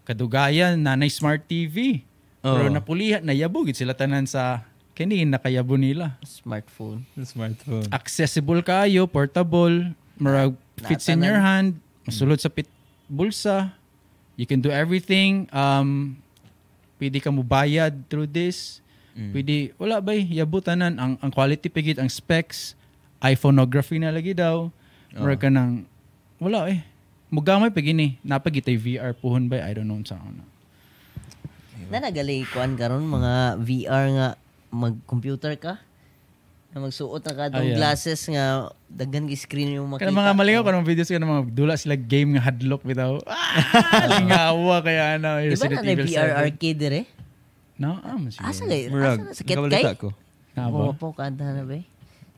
[0.03, 2.03] Kadugayan nanay smart TV.
[2.39, 2.71] Pero Oh.
[2.71, 4.63] napulihan nayabo gid sila tanan sa
[4.95, 6.15] kini nakayabo nila.
[6.23, 7.03] Smartphone.
[7.19, 7.87] Smartphone.
[7.91, 10.55] Accessible kayo, portable, murag
[10.87, 12.67] fits in your hand, masulod sa pit
[13.09, 13.73] bulsa.
[14.39, 15.51] You can do everything.
[15.51, 16.21] Um,
[17.01, 18.79] pwede ka mo bayad through this.
[19.17, 19.31] Mm.
[19.35, 22.77] Pwede, wala ba yabutan ang, ang quality pigit, ang specs,
[23.19, 24.71] iPhoneography na lagi daw.
[25.11, 25.83] Murag ka ng,
[26.39, 26.85] wala eh.
[27.33, 28.21] Mugamay pa gini.
[28.23, 29.59] Napagitay VR puhon ba?
[29.59, 30.45] I don't know sa ano.
[31.89, 34.27] Na nagali kuan karon mga VR nga
[34.69, 35.81] mag-computer ka
[36.69, 37.73] na magsuot na ka Ah, yeah.
[37.73, 38.45] glasses nga
[38.85, 40.05] daghan gi screen yung makita.
[40.05, 43.17] Kaya mga malingaw ka ng videos ka ng mga dula sila game nga hadlock bitaw.
[43.25, 45.41] Ah, lingawa kaya ano.
[45.41, 46.43] Di ba Resident na Evil VR 7.
[46.45, 47.01] arcade dire?
[47.75, 48.45] No, ah, siguro.
[48.45, 48.83] Asa gay?
[48.85, 49.97] Murag, Asa na sa kit nakabalita kay?
[49.97, 50.07] ko.
[50.53, 50.93] Ah, Oo ba?
[50.93, 51.73] po kanta na ba?
[51.73, 51.85] eh?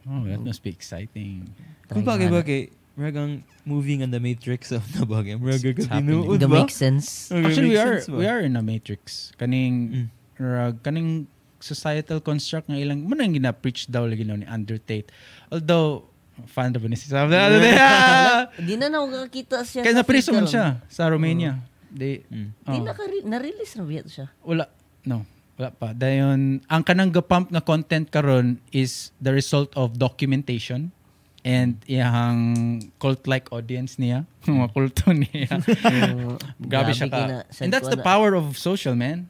[0.04, 1.46] Oh, that must be exciting.
[1.86, 2.62] Kung bagay bagay,
[2.94, 3.32] murag ang
[3.62, 5.36] movie nga The Matrix of na bagay.
[5.36, 6.24] Murag happening.
[6.24, 6.64] tinuod That ba?
[6.64, 7.28] makes sense.
[7.28, 8.16] Actually, we are ba?
[8.16, 9.36] we are in a matrix.
[9.36, 10.08] Kaning Mm.
[10.40, 11.28] rag kaning
[11.64, 15.10] societal construct nga ilang mo nang gina-preach daw lagi no ni Andrew Tate.
[15.50, 16.12] Although
[16.50, 17.30] fan ba ni si Sam?
[18.68, 19.82] Di na na ako kakita siya.
[19.86, 21.62] Kaya sa na-priso man siya sa Romania.
[21.92, 22.50] They Mm.
[22.72, 22.94] Di oh, na
[23.28, 24.28] na-release na ba siya?
[24.48, 24.66] wala
[25.04, 25.28] no
[25.60, 25.92] wala pa.
[25.94, 30.96] Dayon ang kanang gapump nga content karon is the result of documentation
[31.42, 35.58] and iyang cult-like audience niya, mga kulto niya.
[35.90, 36.38] Yung
[36.72, 37.46] Grabe siya ka.
[37.62, 39.30] And that's the power of social, man.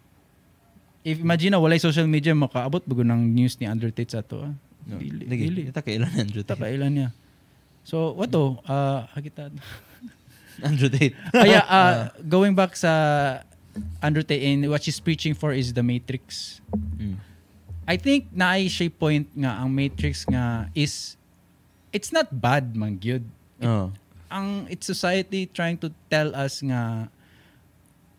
[1.01, 4.45] If imagine na walay social media, makaabot bago ng news ni Andrew Tate sa to.
[4.45, 4.53] Ah.
[4.85, 4.97] No.
[4.97, 5.25] Dili.
[5.25, 5.61] Lagi, Dili.
[5.69, 6.61] ita kailan Andrew Ita Tate.
[6.61, 7.09] kailan niya.
[7.81, 8.61] So, what to?
[8.65, 9.49] Uh, hakita.
[10.67, 11.17] Andrew Tate.
[11.33, 13.41] Kaya, uh, going back sa
[14.01, 16.61] Andrew Tate and what she's preaching for is the Matrix.
[16.97, 17.17] Mm.
[17.89, 21.17] I think naay siya point nga ang Matrix nga is
[21.89, 23.25] it's not bad man gyud.
[23.61, 23.89] Oh.
[24.31, 27.11] ang it's society trying to tell us nga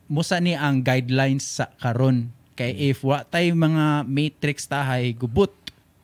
[0.06, 5.50] musa ni ang guidelines sa karon kay if wa tay mga matrix tahay gubot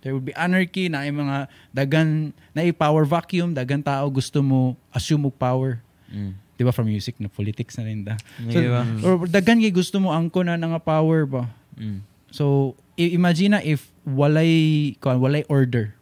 [0.00, 4.40] there will be anarchy na ay mga dagan na ay power vacuum dagan tao gusto
[4.40, 6.32] mo assume power Mm.
[6.56, 8.16] di ba from music na politics na rin da
[8.48, 8.80] so, Di ba?
[9.04, 12.00] or dagan kay gusto mo angko na nga power ba Mm.
[12.32, 15.92] so imagine na if walay kuan walay order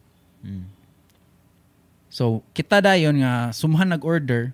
[0.47, 0.77] Mm.
[2.07, 4.49] So, kita dayon nga sumhan nag-order,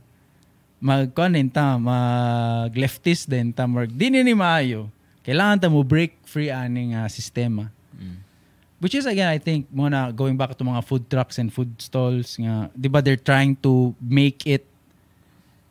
[0.83, 4.91] mag din ta, mag leftist din ta, mag di ni maayo.
[5.23, 7.71] Kailangan ta mo break free aning ah, sistema.
[7.95, 8.19] Mm.
[8.83, 11.71] Which is again I think mo na going back to mga food trucks and food
[11.79, 14.67] stalls nga, 'di ba they're trying to make it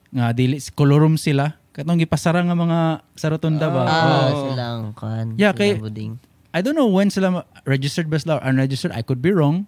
[0.09, 2.79] nga dili kolorum sila katong gipasara nga mga
[3.17, 3.83] sa rotunda ba.
[3.89, 4.53] Ah, Oo.
[4.53, 5.37] silang kan.
[5.41, 6.21] Yeah, kay- buding.
[6.53, 8.93] I don't know when sila registered ba sila or unregistered.
[8.93, 9.65] I could be wrong.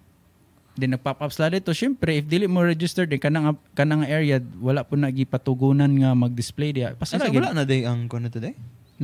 [0.77, 1.73] Then nagpop up sila dito.
[1.73, 6.93] Siyempre, if dili mo registered, din kanang, kanang area, wala po nagipatugunan nga mag-display diya.
[6.99, 8.53] Asa, Pasala, wala na day ang kuno today?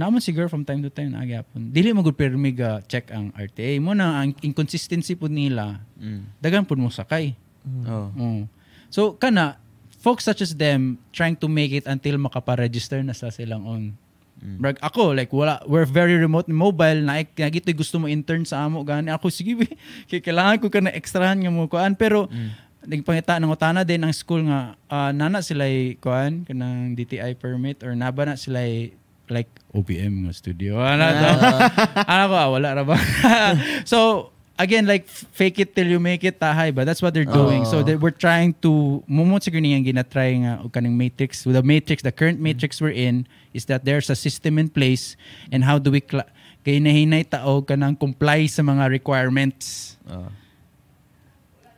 [0.00, 1.68] Naman siguro from time to time, nagyapon.
[1.68, 3.76] Dili mo good permi ga check ang RTA.
[3.76, 6.24] Mo na, ang inconsistency po nila, Mm.
[6.40, 7.36] dagan po mo sakay.
[7.84, 8.08] Oh.
[8.16, 8.48] Mm.
[8.88, 9.60] So, kana,
[10.00, 13.84] folks such as them trying to make it until makaparegister na sa silang own.
[14.40, 14.56] Mm.
[14.56, 18.80] Brag, ako, like, wala, we're very remote mobile, na nagito'y gusto mo intern sa amo,
[18.80, 19.12] gani.
[19.12, 19.68] Ako, sige, we,
[20.08, 21.92] kay- kailangan ko ka na extrahan nga mo kuan.
[21.92, 22.50] Pero, Mm.
[22.80, 25.68] nagpangita ng utana din ang school nga ah, nana sila
[26.00, 28.64] kuan kanang DTI permit or naba na sila
[29.30, 30.76] like OPM nga studio.
[30.90, 31.28] Ano to?
[32.04, 32.98] ano ko, ah, wala ra ba?
[33.90, 36.84] so, again, like, fake it till you make it, tahay ba?
[36.84, 37.64] That's what they're doing.
[37.64, 41.62] So, they, we're trying to, mumot siguro niyang ginatry nga, o kaning matrix, with the
[41.62, 45.14] matrix, the current matrix we're in, is that there's a system in place,
[45.54, 46.28] and how do we, cla-
[46.64, 49.96] kay nahinay tao kanang comply sa mga requirements.
[50.04, 50.28] Ah.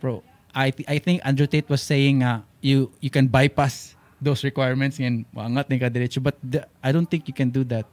[0.02, 4.46] Bro, I th- I think Andrew Tate was saying uh, you you can bypass those
[4.46, 7.84] requirements and maangat ni ka diretso but the- I don't think you can do that.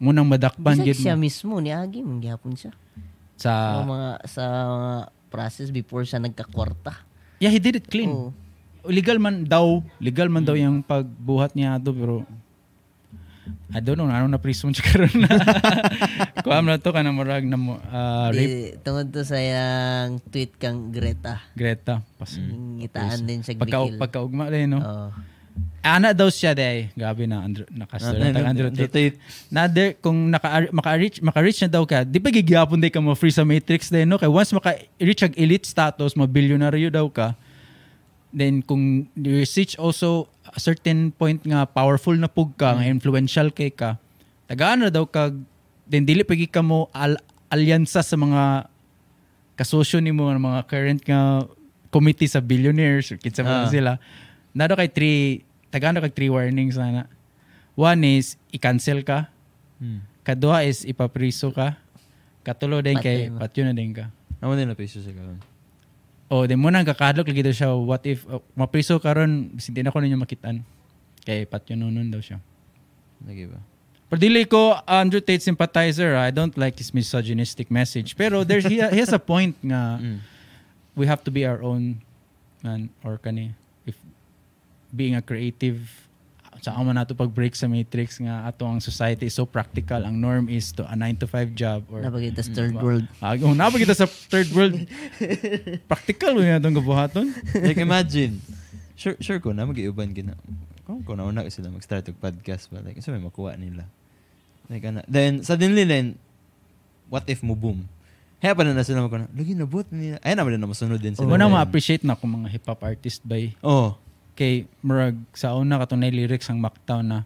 [0.00, 2.72] Munang madakpan Bisag siya mo mismo ni Agi mong gihapon siya.
[3.36, 4.92] sa sa mga sa mga
[5.28, 6.96] process before siya nagkakwarta.
[7.40, 8.08] Yeah, he did it clean.
[8.08, 8.32] Oo.
[8.84, 12.24] Legal man daw, legal man daw yung pagbuhat niya ato pero
[13.70, 15.30] I don't know, ano na prison siya karon na.
[16.44, 20.58] Kuam na to kanang murag na mo uh, rape Di, tungod to sa yang tweet
[20.58, 21.38] kang Greta.
[21.54, 22.02] Greta.
[22.18, 24.82] Pas, Ngitaan din siya pagka, pagkaugma rin, no?
[24.82, 25.08] Oo.
[25.80, 26.92] Ana daw siya day.
[26.92, 29.16] Gabi na Andrew nakastor Ah, na Andrew Tate.
[29.48, 33.16] Na there, kung naka maka-reach maka-reach na daw ka, di ba gigihapon day ka mo
[33.16, 34.20] free sa Matrix day no?
[34.20, 37.32] Kay once maka-reach ang elite status, mo billionaire daw ka.
[38.30, 43.50] Then kung you reach also a certain point nga powerful na pug ka, nga influential
[43.50, 43.98] kay ka,
[44.46, 45.34] tagaan na daw ka
[45.90, 47.18] then dili pagi ka mo al-
[47.50, 48.70] alyansa sa mga
[49.58, 51.42] kasosyo ni mo mga current nga
[51.90, 53.70] committee sa billionaires or kinsa man Ah.
[53.70, 53.92] sila.
[54.54, 55.42] Nado kay three
[55.74, 57.10] tagano kay three warnings na
[57.74, 59.30] One is i-cancel ka.
[59.82, 60.06] Hmm.
[60.22, 61.80] Kadua is ipapriso ka.
[62.46, 64.10] Katulo din kay patyo na din ka.
[64.38, 65.38] Amo din na piso siya karon.
[66.30, 69.80] O, di mo nang kakadlok lagi daw siya, what if, uh, mapriso ka ron, hindi
[69.82, 70.62] na ko ninyo makitaan.
[71.26, 72.38] Kay patyo nunon daw siya.
[73.26, 73.58] Lagi ba?
[74.06, 76.14] Pero dili ko Andrew Tate sympathizer.
[76.14, 76.26] ah.
[76.26, 78.14] I don't like his misogynistic message.
[78.14, 80.18] Pero there's he, he has a point nga Mm.
[80.94, 82.02] we have to be our own
[82.62, 83.54] man or kani
[83.86, 83.94] if
[84.90, 86.09] being a creative
[86.60, 90.20] sa amo nato pag break sa matrix nga ato ang society is so practical ang
[90.20, 93.04] norm is to a 9 to 5 job or Napagita sa third world.
[93.24, 94.76] Ah, kung napa kita sa third world
[95.90, 97.26] practical mo atong gabuhaton
[97.64, 98.38] like imagine,
[98.94, 100.36] sure sure ko na mag-iuban gina.
[100.84, 103.88] Kung ko na una sila mag-start og podcast ba like isa may makuha nila.
[104.68, 105.00] Like ana.
[105.08, 106.20] Then suddenly then
[107.08, 107.88] what if mo boom?
[108.40, 109.28] Kaya pa na na sila magkuna.
[109.36, 110.16] Lagi na bot nila.
[110.24, 111.28] Ay naman na masunod din sila.
[111.28, 114.00] Then, ma-appreciate na kung mga hip hop artist by Oh.
[114.40, 117.18] Kay murag sa una katong na lyrics ang Mactown na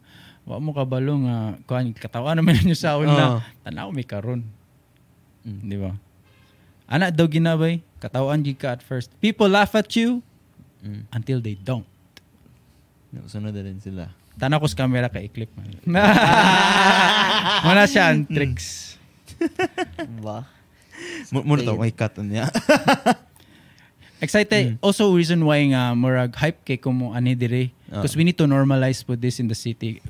[0.42, 3.40] wa mo kabalo nga kuan katawa naman ninyo sa una Oo.
[3.62, 4.42] tanaw mi karon
[5.44, 5.60] Mm.
[5.62, 5.92] di ba
[6.84, 10.18] ana daw ginabay katawan gid ka at first people laugh at you
[10.82, 11.06] Mm.
[11.10, 11.86] until they don't
[13.24, 14.10] Sunod din sila.
[14.34, 15.70] tanaw ko sa camera kay clip man
[17.64, 18.98] Wala siya ang tricks
[20.24, 20.44] Ba?
[21.30, 22.48] Mo mo na to may cut niya.
[24.24, 24.80] excited.
[24.80, 27.70] Also reason why nga murag hype kay kumo ani dire.
[27.86, 30.02] Because we need to normalize put this in the city.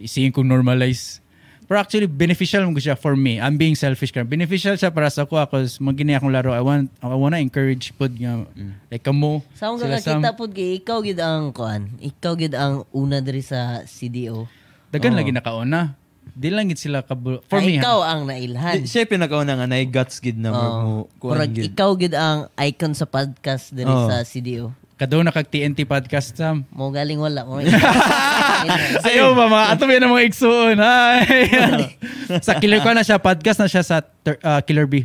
[0.00, 1.20] Isiin kong normalize.
[1.66, 3.42] Pero actually beneficial mo siya for me.
[3.42, 6.94] I'm being selfish ka beneficial siya para sa ako because magini akong laro I want
[7.02, 8.46] I wanna encourage pud nga
[8.86, 11.90] like kamo Sa akong kakakita po, kay ikaw gid ang kuan.
[11.98, 14.46] Ikaw gid ang una diri sa CDO.
[14.94, 15.18] dagan Oo.
[15.18, 15.98] lagi nakauna
[16.32, 17.82] di lang gid sila kabulo for Ah, me ha.
[17.82, 18.82] ikaw ang nailhan.
[18.82, 20.58] Di- Siya pinakauna nga na guts gid na Oo.
[20.58, 21.70] mo kuan gid.
[21.70, 24.06] ikaw gid ang icon sa podcast diri Oo.
[24.06, 24.72] sa CDO.
[24.96, 27.60] kadaw na kag TNT podcast sam Mo galing wala mo.
[29.06, 30.76] Ayaw ba mga ato ang mga igsuon.
[30.80, 31.52] Ay.
[32.46, 35.04] sa Killer ko na siya podcast na siya sa ter- uh, Killer B.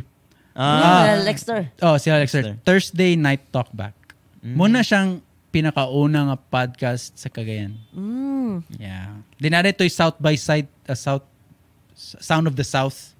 [0.56, 1.68] Ah, Lexter.
[1.80, 2.56] Oh, si Alex Dexter.
[2.60, 3.92] Thursday Night Talk Back.
[4.42, 5.20] Muna siyang
[5.52, 7.76] pinakauna nga podcast sa Cagayan.
[7.92, 8.64] Mm.
[8.80, 9.20] Yeah.
[9.36, 11.28] Dinari to South by Side uh, South
[11.94, 13.12] Sound of the South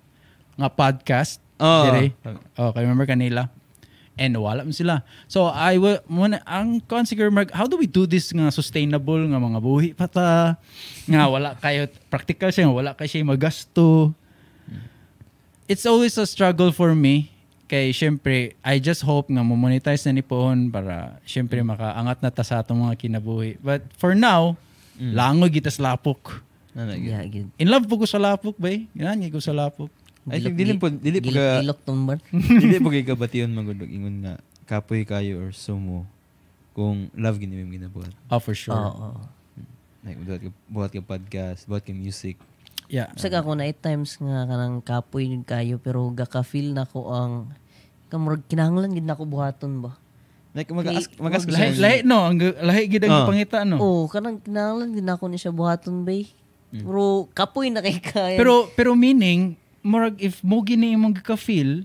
[0.56, 1.38] nga podcast.
[1.60, 1.84] Oo.
[1.92, 2.16] Dire.
[2.56, 3.52] Oh, kay remember kanila.
[4.16, 5.04] And wala man sila.
[5.28, 9.20] So I will muna ang kon siguro Mark, how do we do this nga sustainable
[9.28, 10.56] nga mga buhi pata
[11.08, 14.12] nga wala kayo practical siya wala kay siya magasto.
[15.64, 17.31] It's always a struggle for me
[17.72, 22.44] kay syempre I just hope nga mo-monetize na ni Pohon para syempre makaangat na ta
[22.44, 23.56] sa atong mga kinabuhi.
[23.64, 24.60] But for now,
[25.00, 26.44] langoy gitas lapok.
[26.76, 27.48] Yeah, gid.
[27.56, 28.84] In love po ko sa lapok, bay.
[28.92, 29.88] Yan, ko sa lapok.
[30.28, 32.20] I think dili po dili po ka Gilok tumbar.
[32.62, 34.34] dili po kay kabation magudog ingon nga
[34.68, 36.06] kapoy kayo or sumo
[36.76, 38.12] kung love gini mo ginabuhat.
[38.30, 38.76] Oh, for sure.
[38.76, 39.18] Oo.
[40.04, 42.36] Like buhat ka buhat ka podcast, buhat ka music.
[42.92, 43.10] Yeah.
[43.16, 47.50] Sa ako na times nga kanang kapoy yun kayo pero gaka-feel na ko ang
[48.12, 49.96] kamurag kinahanglan gid nako buhaton ba.
[50.52, 52.28] Like mag-ask ko Lahi, lahi, no?
[52.28, 53.28] Ang lahi gid ang Oh.
[53.32, 53.76] pangita, no?
[53.80, 56.28] Oh, kanang kinahanglan gid nako ni siya buhaton bay.
[56.72, 58.36] Pero kapoy na kay kaya.
[58.36, 61.84] Pero, pero meaning, murag, if mo gini imong ka-feel,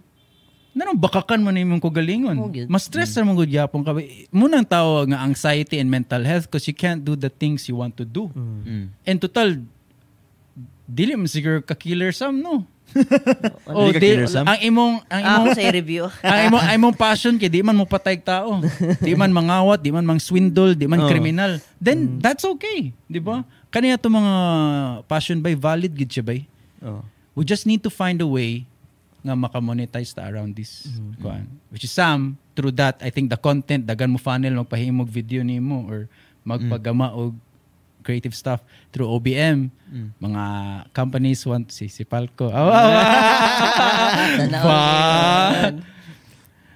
[0.72, 2.38] nanong bakakan man imong kugalingon.
[2.40, 2.68] Oo, gyud.
[2.72, 3.92] Mas stress ra mong gyapon ka.
[4.32, 7.96] Munang tao nga anxiety and mental health because you can't do the things you want
[8.00, 8.30] to do.
[8.36, 8.94] Mm.
[9.04, 9.60] And total
[10.88, 12.64] dili man siguro ka killer sam no.
[13.94, 16.04] Ka di- ang imong ang Ah, imong sa review.
[16.24, 18.64] ang imong ang imong passion kay di man mo patay tao.
[18.98, 21.08] di man mangawat, di man mang swindle, di man Oh.
[21.08, 21.60] kriminal.
[21.78, 23.44] Then that's okay, di ba?
[23.68, 24.34] Kaniya to mga
[25.06, 26.48] passion by valid gid siya bay.
[26.80, 27.04] Oh.
[27.34, 28.66] We just need to find a way
[29.22, 30.88] nga makamonetize ta around this
[31.20, 31.46] kuan.
[31.68, 35.86] Which is some through that I think the content dagan mo funnel magpahimog video nimo
[35.86, 36.08] or
[36.42, 37.36] magpagama og
[38.08, 38.64] creative stuff
[38.96, 39.68] through OBM.
[40.24, 40.44] Mga
[40.96, 42.48] companies want si si Palco.
[42.58, 42.72] Oh,
[44.40, 44.64] Tanaw.
[44.64, 44.80] Ba?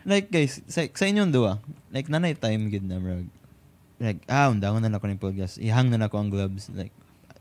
[0.04, 1.62] Like guys, sa, sa inyong duwa,
[1.94, 3.32] like nanay time gid na murag.
[4.02, 5.62] Like ah, undangon na nako ni podcast.
[5.62, 6.92] Ihang na nako ang gloves like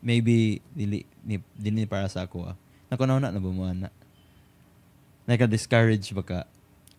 [0.05, 2.57] maybe dili ni dili para sa ako ah.
[2.93, 3.91] Nakunaw na na bumuan na.
[5.25, 6.45] Like a discourage baka.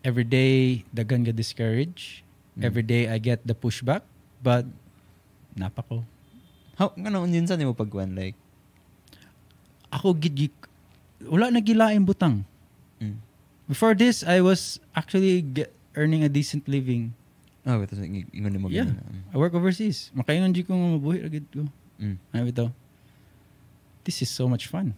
[0.02, 2.26] Every day dagan ga discourage.
[2.60, 4.04] Every day I get the pushback
[4.44, 4.66] but
[5.56, 6.04] napa ko.
[6.82, 8.34] How ano yun sa nimo pagkuan like
[9.94, 10.50] Ako gid-
[11.22, 12.42] wala na gilain butang.
[12.98, 13.14] mm.
[13.70, 17.14] Before this, I was actually get, earning a decent living.
[17.62, 17.94] Oh, ito
[18.34, 18.90] ingon nimo Yeah.
[18.90, 19.22] ganun.
[19.30, 20.10] I work overseas.
[20.16, 21.68] Makaingon di ko mabuhi agad ko.
[22.02, 22.16] Mm.
[22.34, 22.66] Ano ito?
[24.02, 24.90] This is so much fun.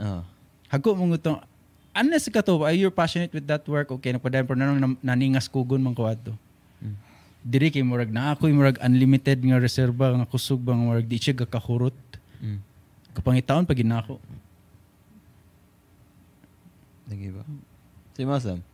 [0.00, 0.24] Oh.
[0.72, 1.36] Hago mo ito.
[1.92, 3.92] Unless ka to, are you passionate with that work?
[4.00, 6.32] Okay, nagpadayon pero nanong naningas kugon man ko ato.
[7.44, 11.36] Diri kay murag na ako murag unlimited nga reserba nga kusog bang murag di siya
[11.36, 11.94] gakahurot.
[12.40, 12.60] Mm.
[13.12, 14.16] Kapangitaon pag ginako.
[17.04, 17.44] Lagi ba?
[18.16, 18.64] Si Masam.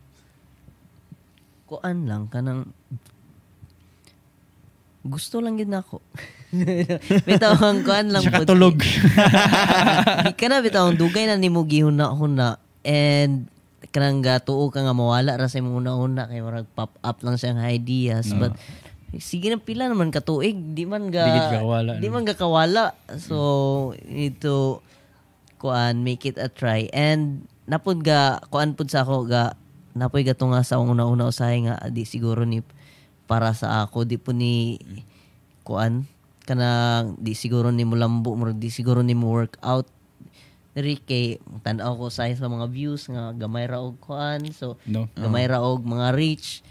[1.67, 2.71] Kuan lang kanang
[5.01, 5.97] gusto lang gid nako.
[7.27, 8.41] bitaw ang kuan lang Siya pud.
[8.45, 8.77] katulog.
[10.29, 13.49] Di ka na bitaw ang dugay na nimo gihuna-huna and
[13.89, 17.57] kanang gatuo ka nga mawala ra sa imong una-una kay marag pop up lang siyang
[17.65, 18.53] ideas but
[19.17, 22.13] sige na pila naman ka tuig di man ga Di kawala, di no?
[22.15, 22.95] man ga kawala.
[23.19, 24.79] So you need to
[25.57, 26.87] kuan make it a try.
[26.95, 29.59] And napud ga kuan pud sa ako ga
[29.97, 32.63] napoy ga tunga sa una-una usahay nga di siguro ni
[33.27, 34.79] para sa ako di po ni
[35.67, 36.07] kuan
[36.47, 39.85] kanang di siguro ni mo lambo murag di siguro ni mo workout
[40.71, 41.25] diri kay
[41.61, 45.11] tan-aw ko sa sa mga views nga gamay ra og kuan so No.
[45.13, 46.63] gamay ra og mga reach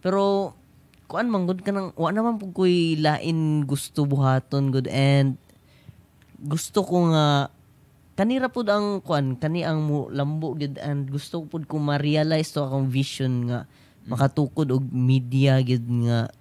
[0.00, 0.54] pero
[1.04, 5.36] kuan man gud kanang wa naman pug koy lain gusto buhaton good and
[6.36, 7.52] gusto ko nga
[8.14, 12.48] kanira pud ang kuan kani ang mo lambo gid and gusto ko pud ko ma-realize
[12.48, 13.68] to akong vision nga
[14.06, 16.32] makatukod og media gid nga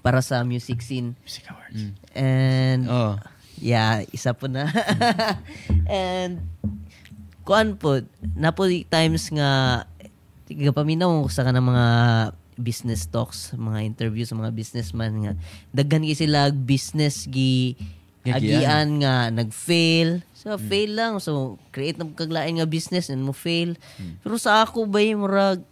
[0.00, 1.82] para sa music scene Music awards.
[2.16, 3.20] and Oh.
[3.60, 4.68] Yeah, isa po na.
[5.88, 6.44] And,
[7.46, 8.02] kuan po,
[8.36, 9.84] na po times nga,
[10.46, 11.86] tiga paminaw ko sa kanang mga
[12.56, 15.32] business talks, mga interviews sa mga businessman nga,
[15.72, 17.76] daghan gi sila business gi
[18.26, 20.24] agian nga nag-fail.
[20.34, 21.18] So, fail lang.
[21.22, 23.78] So, create na kaglain nga business and mo fail.
[24.22, 25.62] Pero sa ako ba murag,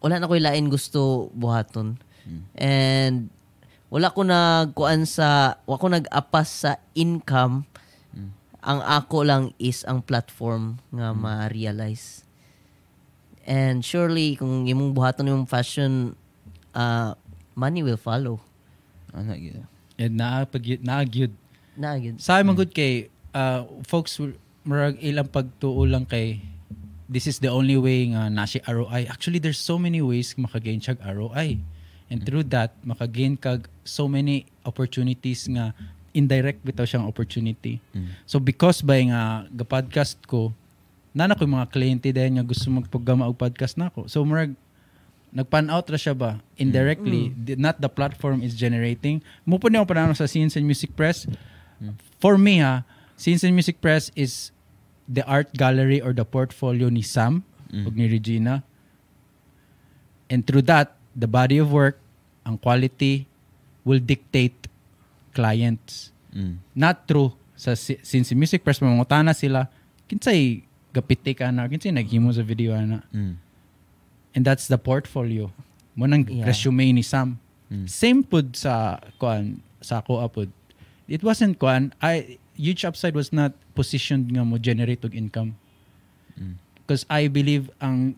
[0.00, 2.00] wala na ko lain gusto buhaton.
[2.56, 3.28] And,
[3.92, 7.68] wala ko nagkuan sa wala ko nag-apas sa income
[8.62, 12.24] ang ako lang is ang platform nga ma-realize
[13.44, 16.16] and surely kung imong buhaton yung fashion
[16.72, 17.12] uh,
[17.52, 18.40] money will follow
[19.12, 19.60] Ano gid.
[20.00, 21.36] And naa pag naagyud.
[21.76, 24.16] na gyud Sa amin good kay uh, folks
[24.64, 26.40] murag ilang pagtuo lang kay
[27.12, 29.04] this is the only way nga na si ROI.
[29.12, 31.60] Actually there's so many ways makagain siya ROI.
[32.12, 35.72] And through that makagain kag so many opportunities nga
[36.12, 37.80] indirect bitaw siyang opportunity.
[38.28, 40.52] So because by nga ga podcast ko
[41.16, 44.12] nana ko yung mga kliyente dahil nga gusto magpagama og podcast nako.
[44.12, 44.52] So murag
[45.32, 46.36] nagpan out ra siya ba?
[46.60, 49.24] Indirectly di- not the platform is generating.
[49.48, 51.24] Mo po niyo panano sa Scenes and Music Press.
[52.20, 52.84] For me ha
[53.16, 54.52] Scenes and Music Press is
[55.08, 57.40] the art gallery or the portfolio ni Sam
[57.88, 58.60] ug ni Regina.
[60.28, 62.00] And through that the body of work
[62.42, 63.26] ang quality
[63.82, 64.68] will dictate
[65.32, 66.64] clients Mm.
[66.72, 69.68] not true sa si- since music press mamangutana sila
[70.08, 73.36] kinsay gapiti ka na kinsay naghimo sa video ana Mm.
[74.32, 75.52] and that's the portfolio
[75.92, 76.48] mo nang Yeah.
[76.48, 77.36] resume ni Sam
[77.68, 77.84] Mm.
[77.84, 80.48] same pud sa kuan sa ako apod
[81.04, 85.52] it wasn't kuan I huge upside was not positioned nga mo generate og income
[86.40, 86.56] Mm.
[86.80, 88.16] because I believe ang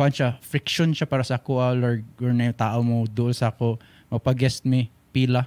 [0.00, 3.52] kuan siya friction siya para sa ako or or na yung tao mo duol sa
[3.52, 3.76] ako
[4.08, 5.44] mapag-guest me pila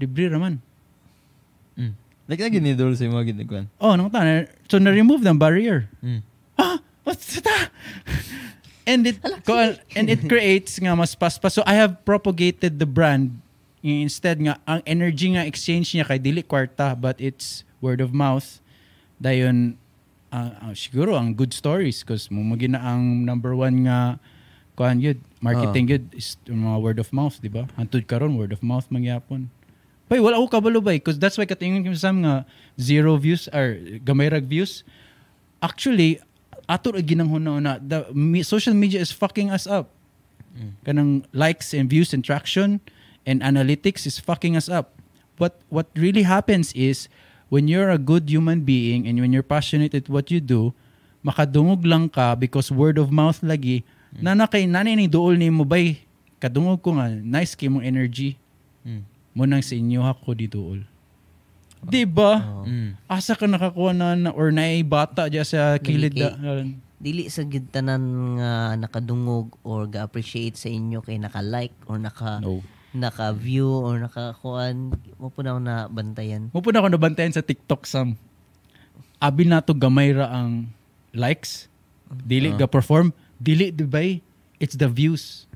[0.00, 0.56] libre raman
[1.74, 1.90] Mm.
[2.24, 3.66] Like na ginidol sa mga ginagawan.
[3.76, 6.22] oh nang tanan so na remove the barrier Mm.
[6.56, 7.68] ah what's that
[8.88, 11.52] and it ko- and it creates nga mas paspas.
[11.52, 13.36] So I have propagated the brand
[13.82, 18.62] instead nga ang energy nga exchange niya kay dili kwarta but it's word of mouth
[19.18, 19.76] dayon
[20.34, 24.18] ah, ah, siguro ang good stories cause mo magina ang number one nga
[24.74, 27.70] kuan yun marketing yun is mga word of mouth di ba?
[27.78, 29.46] Antud karon word of mouth mangyapon.
[30.10, 32.42] Bay, wala ako kabalo bay cause that's why katingon ko sa nga
[32.74, 34.82] zero views or gamay rag views.
[35.62, 36.18] Actually
[36.66, 39.94] ato ra ginanghon na the me- social media is fucking us up.
[40.86, 42.78] Kanang likes and views and traction
[43.26, 44.98] and analytics is fucking us up.
[45.38, 47.10] What what really happens is
[47.48, 50.72] when you're a good human being and when you're passionate at what you do,
[51.20, 53.80] makadungog lang ka because word of mouth lagi
[54.14, 56.04] na na kay nanay ni duol ni mo bay
[56.38, 58.36] kadungog ko nga nice kay mong energy
[58.84, 59.00] Mm.
[59.32, 60.84] mo nang sa inyo ako di duol.
[61.80, 62.36] Di ba?
[62.68, 63.00] Mm.
[63.08, 66.36] Asa ka nakakuha na, na or naay bata dya sa kilid Dili da,
[67.00, 72.60] Dili sa gid tanan nga nakadungog or ga-appreciate sa inyo kay naka-like or naka No.
[72.94, 76.48] Naka-view or nakakuan mo po na ako na bantayan.
[76.54, 78.14] Mo po na ako nabantayan sa TikTok sam.
[79.18, 80.70] Abi na to gamay ra ang
[81.10, 81.66] likes.
[82.06, 83.10] Dili ga perform,
[83.42, 84.22] dili di bay.
[84.62, 85.50] It's the views.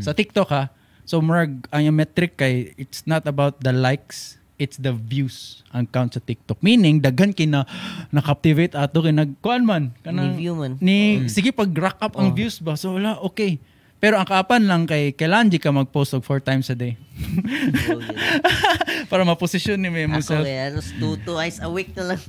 [0.00, 0.72] Sa TikTok ha.
[1.04, 5.84] So murag ang yung metric kay it's not about the likes, it's the views ang
[5.90, 6.62] count sa TikTok.
[6.64, 7.66] Meaning daghan kay na
[8.14, 10.78] na-captivate ato kay nagkuan man kanang Ni view man.
[10.80, 12.78] Ni sige pag rack up ang views ba.
[12.78, 13.58] So wala okay.
[14.00, 16.96] Pero ang kaapan lang kay kailangan di ka mag-post og four times a day.
[19.12, 20.44] Para maposisyon ni mo Ako self.
[20.48, 22.22] kaya anos two twice a week na lang.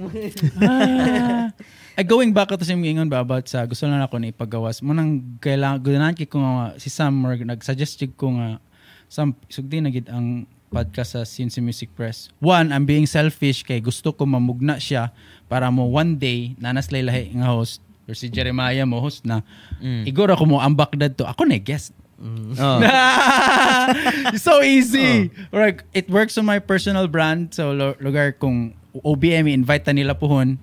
[1.95, 4.91] ah, going back to sa ingon ba about sa gusto lang ako na ipagawas mo
[4.91, 8.59] nang kailangan gunahan kay ko nga si Sam or nag-suggest ko nga
[9.07, 12.31] Sam sugdi na gid ang podcast sa Cincy Music Press.
[12.39, 15.15] One, I'm being selfish kay gusto ko mamugna siya
[15.47, 17.79] para mo one day nanas lahi nga host
[18.11, 19.39] or si Jeremiah mo host na
[19.79, 20.03] Mm.
[20.05, 21.95] igora ko mo ambak dadto ako na guest
[22.61, 22.77] Oh.
[24.37, 25.33] so easy.
[25.49, 27.49] Right, it works on my personal brand.
[27.49, 30.61] So lugar kung OBM invite ta nila pohon.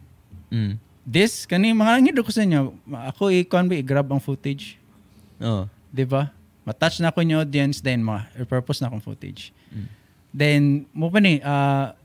[0.55, 0.79] Mm.
[1.03, 2.79] This kani mga ngid ko sa inyo.
[3.11, 4.79] Ako i-con i-grab ang footage,
[5.43, 5.67] Oh.
[5.91, 6.31] 'di ba?
[6.63, 9.51] Ma-touch na ko yung audience then ma repurpose na akong footage.
[10.31, 11.97] Then mo pa ni ah,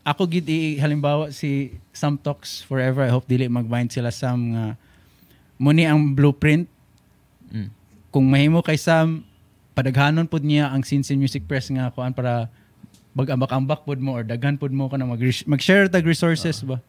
[0.00, 3.02] ako gid i- halimbawa si Sam Talks Forever.
[3.02, 4.64] I hope dili mag-mind sila Sam nga
[5.56, 6.66] muni ang blueprint
[7.54, 7.70] Mm.
[8.10, 9.22] kung mahimo kay Sam
[9.74, 12.50] padaghanon pud niya ang Sinsin Music Press nga kuan para
[13.14, 16.82] mag-ambak-ambak pud mo or daghan pud mo kana mag mag-share tag resources ba.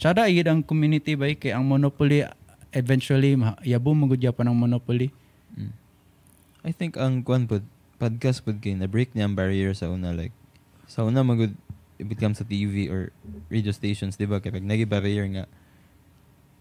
[0.00, 2.24] Tsada iyid ang community ba kay ang monopoly
[2.72, 5.12] eventually ma- yabo mo gud pa ng monopoly.
[6.64, 7.64] I think ang kwan pod
[7.96, 10.32] podcast pod kay na break niya ang barrier sa una like
[10.88, 11.52] sa una magud
[12.00, 13.12] it become sa TV or
[13.52, 15.44] radio stations di ba kay pag nagi barrier nga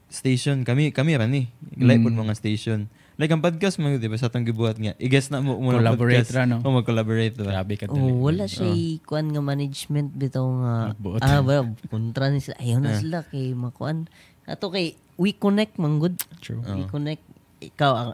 [0.10, 2.22] station kami kami ra ni like pod Mm.
[2.24, 2.80] mga station
[3.16, 6.24] like ang podcast mo di ba sa atong gibuhat nga i-guess na mo mo Collaborate
[6.24, 6.34] podcast.
[6.34, 6.60] ra, no?
[6.60, 8.74] oh mag-collaborate ba Grabe ka oh, wala siya
[9.04, 11.22] kuan nga management bitaw nga Nagbuot.
[11.22, 12.98] ah well, kontra ni sila ayaw na Ah.
[12.98, 14.10] sila kay makuan
[14.44, 16.64] ato kay we connect man good True.
[16.66, 16.90] we Oh.
[16.90, 17.22] connect
[17.60, 18.12] ikaw ang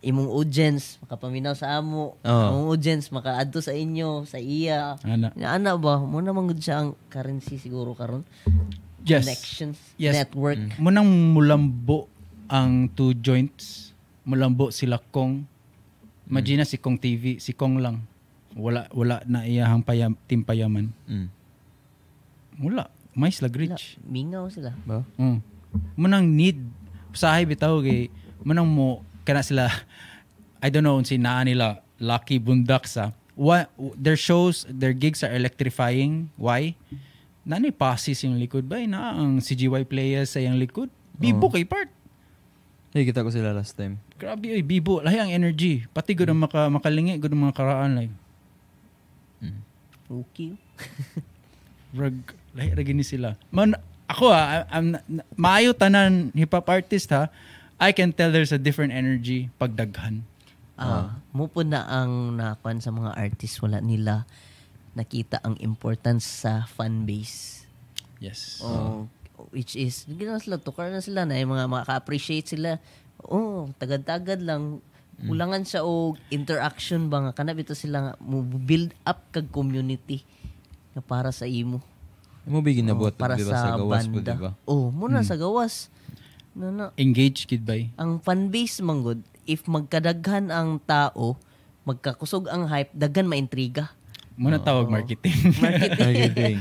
[0.00, 2.30] imong audience makapaminaw sa amo Oh.
[2.46, 5.34] ang audience makaadto sa inyo sa iya Ana.
[5.34, 8.22] Ana ba mo na man gud siya ang currency siguro karon
[9.04, 9.22] Yes.
[9.24, 10.16] connections Yes.
[10.16, 12.08] network Munang mulambo
[12.44, 13.92] ang two joints.
[14.24, 15.44] Mulambo sila Kong.
[16.24, 18.00] Imagine na si Kong TV, si Kong lang.
[18.56, 20.88] Wala wala na iyahang payam, team payaman.
[21.04, 21.28] mm.
[22.62, 22.88] Wala.
[23.14, 23.94] May slag Wala, rich.
[24.02, 25.38] mingaw sila ba Mm.
[25.94, 26.58] Munang need
[27.14, 28.10] usahay bitaw kay
[28.42, 29.70] munang mo kana sila
[30.58, 35.30] I don't know unsi naa nila lucky bundak sa what their shows their gigs are
[35.30, 36.74] electrifying why
[37.44, 38.80] nani passes yung likod ba?
[38.84, 40.88] Na ang CGY players sa yung likod?
[41.14, 41.92] Bibo kay part
[42.94, 43.98] hey kita ko sila last time.
[44.14, 45.02] Grabe oy bibo.
[45.02, 45.82] Lahi ang energy.
[45.90, 48.14] Pati gud ang maka, makalingi gud ang mga karaan like
[50.06, 50.54] okay.
[51.98, 52.14] Rag
[52.54, 53.34] lahi ra gini sila.
[53.50, 53.74] Man
[54.06, 54.94] ako ah I'm,
[55.34, 57.26] maayo tanan hip hop artist ha?
[57.82, 60.22] I can tell there's a different energy pagdaghan.
[60.78, 64.26] Ah, mo po na ang nakuan sa mga artist wala nila
[64.94, 67.66] nakita ang importance sa fan base.
[68.22, 69.10] yes Oh,
[69.50, 72.78] which is ginawa sila tukar na sila na yung mga maka-appreciate sila.
[73.26, 74.78] Oh, tagad-tagad lang
[75.30, 80.26] ulangan siya og interaction ba nga kanab ito sila nga mo build up kag community
[80.94, 81.78] nga para sa imo.
[82.44, 84.34] mo bigin na buhat para di ba sa, sa gawas po banda.
[84.36, 85.88] ba Oh, muna sa gawas.
[86.54, 91.34] Na na engage kid bay ang fanbase manggod if magkadaghan ang tao
[91.82, 93.90] magkakusog ang hype daghan maintriga
[94.34, 96.58] muna tawag marketing marketing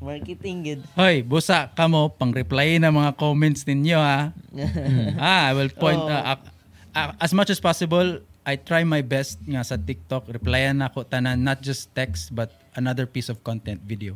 [0.00, 4.30] marketing gid Hoy, busa kamo pang reply na mga comments ninyo ha.
[5.20, 6.08] ah, I will point Oh.
[6.08, 6.48] ak-
[6.94, 10.30] uh, as much as possible, I try my best nga sa TikTok.
[10.30, 14.14] Replyan ako tanan, not just text, but another piece of content, video.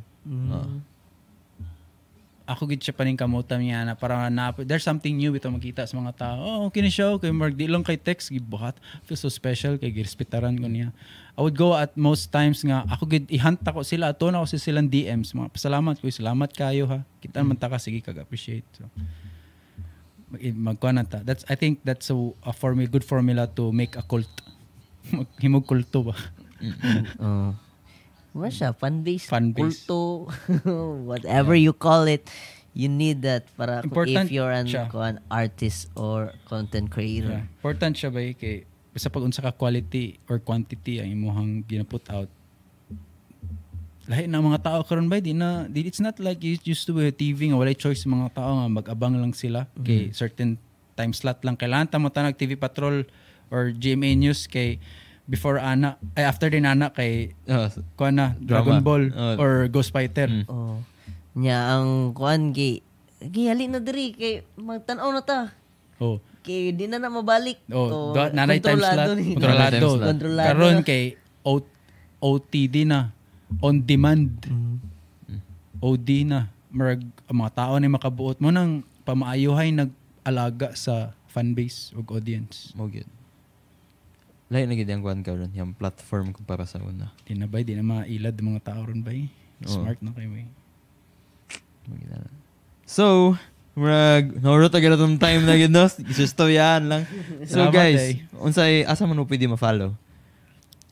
[2.50, 5.94] Ako gid siya paning kamutam niya na para na there's something new bitaw makita sa
[5.94, 6.38] mga tao.
[6.42, 8.74] Oh, okay ni siya kay Mark di lang kay text gibuhat.
[9.06, 10.90] Feel so special kay girespetaran ko niya.
[11.38, 14.50] I would go at most times nga ako gid ihunt ako sila ato na ako
[14.50, 17.06] sa silang DMs mga pasalamat ko salamat kayo ha.
[17.22, 18.66] Kita man ta ka sige kag appreciate.
[18.74, 18.90] So
[20.34, 21.22] mag magkuha na ta.
[21.22, 24.30] That's I think that's a, a formula good formula to make a cult.
[25.14, 26.14] Maghimog kulto ba?
[27.22, 27.54] Oh.
[28.30, 28.70] What siya?
[28.76, 29.26] Fan base?
[29.26, 29.86] Fan base.
[29.86, 30.30] Kulto?
[31.10, 32.26] whatever you call it.
[32.70, 34.86] You need that para Important if you're an, siya.
[34.86, 37.42] kuan, artist or content creator.
[37.42, 37.58] Yeah.
[37.58, 38.62] Important siya ba kay
[38.94, 42.30] sa pag unsa ka quality or quantity ang imuhang ginaput out.
[44.06, 46.94] Lahi na mga tao karon ba di na di, it's not like it used to
[46.94, 50.58] be TV nga walay choice mga tao nga mag-abang lang sila kay certain
[50.98, 53.06] time slot lang kailangan ta mo tanag TV Patrol
[53.50, 54.82] or GMA News kay
[55.30, 58.42] before ana ay after din ana kay Oh, kuha na Drama.
[58.42, 59.34] Dragon Ball Oh.
[59.38, 60.26] or Ghost Fighter.
[60.26, 60.44] Mm.
[60.44, 60.82] Oh.
[61.32, 62.82] Nya ang kuan gi
[63.22, 65.54] gihali na diri kay magtan-aw na ta.
[65.96, 66.18] Oh.
[66.40, 67.62] Kay di na na mabalik.
[67.68, 69.16] Oh, To, do, nanay time kontrolado slot.
[69.16, 69.86] ni- Kontrolado.
[70.02, 70.48] Kontrolado.
[70.50, 71.02] Karon kay
[71.40, 71.70] O-
[72.18, 73.14] OTD na.
[73.60, 74.34] On demand.
[75.78, 76.50] OD na.
[76.68, 80.94] Marag, ang mga tao na makabuot mo nang pamaayuhay nag-alaga sa
[81.26, 82.70] fanbase ug audience.
[82.72, 83.06] mo gyud.
[84.50, 87.14] Lahi na gid ang kuan karon, yung platform ko para sa una.
[87.22, 87.62] Di na ba?
[87.62, 89.14] Di na mailad ang mga tao ron ba?
[89.14, 89.70] Oo.
[89.70, 90.50] Smart na kayo na.
[92.82, 93.38] So,
[93.78, 95.86] murag norot agad atong time na gid no.
[96.10, 97.06] Isusto yan lang.
[97.46, 99.94] So guys, unsay asa man mo pwede ma-follow?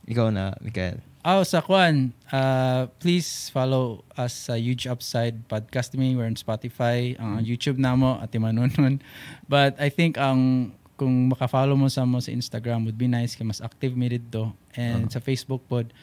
[0.09, 1.03] Ikaw na, Mikael.
[1.19, 6.15] Oh, sa Kwan, uh, please follow us sa Huge Upside Podcast Me.
[6.15, 9.03] We're on Spotify, ang YouTube namo at Manunon.
[9.51, 13.47] But I think ang kung maka-follow mo sa mo sa Instagram would be nice kay
[13.47, 14.51] mas active mi dito.
[14.75, 15.95] And sa Facebook pod.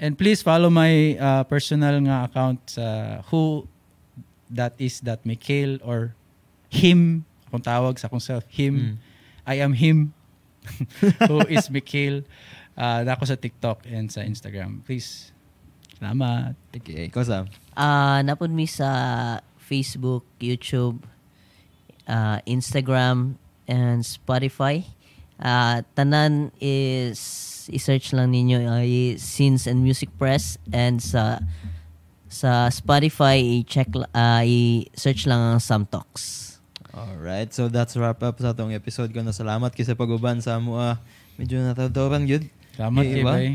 [0.00, 3.68] And please follow my uh, personal nga account sa who
[4.48, 6.16] that is that Mikhail or
[6.72, 8.96] him akong tawag sa akong self him.
[9.48, 10.12] I am him.
[11.32, 12.20] Who is Mikhail?
[12.76, 14.84] Uh, ako sa TikTok and sa Instagram.
[14.84, 15.32] Please.
[15.96, 16.52] Salamat.
[16.70, 17.48] Okay, ikaw Sam.
[17.72, 21.00] Ah, napod mi sa Facebook, YouTube,
[22.04, 24.82] ah, Instagram, and Spotify.
[25.38, 27.20] Ah, tanan is
[27.68, 31.38] i-search lang ninyo ay Scenes and Music Press and sa
[32.26, 36.58] sa Spotify i-check ah, i-search lang ang Sam Talks.
[36.90, 40.80] Alright, so that's wrap up sa atong episode ko na salamat kasi pag-uban sa mo
[40.80, 40.98] ah,
[41.38, 42.48] medyo natawtoran gyud.
[42.74, 43.32] salamat kay iba?
[43.36, 43.48] bay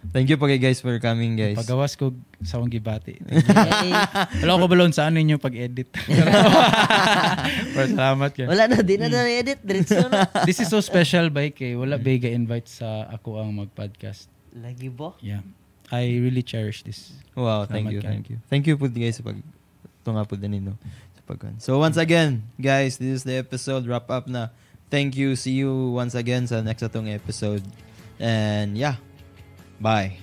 [0.00, 1.54] Thank you pa kay guys for coming guys.
[1.54, 3.92] pagawas ko sa akong gibati Eh,
[4.40, 5.92] wala ko balon sa ano ninyo pag-edit
[7.76, 9.60] Pero salamat kay wala na, di na na edit.
[9.60, 10.24] Diretso na.
[10.48, 14.88] this is so special bay kay wala bay ga invite sa ako ang mag-podcast Lagi
[14.88, 15.12] ba?
[15.20, 15.44] yeah
[15.92, 18.10] I really cherish this Wow, thank Salamat you, kayo.
[18.10, 18.36] thank you.
[18.48, 19.38] Thank you po guys sa pag
[20.00, 20.74] tunga po din no.
[21.14, 21.52] Sa pagkan.
[21.60, 24.48] So once again, guys, this is the episode wrap up na.
[24.88, 25.36] Thank you.
[25.36, 27.62] See you once again sa next atong episode.
[28.18, 28.98] And yeah.
[29.80, 30.18] Bye.